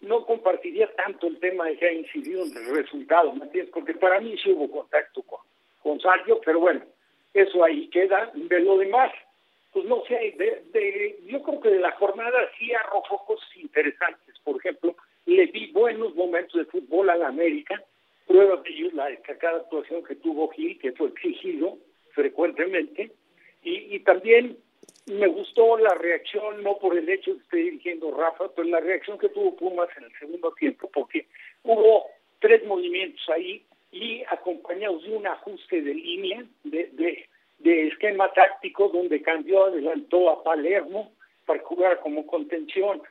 no 0.00 0.24
compartiría 0.24 0.90
tanto 0.94 1.26
el 1.26 1.38
tema 1.38 1.66
de 1.66 1.76
que 1.76 1.86
ha 1.86 1.92
incidido 1.92 2.44
en 2.44 2.56
el 2.56 2.76
resultado, 2.76 3.32
¿me 3.32 3.44
entiendes? 3.44 3.72
Porque 3.72 3.94
para 3.94 4.20
mí 4.20 4.36
sí 4.42 4.50
hubo 4.52 4.70
contacto 4.70 5.22
con, 5.22 5.40
con 5.82 6.00
Sergio, 6.00 6.40
pero 6.44 6.60
bueno, 6.60 6.82
eso 7.34 7.64
ahí 7.64 7.88
queda. 7.88 8.30
De 8.34 8.60
lo 8.60 8.78
demás, 8.78 9.12
pues 9.72 9.84
no 9.86 10.02
sé, 10.06 10.34
de, 10.36 11.18
yo 11.26 11.42
creo 11.42 11.60
que 11.60 11.70
de 11.70 11.80
la 11.80 11.92
jornada 11.92 12.38
sí 12.58 12.72
arrojó 12.72 13.24
cosas 13.26 13.48
interesantes. 13.56 14.34
Por 14.44 14.56
ejemplo, 14.56 14.96
le 15.28 15.46
vi 15.46 15.70
buenos 15.72 16.14
momentos 16.14 16.54
de 16.54 16.64
fútbol 16.64 17.10
a 17.10 17.16
la 17.16 17.28
América, 17.28 17.82
prueba 18.26 18.56
de 18.56 18.70
ello 18.70 18.90
la 18.94 19.06
destacada 19.06 19.58
actuación 19.58 20.02
que 20.02 20.16
tuvo 20.16 20.48
Gil, 20.48 20.78
que 20.78 20.92
fue 20.92 21.08
exigido 21.08 21.76
frecuentemente, 22.12 23.12
y, 23.62 23.94
y 23.94 24.00
también 24.00 24.56
me 25.06 25.26
gustó 25.26 25.76
la 25.76 25.94
reacción, 25.94 26.62
no 26.62 26.78
por 26.78 26.96
el 26.96 27.08
hecho 27.08 27.32
de 27.32 27.36
que 27.36 27.42
esté 27.42 27.56
dirigiendo 27.58 28.10
Rafa, 28.10 28.48
pero 28.54 28.68
la 28.68 28.80
reacción 28.80 29.18
que 29.18 29.28
tuvo 29.28 29.54
Pumas 29.54 29.88
en 29.98 30.04
el 30.04 30.12
segundo 30.18 30.52
tiempo, 30.52 30.90
porque 30.92 31.26
hubo 31.62 32.06
tres 32.40 32.64
movimientos 32.66 33.22
ahí 33.28 33.62
y 33.92 34.22
acompañados 34.30 35.02
de 35.04 35.14
un 35.14 35.26
ajuste 35.26 35.82
de 35.82 35.94
línea, 35.94 36.44
de, 36.64 37.26
de, 37.58 37.88
esquema 37.88 38.32
táctico, 38.32 38.88
donde 38.88 39.20
cambió, 39.20 39.64
adelantó 39.64 40.30
a 40.30 40.42
Palermo 40.42 41.12
para 41.44 41.60
jugar 41.60 42.00
como 42.00 42.26
contención. 42.26 43.02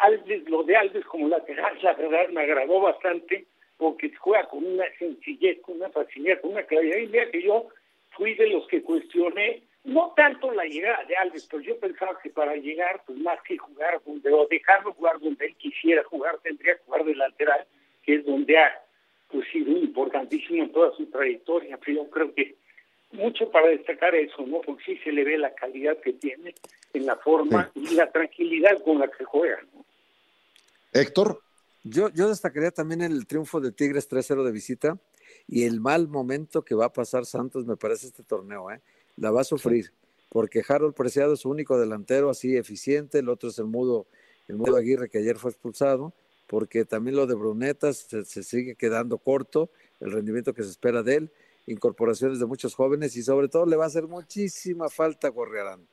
Alves, 0.00 0.48
lo 0.48 0.62
de 0.62 0.76
Alves 0.76 1.04
como 1.06 1.28
lateral, 1.28 1.78
la 1.82 1.94
verdad 1.94 2.28
me 2.28 2.42
agradó 2.42 2.80
bastante 2.80 3.46
porque 3.76 4.12
juega 4.14 4.48
con 4.48 4.64
una 4.64 4.84
sencillez, 4.98 5.60
con 5.60 5.76
una 5.76 5.90
facilidad, 5.90 6.40
con 6.40 6.52
una 6.52 6.62
claridad. 6.62 6.98
Y 6.98 7.06
mira 7.08 7.30
que 7.30 7.42
yo 7.42 7.66
fui 8.10 8.34
de 8.34 8.48
los 8.48 8.66
que 8.68 8.82
cuestioné 8.82 9.62
no 9.84 10.12
tanto 10.16 10.50
la 10.50 10.64
llegada 10.64 11.04
de 11.04 11.16
Alves, 11.16 11.46
pero 11.48 11.62
yo 11.62 11.78
pensaba 11.78 12.18
que 12.20 12.30
para 12.30 12.56
llegar, 12.56 13.02
pues 13.06 13.18
más 13.18 13.40
que 13.42 13.56
jugar 13.56 14.00
donde, 14.04 14.32
o 14.32 14.46
dejarlo 14.48 14.92
jugar 14.94 15.20
donde 15.20 15.46
él 15.46 15.54
quisiera 15.56 16.02
jugar, 16.04 16.38
tendría 16.42 16.74
que 16.74 16.82
jugar 16.84 17.04
de 17.04 17.14
lateral, 17.14 17.66
que 18.02 18.16
es 18.16 18.26
donde 18.26 18.58
ha 18.58 18.82
pues, 19.28 19.46
sido 19.52 19.70
importantísimo 19.78 20.64
en 20.64 20.72
toda 20.72 20.90
su 20.96 21.06
trayectoria. 21.06 21.78
Pero 21.78 22.02
yo 22.02 22.10
creo 22.10 22.34
que 22.34 22.56
mucho 23.12 23.50
para 23.50 23.68
destacar 23.68 24.14
eso, 24.14 24.46
¿no? 24.46 24.60
Porque 24.60 24.84
sí 24.84 24.98
se 24.98 25.12
le 25.12 25.24
ve 25.24 25.38
la 25.38 25.54
calidad 25.54 25.98
que 25.98 26.12
tiene 26.12 26.54
en 26.92 27.06
la 27.06 27.16
forma 27.16 27.70
y 27.74 27.94
la 27.94 28.10
tranquilidad 28.10 28.82
con 28.84 28.98
la 28.98 29.08
que 29.08 29.24
juega, 29.24 29.58
¿no? 29.74 29.84
Héctor. 30.92 31.40
Yo, 31.82 32.08
yo 32.08 32.28
destacaría 32.28 32.72
también 32.72 33.00
el 33.00 33.26
triunfo 33.26 33.60
de 33.60 33.70
Tigres 33.70 34.10
3-0 34.10 34.42
de 34.42 34.50
visita 34.50 34.98
y 35.46 35.64
el 35.64 35.80
mal 35.80 36.08
momento 36.08 36.62
que 36.62 36.74
va 36.74 36.86
a 36.86 36.92
pasar 36.92 37.26
Santos, 37.26 37.64
me 37.66 37.76
parece, 37.76 38.08
este 38.08 38.22
torneo, 38.22 38.70
¿eh? 38.70 38.80
la 39.16 39.30
va 39.30 39.42
a 39.42 39.44
sufrir, 39.44 39.92
porque 40.28 40.62
Harold 40.66 40.94
Preciado 40.94 41.34
es 41.34 41.40
su 41.40 41.50
único 41.50 41.78
delantero 41.78 42.30
así 42.30 42.56
eficiente, 42.56 43.20
el 43.20 43.28
otro 43.28 43.50
es 43.50 43.58
el 43.58 43.66
mudo, 43.66 44.06
el 44.48 44.56
mudo 44.56 44.76
Aguirre 44.76 45.08
que 45.08 45.18
ayer 45.18 45.36
fue 45.36 45.50
expulsado, 45.50 46.12
porque 46.46 46.84
también 46.84 47.16
lo 47.16 47.26
de 47.26 47.34
Brunetas 47.34 48.06
se, 48.08 48.42
sigue 48.42 48.74
quedando 48.74 49.18
corto, 49.18 49.70
el 50.00 50.12
rendimiento 50.12 50.54
que 50.54 50.62
se 50.62 50.70
espera 50.70 51.02
de 51.02 51.16
él, 51.16 51.30
incorporaciones 51.66 52.38
de 52.38 52.46
muchos 52.46 52.74
jóvenes 52.74 53.16
y 53.16 53.22
sobre 53.22 53.48
todo 53.48 53.66
le 53.66 53.76
va 53.76 53.84
a 53.84 53.88
hacer 53.88 54.06
muchísima 54.06 54.88
falta 54.88 55.28
a 55.28 55.30
Gorriarán. 55.30 55.86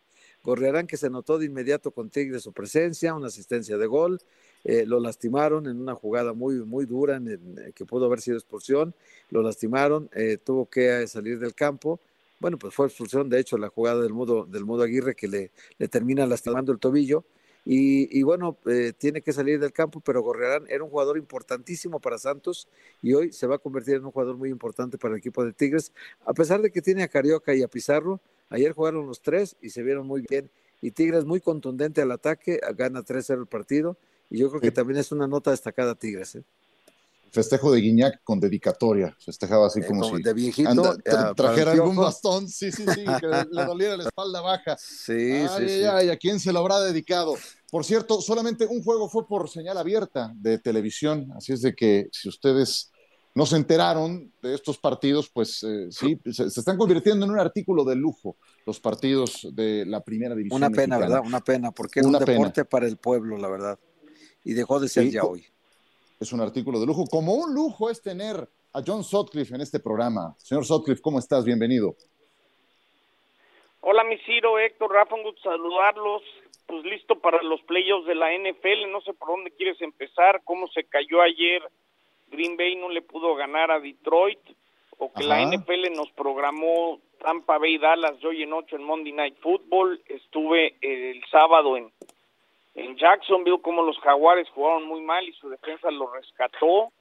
Gorriarán 0.43 0.87
que 0.87 0.97
se 0.97 1.09
notó 1.09 1.37
de 1.37 1.45
inmediato 1.45 1.91
con 1.91 2.09
Tigre 2.09 2.39
su 2.39 2.51
presencia, 2.51 3.13
una 3.13 3.27
asistencia 3.27 3.77
de 3.77 3.87
gol, 3.87 4.19
eh, 4.65 4.85
lo 4.85 4.99
lastimaron 4.99 5.67
en 5.67 5.79
una 5.79 5.95
jugada 5.95 6.33
muy, 6.33 6.55
muy 6.65 6.85
dura 6.85 7.15
en, 7.15 7.73
que 7.73 7.85
pudo 7.85 8.05
haber 8.05 8.21
sido 8.21 8.37
expulsión, 8.37 8.93
lo 9.29 9.41
lastimaron, 9.41 10.09
eh, 10.13 10.37
tuvo 10.37 10.69
que 10.69 11.07
salir 11.07 11.39
del 11.39 11.55
campo, 11.55 11.99
bueno, 12.39 12.57
pues 12.57 12.73
fue 12.73 12.87
expulsión, 12.87 13.29
de 13.29 13.39
hecho, 13.39 13.57
la 13.57 13.69
jugada 13.69 14.01
del 14.01 14.11
Mudo, 14.11 14.45
del 14.45 14.65
Mudo 14.65 14.83
Aguirre 14.83 15.15
que 15.15 15.29
le 15.29 15.87
termina 15.87 16.25
lastimando 16.25 16.73
el 16.73 16.79
tobillo. 16.79 17.23
Y, 17.65 18.21
bueno, 18.23 18.57
eh, 18.65 18.91
tiene 18.97 19.21
que 19.21 19.31
salir 19.31 19.59
del 19.59 19.71
campo, 19.71 20.01
pero 20.01 20.21
Gorrearán 20.21 20.65
era 20.67 20.83
un 20.83 20.89
jugador 20.89 21.17
importantísimo 21.17 21.99
para 22.01 22.17
Santos 22.17 22.67
y 23.01 23.13
hoy 23.13 23.31
se 23.31 23.47
va 23.47 23.55
a 23.55 23.57
convertir 23.57 23.95
en 23.95 24.05
un 24.05 24.11
jugador 24.11 24.35
muy 24.35 24.49
importante 24.49 24.97
para 24.97 25.13
el 25.13 25.19
equipo 25.19 25.45
de 25.45 25.53
Tigres, 25.53 25.93
a 26.25 26.33
pesar 26.33 26.61
de 26.61 26.71
que 26.71 26.81
tiene 26.81 27.03
a 27.03 27.07
Carioca 27.07 27.55
y 27.55 27.63
a 27.63 27.69
Pizarro. 27.69 28.19
Ayer 28.49 28.73
jugaron 28.73 29.07
los 29.07 29.21
tres 29.21 29.55
y 29.61 29.69
se 29.69 29.81
vieron 29.81 30.05
muy 30.05 30.25
bien. 30.29 30.49
Y 30.81 30.91
Tigres 30.91 31.23
muy 31.23 31.39
contundente 31.39 32.01
al 32.01 32.11
ataque, 32.11 32.59
gana 32.75 33.01
3-0 33.01 33.39
el 33.39 33.47
partido. 33.47 33.97
Y 34.29 34.39
yo 34.39 34.49
creo 34.49 34.59
que 34.59 34.71
también 34.71 34.99
es 34.99 35.11
una 35.13 35.27
nota 35.27 35.51
destacada 35.51 35.95
Tigres. 35.95 36.35
¿eh? 36.35 36.43
Festejo 37.33 37.71
de 37.71 37.81
Guiñac 37.81 38.23
con 38.23 38.39
dedicatoria. 38.39 39.15
Festejaba 39.19 39.65
así 39.67 39.79
eh, 39.79 39.85
como, 39.87 40.03
si 40.03 40.21
de 40.21 40.33
viejito, 40.33 40.95
trajera 41.35 41.71
algún 41.71 41.95
bastón. 41.95 42.47
Sí, 42.47 42.71
sí, 42.71 42.85
sí, 42.93 43.03
que 43.19 43.27
le 43.27 43.65
doliera 43.65 43.97
la 43.97 44.03
espalda 44.03 44.41
baja. 44.41 44.77
Sí, 44.83 45.47
sí, 45.57 45.69
sí. 45.69 45.83
Ay, 45.83 46.09
¿a 46.09 46.17
quién 46.17 46.39
se 46.39 46.53
lo 46.53 46.59
habrá 46.59 46.79
dedicado? 46.79 47.35
Por 47.71 47.83
cierto, 47.83 48.21
solamente 48.21 48.65
un 48.65 48.83
juego 48.83 49.09
fue 49.09 49.27
por 49.27 49.49
señal 49.49 49.77
abierta 49.77 50.31
de 50.35 50.59
televisión, 50.59 51.31
así 51.35 51.53
es 51.53 51.61
de 51.61 51.73
que 51.73 52.07
si 52.11 52.29
ustedes 52.29 52.91
no 53.33 53.45
se 53.45 53.55
enteraron 53.55 54.31
de 54.41 54.53
estos 54.53 54.77
partidos, 54.77 55.29
pues 55.33 55.63
eh, 55.63 55.87
sí, 55.89 56.19
se, 56.31 56.45
están 56.45 56.77
convirtiendo 56.77 57.25
en 57.25 57.31
un 57.31 57.39
artículo 57.39 57.83
de 57.83 57.95
lujo 57.95 58.37
los 58.65 58.79
partidos 58.79 59.47
de 59.53 59.85
la 59.85 60.03
primera 60.03 60.35
división. 60.35 60.57
Una 60.57 60.69
pena, 60.69 60.97
¿verdad? 60.99 61.21
Una 61.25 61.41
pena, 61.41 61.71
porque 61.71 62.01
es 62.01 62.05
un 62.05 62.13
deporte 62.13 62.63
para 62.65 62.85
el 62.85 62.97
pueblo, 62.97 63.37
la 63.37 63.49
verdad. 63.49 63.79
Y 64.43 64.53
dejó 64.53 64.79
de 64.79 64.87
ser 64.87 65.09
ya 65.09 65.23
hoy 65.23 65.52
es 66.19 66.31
un 66.33 66.41
artículo 66.41 66.79
de 66.79 66.85
lujo. 66.85 67.05
Como 67.09 67.33
un 67.33 67.53
lujo 67.53 67.89
es 67.89 68.01
tener 68.01 68.47
a 68.73 68.81
John 68.85 69.03
Sotcliffe 69.03 69.53
en 69.55 69.61
este 69.61 69.79
programa. 69.79 70.35
Señor 70.37 70.65
Sotcliffe, 70.65 71.01
¿cómo 71.01 71.19
estás? 71.19 71.45
Bienvenido. 71.45 71.95
Hola, 73.81 74.03
mi 74.03 74.17
Ciro, 74.19 74.57
Héctor, 74.59 74.91
Rafa, 74.91 75.15
un 75.15 75.23
gusto 75.23 75.41
saludarlos. 75.43 76.21
Pues 76.65 76.83
listo 76.85 77.19
para 77.19 77.41
los 77.43 77.61
playoffs 77.63 78.07
de 78.07 78.15
la 78.15 78.31
NFL. 78.31 78.91
No 78.91 79.01
sé 79.01 79.13
por 79.13 79.29
dónde 79.29 79.51
quieres 79.51 79.81
empezar, 79.81 80.41
cómo 80.45 80.67
se 80.69 80.85
cayó 80.85 81.21
ayer. 81.21 81.61
Green 82.31 82.57
Bay 82.57 82.75
no 82.75 82.89
le 82.89 83.01
pudo 83.01 83.35
ganar 83.35 83.69
a 83.71 83.79
Detroit, 83.79 84.39
o 84.97 85.11
que 85.13 85.23
la 85.23 85.45
NFL 85.45 85.93
nos 85.95 86.11
programó 86.11 86.99
Tampa 87.19 87.57
Bay 87.57 87.77
Dallas 87.77 88.19
yo 88.19 88.29
hoy 88.29 88.43
en 88.43 88.53
8 88.53 88.75
en 88.75 88.83
Monday 88.83 89.13
Night 89.13 89.37
Football. 89.39 90.01
Estuve 90.07 90.75
el 90.81 91.23
sábado 91.29 91.77
en 91.77 91.91
en 92.75 92.97
Jacksonville 92.97 93.61
como 93.61 93.83
los 93.83 93.97
Jaguares 93.99 94.49
jugaron 94.49 94.87
muy 94.87 95.01
mal 95.01 95.27
y 95.27 95.33
su 95.33 95.49
defensa 95.49 95.91
lo 95.91 96.11
rescató. 96.11 96.91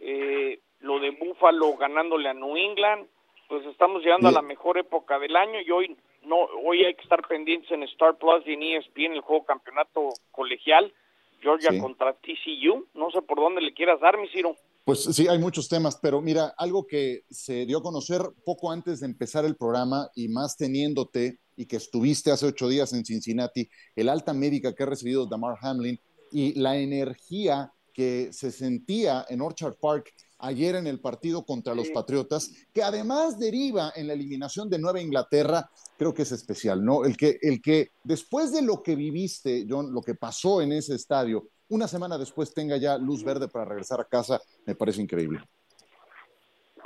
Eh, 0.00 0.60
lo 0.80 0.98
de 1.00 1.10
Buffalo 1.12 1.76
ganándole 1.76 2.28
a 2.28 2.34
New 2.34 2.56
England, 2.56 3.06
pues 3.48 3.64
estamos 3.66 4.02
llegando 4.02 4.28
a 4.28 4.32
la 4.32 4.42
mejor 4.42 4.76
época 4.78 5.18
del 5.18 5.34
año 5.36 5.60
y 5.60 5.70
hoy 5.70 5.96
no 6.24 6.36
hoy 6.64 6.84
hay 6.84 6.94
que 6.94 7.02
estar 7.02 7.26
pendientes 7.26 7.70
en 7.70 7.82
Star 7.84 8.16
Plus 8.18 8.46
y 8.46 8.52
en 8.52 8.62
ESPN 8.62 9.12
el 9.14 9.20
juego 9.20 9.44
campeonato 9.44 10.10
colegial 10.30 10.92
Georgia 11.40 11.78
contra 11.80 12.14
TCU. 12.14 12.86
No 12.94 13.10
sé 13.10 13.22
por 13.22 13.38
dónde 13.38 13.60
le 13.60 13.74
quieras 13.74 14.00
dar, 14.00 14.18
mi 14.18 14.28
Ciro. 14.28 14.56
Pues 14.84 15.04
sí, 15.04 15.28
hay 15.28 15.38
muchos 15.38 15.68
temas, 15.68 15.98
pero 16.00 16.20
mira, 16.20 16.54
algo 16.58 16.86
que 16.86 17.22
se 17.30 17.64
dio 17.64 17.78
a 17.78 17.82
conocer 17.82 18.20
poco 18.44 18.70
antes 18.70 19.00
de 19.00 19.06
empezar 19.06 19.44
el 19.44 19.56
programa 19.56 20.08
y 20.14 20.28
más 20.28 20.56
teniéndote 20.56 21.38
y 21.56 21.66
que 21.66 21.76
estuviste 21.76 22.30
hace 22.30 22.46
ocho 22.46 22.68
días 22.68 22.92
en 22.92 23.04
Cincinnati, 23.04 23.68
el 23.96 24.08
alta 24.08 24.32
médica 24.32 24.74
que 24.74 24.82
ha 24.82 24.86
recibido 24.86 25.26
Damar 25.26 25.56
Hamlin 25.60 25.98
y 26.32 26.58
la 26.58 26.76
energía 26.76 27.72
que 27.92 28.30
se 28.32 28.50
sentía 28.50 29.24
en 29.28 29.40
Orchard 29.40 29.76
Park 29.80 30.12
ayer 30.38 30.74
en 30.74 30.86
el 30.86 31.00
partido 31.00 31.44
contra 31.46 31.74
los 31.74 31.88
Patriotas, 31.90 32.50
que 32.72 32.82
además 32.82 33.38
deriva 33.38 33.92
en 33.96 34.08
la 34.08 34.12
eliminación 34.12 34.68
de 34.68 34.78
Nueva 34.78 35.00
Inglaterra, 35.00 35.70
creo 35.96 36.12
que 36.12 36.22
es 36.22 36.32
especial, 36.32 36.84
¿no? 36.84 37.04
El 37.04 37.16
que, 37.16 37.38
el 37.40 37.62
que 37.62 37.92
después 38.02 38.52
de 38.52 38.60
lo 38.60 38.82
que 38.82 38.96
viviste, 38.96 39.64
John, 39.68 39.92
lo 39.92 40.02
que 40.02 40.14
pasó 40.14 40.60
en 40.60 40.72
ese 40.72 40.94
estadio, 40.94 41.48
una 41.68 41.88
semana 41.88 42.18
después 42.18 42.52
tenga 42.52 42.76
ya 42.76 42.98
luz 42.98 43.24
verde 43.24 43.48
para 43.48 43.64
regresar 43.64 44.00
a 44.00 44.04
casa, 44.04 44.40
me 44.66 44.74
parece 44.74 45.00
increíble. 45.00 45.40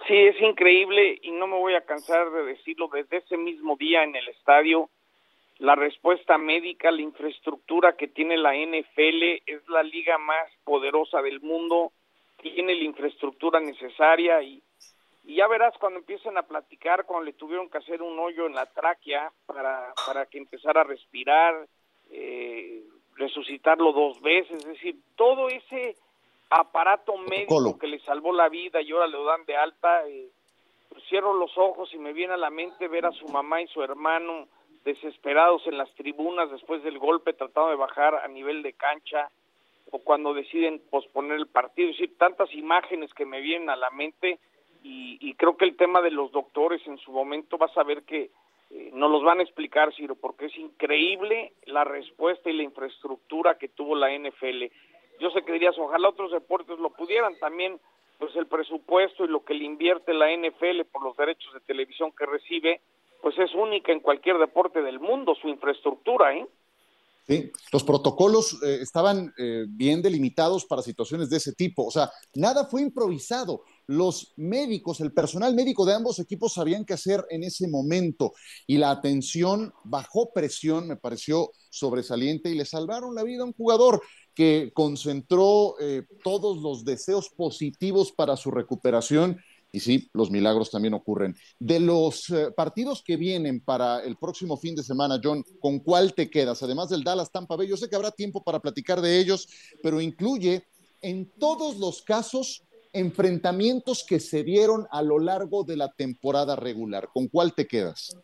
Sí, 0.07 0.15
es 0.15 0.41
increíble 0.41 1.19
y 1.23 1.31
no 1.33 1.47
me 1.47 1.57
voy 1.57 1.75
a 1.75 1.85
cansar 1.85 2.31
de 2.31 2.45
decirlo 2.45 2.89
desde 2.89 3.19
ese 3.19 3.37
mismo 3.37 3.77
día 3.77 4.05
en 4.05 4.15
el 4.15 4.29
estadio. 4.29 4.89
La 5.59 5.75
respuesta 5.75 6.39
médica, 6.39 6.91
la 6.91 7.03
infraestructura 7.03 7.97
que 7.97 8.07
tiene 8.07 8.37
la 8.37 8.55
NFL 8.55 9.43
es 9.45 9.69
la 9.69 9.83
liga 9.83 10.17
más 10.19 10.49
poderosa 10.65 11.21
del 11.21 11.41
mundo. 11.41 11.93
tiene 12.41 12.77
la 12.77 12.85
infraestructura 12.85 13.59
necesaria 13.59 14.41
y, 14.43 14.63
ya 15.25 15.49
verás 15.49 15.77
cuando 15.79 15.99
empiecen 15.99 16.39
a 16.39 16.45
platicar, 16.45 17.05
cuando 17.05 17.25
le 17.25 17.33
tuvieron 17.33 17.69
que 17.69 17.79
hacer 17.79 18.01
un 18.01 18.19
hoyo 18.19 18.47
en 18.47 18.55
la 18.55 18.67
tráquea 18.67 19.31
para, 19.45 19.93
para 20.07 20.27
que 20.27 20.39
empezara 20.39 20.83
a 20.83 20.85
respirar, 20.85 21.67
eh, 22.11 22.85
resucitarlo 23.17 23.93
dos 23.93 24.23
veces, 24.23 24.59
es 24.59 24.65
decir, 24.65 24.97
todo 25.17 25.49
ese 25.49 25.97
aparato 26.51 27.17
médico 27.17 27.79
que 27.79 27.87
le 27.87 28.01
salvó 28.01 28.33
la 28.33 28.49
vida 28.49 28.81
y 28.81 28.93
ahora 28.93 29.07
le 29.07 29.23
dan 29.23 29.45
de 29.45 29.57
alta, 29.57 30.09
eh, 30.09 30.29
pues 30.89 31.03
cierro 31.09 31.35
los 31.35 31.57
ojos 31.57 31.93
y 31.93 31.99
me 31.99 32.13
viene 32.13 32.35
a 32.35 32.39
la 32.39 32.51
mente 32.51 32.89
ver 32.89 33.07
a 33.07 33.13
su 33.13 33.29
mamá 33.29 33.61
y 33.61 33.67
su 33.69 33.83
hermano 33.83 34.49
desesperados 34.85 35.67
en 35.67 35.77
las 35.77 35.93
tribunas 35.95 36.51
después 36.51 36.83
del 36.83 36.99
golpe 36.99 37.35
tratando 37.35 37.71
de 37.71 37.77
bajar 37.77 38.15
a 38.15 38.29
nivel 38.29 38.63
de 38.63 38.73
cancha 38.73 39.31
o 39.91 39.99
cuando 39.99 40.35
deciden 40.35 40.83
posponer 40.91 41.39
el 41.39 41.47
partido, 41.47 41.91
es 41.91 41.99
decir, 41.99 42.17
tantas 42.19 42.53
imágenes 42.55 43.13
que 43.15 43.25
me 43.25 43.41
vienen 43.41 43.71
a 43.71 43.77
la 43.77 43.91
mente 43.91 44.39
y, 44.83 45.19
y 45.21 45.35
creo 45.35 45.57
que 45.57 45.65
el 45.65 45.77
tema 45.77 46.01
de 46.01 46.11
los 46.11 46.31
doctores 46.31 46.87
en 46.87 46.99
su 46.99 47.11
momento 47.11 47.59
vas 47.59 47.77
a 47.77 47.83
ver 47.83 48.03
que 48.03 48.31
eh, 48.71 48.91
nos 48.93 49.11
los 49.11 49.23
van 49.23 49.41
a 49.41 49.43
explicar, 49.43 49.95
Ciro, 49.95 50.15
porque 50.15 50.47
es 50.47 50.59
increíble 50.59 51.53
la 51.65 51.85
respuesta 51.85 52.51
y 52.51 52.55
la 52.55 52.65
infraestructura 52.65 53.57
que 53.57 53.69
tuvo 53.69 53.95
la 53.95 54.11
NFL. 54.11 54.65
Yo 55.21 55.31
sé 55.31 55.43
que 55.43 55.53
dirías, 55.53 55.77
ojalá 55.79 56.09
otros 56.09 56.31
deportes 56.33 56.79
lo 56.79 56.91
pudieran 56.91 57.39
también, 57.39 57.81
pues 58.19 58.35
el 58.37 58.47
presupuesto 58.47 59.25
y 59.25 59.29
lo 59.29 59.45
que 59.45 59.55
le 59.55 59.65
invierte 59.65 60.15
la 60.15 60.31
NFL 60.31 60.85
por 60.93 61.03
los 61.03 61.17
derechos 61.17 61.53
de 61.55 61.61
televisión 61.61 62.13
que 62.17 62.27
recibe, 62.27 62.81
pues 63.23 63.39
es 63.39 63.55
única 63.55 63.93
en 63.93 64.01
cualquier 64.01 64.39
deporte 64.39 64.83
del 64.83 65.01
mundo, 65.01 65.35
su 65.35 65.49
infraestructura, 65.49 66.35
¿eh? 66.37 66.47
Sí, 67.29 67.53
los 67.73 67.85
protocolos 67.85 68.59
eh, 68.63 68.79
estaban 68.81 69.35
eh, 69.37 69.67
bien 69.69 70.01
delimitados 70.01 70.65
para 70.65 70.81
situaciones 70.81 71.29
de 71.29 71.37
ese 71.37 71.53
tipo, 71.53 71.85
o 71.85 71.91
sea, 71.91 72.11
nada 72.35 72.65
fue 72.65 72.81
improvisado. 72.81 73.65
Los 73.87 74.33
médicos, 74.37 75.03
el 75.03 75.13
personal 75.13 75.55
médico 75.55 75.85
de 75.85 75.93
ambos 75.93 76.19
equipos 76.21 76.55
sabían 76.55 76.87
qué 76.87 76.95
hacer 76.95 77.23
en 77.29 77.45
ese 77.45 77.69
momento 77.69 78.33
y 78.67 78.79
la 78.79 78.91
atención 78.91 79.75
bajo 79.85 80.33
presión 80.33 80.89
me 80.89 80.97
pareció 80.97 81.51
sobresaliente 81.69 82.49
y 82.49 82.55
le 82.55 82.65
salvaron 82.65 83.15
la 83.15 83.25
vida 83.25 83.43
a 83.43 83.47
un 83.47 83.53
jugador 83.53 84.01
que 84.39 84.71
concentró 84.73 85.75
eh, 85.81 86.05
todos 86.23 86.59
los 86.59 86.85
deseos 86.85 87.29
positivos 87.29 88.13
para 88.13 88.37
su 88.37 88.53
recuperación 88.53 89.41
y 89.73 89.81
sí, 89.81 90.09
los 90.13 90.31
milagros 90.31 90.71
también 90.71 90.95
ocurren. 90.95 91.35
De 91.59 91.81
los 91.81 92.31
eh, 92.31 92.53
partidos 92.57 93.03
que 93.03 93.17
vienen 93.17 93.61
para 93.61 94.01
el 94.05 94.17
próximo 94.17 94.57
fin 94.57 94.77
de 94.77 94.85
semana, 94.85 95.21
John, 95.21 95.43
¿con 95.59 95.81
cuál 95.81 96.15
te 96.15 96.31
quedas? 96.31 96.63
Además 96.63 96.89
del 96.89 97.03
Dallas 97.03 97.33
Tampa 97.33 97.57
Bay, 97.57 97.67
yo 97.67 97.77
sé 97.77 97.89
que 97.89 97.97
habrá 97.97 98.13
tiempo 98.13 98.45
para 98.45 98.61
platicar 98.61 99.01
de 99.01 99.19
ellos, 99.19 99.49
pero 99.83 100.01
incluye 100.01 100.65
en 101.03 101.29
todos 101.41 101.77
los 101.79 102.03
casos 102.03 102.63
enfrentamientos 102.93 104.05
que 104.09 104.21
se 104.21 104.45
dieron 104.45 104.87
a 104.93 105.03
lo 105.03 105.19
largo 105.19 105.65
de 105.65 105.77
la 105.77 105.91
temporada 105.91 106.55
regular. 106.55 107.09
¿Con 107.13 107.27
cuál 107.27 107.57
te 107.57 107.67
quedas? 107.67 108.17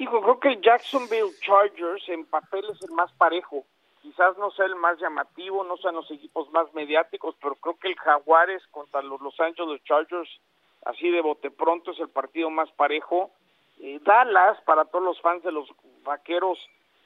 Hijo, 0.00 0.20
creo 0.20 0.40
que 0.40 0.48
el 0.48 0.60
Jacksonville 0.60 1.30
Chargers 1.40 2.08
en 2.08 2.24
papel 2.24 2.64
es 2.70 2.82
el 2.82 2.90
más 2.92 3.12
parejo 3.12 3.64
quizás 4.02 4.36
no 4.38 4.50
sea 4.50 4.66
el 4.66 4.76
más 4.76 4.98
llamativo, 4.98 5.64
no 5.64 5.76
sean 5.76 5.94
los 5.94 6.10
equipos 6.10 6.50
más 6.50 6.72
mediáticos, 6.74 7.34
pero 7.40 7.54
creo 7.56 7.78
que 7.78 7.88
el 7.88 7.96
Jaguares 7.96 8.62
contra 8.70 9.02
los 9.02 9.20
Los 9.20 9.38
Angeles 9.40 9.82
Chargers, 9.84 10.28
así 10.84 11.10
de 11.10 11.20
bote 11.20 11.50
pronto, 11.50 11.92
es 11.92 12.00
el 12.00 12.08
partido 12.08 12.50
más 12.50 12.70
parejo. 12.72 13.30
Eh, 13.80 14.00
Dallas, 14.02 14.60
para 14.62 14.84
todos 14.84 15.04
los 15.04 15.20
fans 15.20 15.42
de 15.42 15.52
los 15.52 15.68
vaqueros, 16.04 16.58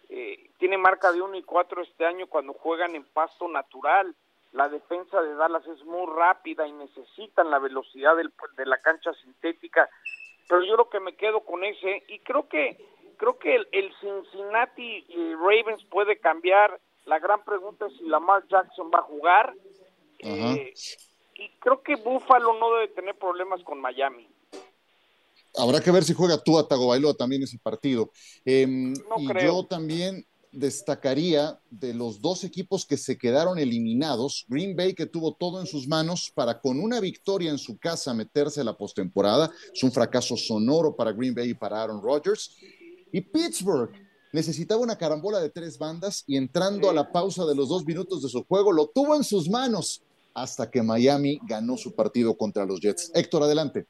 eh, 0.08 0.50
tiene 0.58 0.78
marca 0.78 1.12
de 1.12 1.22
1 1.22 1.36
y 1.36 1.42
4 1.42 1.82
este 1.82 2.06
año 2.06 2.26
cuando 2.26 2.52
juegan 2.52 2.94
en 2.94 3.04
pasto 3.04 3.48
natural. 3.48 4.14
La 4.52 4.68
defensa 4.68 5.20
de 5.20 5.34
Dallas 5.34 5.66
es 5.66 5.84
muy 5.84 6.06
rápida 6.14 6.66
y 6.66 6.72
necesitan 6.72 7.50
la 7.50 7.58
velocidad 7.58 8.16
del, 8.16 8.32
de 8.56 8.66
la 8.66 8.78
cancha 8.78 9.12
sintética. 9.14 9.90
Pero 10.48 10.62
yo 10.64 10.74
creo 10.74 10.90
que 10.90 11.00
me 11.00 11.16
quedo 11.16 11.40
con 11.40 11.64
ese 11.64 12.02
y 12.08 12.18
creo 12.20 12.48
que 12.48 12.78
creo 13.16 13.38
que 13.38 13.54
el, 13.54 13.92
Cincinnati 14.00 15.06
Ravens 15.38 15.84
puede 15.90 16.18
cambiar. 16.18 16.80
La 17.06 17.18
gran 17.18 17.44
pregunta 17.44 17.86
es 17.86 17.92
si 17.96 18.04
Lamar 18.04 18.46
Jackson 18.48 18.90
va 18.94 19.00
a 19.00 19.02
jugar. 19.02 19.54
Eh, 20.18 20.72
y 21.34 21.48
creo 21.60 21.82
que 21.82 21.96
Buffalo 21.96 22.58
no 22.58 22.72
debe 22.74 22.88
tener 22.88 23.16
problemas 23.16 23.62
con 23.62 23.80
Miami. 23.80 24.28
Habrá 25.56 25.80
que 25.80 25.90
ver 25.90 26.02
si 26.02 26.14
juega 26.14 26.42
tú 26.42 26.58
a 26.58 26.66
Tagovailoa 26.66 27.14
también 27.14 27.42
ese 27.42 27.58
partido. 27.58 28.10
Em, 28.44 28.92
y 28.92 29.44
yo 29.44 29.64
también 29.66 30.26
destacaría 30.54 31.58
de 31.70 31.94
los 31.94 32.20
dos 32.20 32.44
equipos 32.44 32.86
que 32.86 32.96
se 32.96 33.18
quedaron 33.18 33.58
eliminados, 33.58 34.44
Green 34.48 34.76
Bay 34.76 34.94
que 34.94 35.06
tuvo 35.06 35.34
todo 35.34 35.60
en 35.60 35.66
sus 35.66 35.86
manos 35.88 36.30
para 36.34 36.60
con 36.60 36.80
una 36.80 37.00
victoria 37.00 37.50
en 37.50 37.58
su 37.58 37.78
casa 37.78 38.14
meterse 38.14 38.60
a 38.60 38.64
la 38.64 38.76
postemporada. 38.76 39.50
Es 39.72 39.82
un 39.82 39.92
fracaso 39.92 40.36
sonoro 40.36 40.94
para 40.94 41.12
Green 41.12 41.34
Bay 41.34 41.50
y 41.50 41.54
para 41.54 41.82
Aaron 41.82 42.02
Rodgers. 42.02 42.56
Y 43.12 43.20
Pittsburgh 43.20 43.92
necesitaba 44.32 44.80
una 44.80 44.98
carambola 44.98 45.40
de 45.40 45.50
tres 45.50 45.78
bandas 45.78 46.24
y 46.26 46.36
entrando 46.36 46.90
a 46.90 46.94
la 46.94 47.12
pausa 47.12 47.44
de 47.44 47.54
los 47.54 47.68
dos 47.68 47.84
minutos 47.84 48.22
de 48.22 48.28
su 48.28 48.44
juego, 48.44 48.72
lo 48.72 48.88
tuvo 48.88 49.14
en 49.14 49.24
sus 49.24 49.48
manos 49.48 50.02
hasta 50.34 50.68
que 50.70 50.82
Miami 50.82 51.38
ganó 51.46 51.76
su 51.76 51.94
partido 51.94 52.36
contra 52.36 52.66
los 52.66 52.80
Jets. 52.80 53.12
Héctor, 53.14 53.44
adelante. 53.44 53.86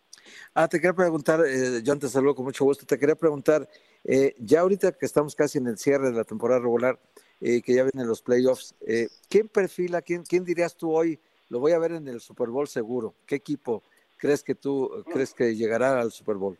Ah, 0.55 0.69
te 0.69 0.79
quería 0.79 0.95
preguntar, 0.95 1.43
eh, 1.47 1.83
John, 1.85 1.99
te 1.99 2.09
saludo 2.09 2.35
con 2.35 2.45
mucho 2.45 2.65
gusto. 2.65 2.85
Te 2.87 2.99
quería 2.99 3.17
preguntar, 3.17 3.69
eh, 4.05 4.35
ya 4.39 4.61
ahorita 4.61 4.93
que 4.93 5.07
estamos 5.07 5.35
casi 5.35 5.59
en 5.59 5.67
el 5.67 5.79
cierre 5.79 6.11
de 6.11 6.17
la 6.17 6.25
temporada 6.25 6.61
regular, 6.61 6.99
eh, 7.41 7.63
que 7.63 7.75
ya 7.75 7.83
vienen 7.83 8.09
los 8.09 8.23
playoffs, 8.23 8.75
eh, 8.87 9.09
¿quién 9.29 9.49
perfila, 9.49 10.03
quién, 10.03 10.23
quién 10.23 10.45
dirías 10.45 10.77
tú 10.77 10.95
hoy? 10.95 11.19
Lo 11.49 11.59
voy 11.59 11.73
a 11.73 11.79
ver 11.79 11.93
en 11.93 12.09
el 12.09 12.21
Super 12.21 12.49
Bowl 12.49 12.69
seguro. 12.69 13.15
¿Qué 13.27 13.35
equipo 13.37 13.83
crees 14.17 14.43
que 14.43 14.55
tú 14.55 15.05
crees 15.13 15.35
que 15.35 15.55
llegará 15.55 16.01
al 16.01 16.11
Super 16.11 16.37
Bowl? 16.37 16.57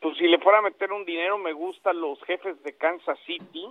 pues 0.00 0.16
si 0.16 0.26
le 0.26 0.38
fuera 0.38 0.58
a 0.58 0.62
meter 0.62 0.92
un 0.92 1.04
dinero, 1.04 1.38
me 1.38 1.52
gustan 1.52 2.00
los 2.00 2.20
jefes 2.22 2.62
de 2.62 2.72
Kansas 2.72 3.18
City 3.26 3.66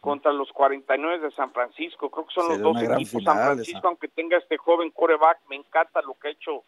contra 0.00 0.32
los 0.32 0.50
49 0.52 1.18
de 1.20 1.30
San 1.32 1.52
Francisco. 1.52 2.10
Creo 2.10 2.26
que 2.26 2.34
son 2.34 2.48
los 2.48 2.60
dos 2.60 2.82
equipos. 2.82 3.22
San 3.22 3.36
Francisco, 3.36 3.88
aunque 3.88 4.08
tenga 4.08 4.38
este 4.38 4.56
joven 4.56 4.90
coreback, 4.90 5.38
me 5.48 5.56
encanta 5.56 6.00
lo 6.02 6.14
que 6.14 6.28
ha 6.28 6.30
hecho 6.30 6.64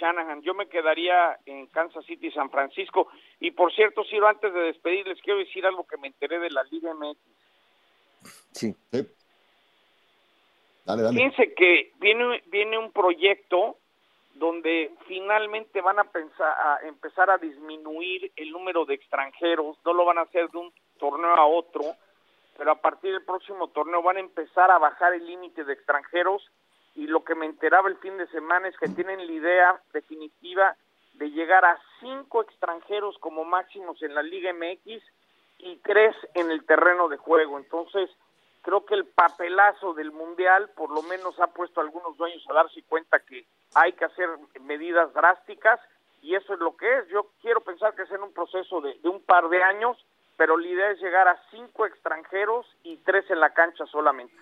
Shanahan. 0.00 0.42
Yo 0.42 0.54
me 0.54 0.68
quedaría 0.68 1.38
en 1.46 1.66
Kansas 1.66 2.04
City 2.06 2.28
y 2.28 2.32
San 2.32 2.50
Francisco. 2.50 3.08
Y 3.38 3.50
por 3.50 3.72
cierto, 3.72 4.02
Ciro, 4.04 4.26
antes 4.26 4.52
de 4.52 4.60
despedirles, 4.60 5.20
quiero 5.22 5.38
decir 5.38 5.66
algo 5.66 5.86
que 5.86 5.98
me 5.98 6.08
enteré 6.08 6.38
de 6.38 6.50
la 6.50 6.62
Liga 6.64 6.94
MX. 6.94 7.18
Sí. 8.52 8.74
Dale, 10.84 11.02
dale. 11.02 11.16
Fíjense 11.16 11.54
que 11.54 11.92
viene, 12.00 12.42
viene 12.46 12.78
un 12.78 12.92
proyecto 12.92 13.76
donde 14.34 14.90
finalmente 15.06 15.80
van 15.80 15.98
a, 15.98 16.04
pensar, 16.04 16.48
a 16.48 16.86
empezar 16.86 17.30
a 17.30 17.38
disminuir 17.38 18.32
el 18.36 18.50
número 18.50 18.86
de 18.86 18.94
extranjeros, 18.94 19.76
no 19.84 19.92
lo 19.92 20.04
van 20.04 20.18
a 20.18 20.22
hacer 20.22 20.48
de 20.50 20.58
un 20.58 20.72
torneo 20.98 21.34
a 21.34 21.46
otro, 21.46 21.82
pero 22.56 22.72
a 22.72 22.80
partir 22.80 23.12
del 23.12 23.24
próximo 23.24 23.68
torneo 23.68 24.02
van 24.02 24.16
a 24.16 24.20
empezar 24.20 24.70
a 24.70 24.78
bajar 24.78 25.14
el 25.14 25.26
límite 25.26 25.64
de 25.64 25.74
extranjeros 25.74 26.50
y 26.94 27.06
lo 27.06 27.24
que 27.24 27.34
me 27.34 27.46
enteraba 27.46 27.88
el 27.88 27.96
fin 27.98 28.16
de 28.18 28.26
semana 28.28 28.68
es 28.68 28.76
que 28.76 28.88
tienen 28.88 29.26
la 29.26 29.32
idea 29.32 29.80
definitiva 29.92 30.76
de 31.14 31.30
llegar 31.30 31.64
a 31.64 31.78
cinco 32.00 32.42
extranjeros 32.42 33.16
como 33.18 33.44
máximos 33.44 34.02
en 34.02 34.14
la 34.14 34.22
Liga 34.22 34.52
MX 34.52 35.02
y 35.58 35.76
tres 35.84 36.16
en 36.34 36.50
el 36.50 36.64
terreno 36.64 37.08
de 37.08 37.18
juego. 37.18 37.58
Entonces, 37.58 38.10
creo 38.62 38.84
que 38.84 38.94
el 38.94 39.04
papelazo 39.04 39.94
del 39.94 40.12
Mundial 40.12 40.70
por 40.74 40.90
lo 40.90 41.02
menos 41.02 41.38
ha 41.40 41.48
puesto 41.48 41.80
a 41.80 41.84
algunos 41.84 42.16
dueños 42.16 42.44
a 42.48 42.54
darse 42.54 42.82
cuenta 42.82 43.20
que 43.20 43.44
hay 43.74 43.92
que 43.92 44.04
hacer 44.04 44.28
medidas 44.60 45.12
drásticas 45.12 45.80
y 46.22 46.34
eso 46.34 46.54
es 46.54 46.60
lo 46.60 46.76
que 46.76 46.98
es. 46.98 47.08
Yo 47.08 47.26
quiero 47.40 47.60
pensar 47.60 47.94
que 47.94 48.02
es 48.02 48.10
en 48.10 48.22
un 48.22 48.32
proceso 48.32 48.80
de, 48.80 48.98
un 49.04 49.20
par 49.22 49.48
de 49.48 49.62
años, 49.62 49.96
pero 50.36 50.56
la 50.56 50.66
idea 50.66 50.90
es 50.90 51.00
llegar 51.00 51.28
a 51.28 51.40
cinco 51.50 51.86
extranjeros 51.86 52.66
y 52.82 52.96
tres 52.98 53.30
en 53.30 53.40
la 53.40 53.50
cancha 53.50 53.86
solamente. 53.86 54.34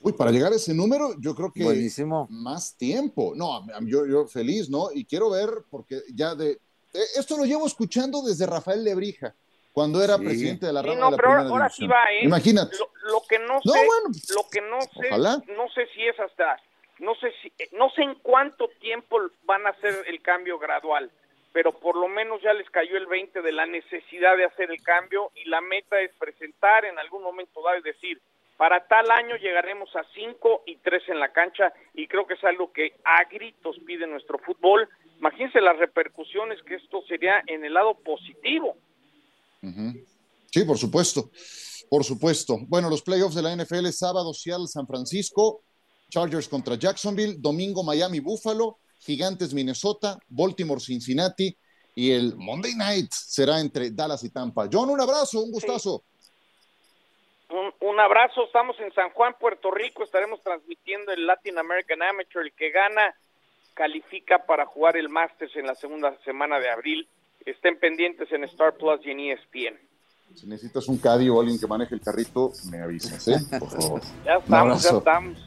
Uy, 0.00 0.12
para 0.12 0.30
llegar 0.30 0.52
a 0.52 0.56
ese 0.56 0.74
número, 0.74 1.14
yo 1.18 1.34
creo 1.34 1.52
que 1.52 1.64
Buenísimo. 1.64 2.26
más 2.30 2.76
tiempo. 2.76 3.32
No, 3.34 3.66
yo, 3.82 4.06
yo 4.06 4.26
feliz, 4.26 4.68
¿no? 4.68 4.88
Y 4.92 5.04
quiero 5.04 5.30
ver, 5.30 5.48
porque 5.70 6.02
ya 6.14 6.34
de. 6.34 6.52
Eh, 6.52 7.04
esto 7.16 7.36
lo 7.36 7.44
llevo 7.44 7.66
escuchando 7.66 8.22
desde 8.22 8.46
Rafael 8.46 8.84
Lebrija 8.84 9.34
cuando 9.72 10.02
era 10.02 10.16
presidente 10.16 10.64
de 10.64 10.72
la 10.72 10.80
Rama 10.80 10.94
no, 10.94 11.04
de 11.06 11.10
la 11.10 11.16
pero 11.18 11.28
Primera 11.28 11.48
ahora 11.50 11.64
División. 11.64 11.88
sí 11.88 11.92
va, 11.92 12.12
¿eh? 12.12 12.24
Imagínate. 12.24 12.76
Lo, 13.10 13.22
que 13.28 13.38
no 13.38 13.60
sé, 13.60 14.34
lo 14.34 14.48
que 14.50 14.60
no 14.62 14.80
sé, 14.80 15.08
ojalá. 15.08 15.42
no 15.54 15.68
sé 15.74 15.86
si 15.94 16.06
es 16.06 16.18
hasta, 16.18 16.56
no 16.98 17.14
sé 17.16 17.30
si, 17.42 17.52
no 17.76 17.90
sé 17.90 18.02
en 18.02 18.14
cuánto 18.22 18.68
tiempo 18.80 19.18
van 19.44 19.66
a 19.66 19.70
hacer 19.70 20.04
el 20.08 20.22
cambio 20.22 20.58
gradual, 20.58 21.10
pero 21.52 21.78
por 21.78 21.96
lo 21.96 22.08
menos 22.08 22.40
ya 22.42 22.54
les 22.54 22.70
cayó 22.70 22.96
el 22.96 23.06
20 23.06 23.42
de 23.42 23.52
la 23.52 23.66
necesidad 23.66 24.36
de 24.38 24.46
hacer 24.46 24.70
el 24.70 24.82
cambio 24.82 25.30
y 25.34 25.46
la 25.48 25.60
meta 25.60 26.00
es 26.00 26.10
presentar 26.18 26.86
en 26.86 26.98
algún 26.98 27.22
momento 27.22 27.62
dado 27.62 27.76
y 27.76 27.82
decir, 27.82 28.18
para 28.56 28.86
tal 28.86 29.10
año 29.10 29.36
llegaremos 29.36 29.94
a 29.96 30.04
cinco 30.14 30.62
y 30.66 30.76
tres 30.76 31.02
en 31.08 31.20
la 31.20 31.32
cancha 31.32 31.72
y 31.94 32.06
creo 32.06 32.26
que 32.26 32.34
es 32.34 32.44
algo 32.44 32.72
que 32.72 32.94
a 33.04 33.24
gritos 33.30 33.76
pide 33.86 34.06
nuestro 34.06 34.38
fútbol. 34.38 34.88
Imagínense 35.18 35.60
las 35.60 35.78
repercusiones 35.78 36.62
que 36.62 36.76
esto 36.76 37.02
sería 37.06 37.42
en 37.46 37.64
el 37.64 37.74
lado 37.74 37.94
positivo. 37.94 38.76
Sí, 40.50 40.64
por 40.64 40.78
supuesto. 40.78 41.30
Por 41.88 42.04
supuesto. 42.04 42.58
Bueno, 42.66 42.90
los 42.90 43.02
playoffs 43.02 43.34
de 43.34 43.42
la 43.42 43.54
NFL, 43.54 43.88
sábado 43.90 44.32
Seattle, 44.32 44.66
San 44.66 44.86
Francisco, 44.86 45.62
Chargers 46.08 46.48
contra 46.48 46.76
Jacksonville, 46.76 47.36
domingo 47.38 47.82
Miami, 47.82 48.20
Buffalo, 48.20 48.78
Gigantes, 49.00 49.52
Minnesota, 49.52 50.18
Baltimore, 50.28 50.80
Cincinnati 50.80 51.56
y 51.94 52.10
el 52.10 52.36
Monday 52.36 52.74
Night 52.74 53.12
será 53.12 53.60
entre 53.60 53.90
Dallas 53.90 54.24
y 54.24 54.30
Tampa. 54.30 54.68
John, 54.72 54.90
un 54.90 55.00
abrazo, 55.00 55.42
un 55.42 55.50
gustazo. 55.50 56.04
Un, 57.48 57.72
un, 57.80 58.00
abrazo, 58.00 58.44
estamos 58.44 58.78
en 58.80 58.92
San 58.92 59.10
Juan, 59.10 59.34
Puerto 59.38 59.70
Rico, 59.70 60.02
estaremos 60.02 60.42
transmitiendo 60.42 61.12
el 61.12 61.26
Latin 61.26 61.58
American 61.58 62.02
Amateur, 62.02 62.44
el 62.44 62.52
que 62.52 62.70
gana 62.70 63.14
califica 63.74 64.44
para 64.46 64.66
jugar 64.66 64.96
el 64.96 65.08
Masters 65.08 65.54
en 65.54 65.66
la 65.66 65.74
segunda 65.74 66.16
semana 66.24 66.58
de 66.58 66.70
abril. 66.70 67.06
Estén 67.44 67.78
pendientes 67.78 68.32
en 68.32 68.42
Star 68.44 68.74
Plus 68.74 69.00
y 69.04 69.10
en 69.10 69.20
ESPN. 69.20 69.78
Si 70.34 70.46
necesitas 70.46 70.88
un 70.88 70.98
caddy 70.98 71.28
o 71.28 71.40
alguien 71.40 71.60
que 71.60 71.66
maneje 71.66 71.94
el 71.94 72.00
carrito, 72.00 72.52
me 72.70 72.80
avisas, 72.80 73.28
¿eh? 73.28 73.38
Por 73.58 73.70
favor. 73.70 74.00
ya 74.24 74.34
estamos, 74.34 74.82
ya 74.82 74.90
estamos. 74.90 75.38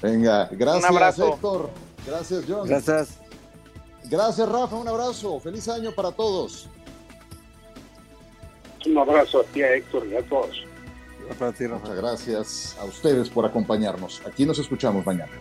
Venga, 0.00 0.48
gracias, 0.52 0.90
un 0.90 0.96
abrazo. 0.96 1.34
Héctor. 1.34 1.70
Gracias, 2.06 2.44
John. 2.46 2.68
Gracias. 2.68 3.20
Gracias, 4.04 4.48
Rafa. 4.48 4.76
Un 4.76 4.88
abrazo. 4.88 5.40
Feliz 5.40 5.68
año 5.68 5.92
para 5.92 6.12
todos. 6.12 6.68
Un 8.86 8.98
abrazo 8.98 9.40
a 9.40 9.44
ti, 9.44 9.62
a 9.62 9.74
Héctor, 9.74 10.06
y 10.06 10.16
a 10.16 10.22
todos. 10.22 10.64
Muchas 11.28 11.96
gracias 11.96 12.76
a 12.80 12.84
ustedes 12.84 13.30
por 13.30 13.44
acompañarnos. 13.46 14.22
Aquí 14.26 14.44
nos 14.44 14.58
escuchamos 14.58 15.04
mañana. 15.04 15.32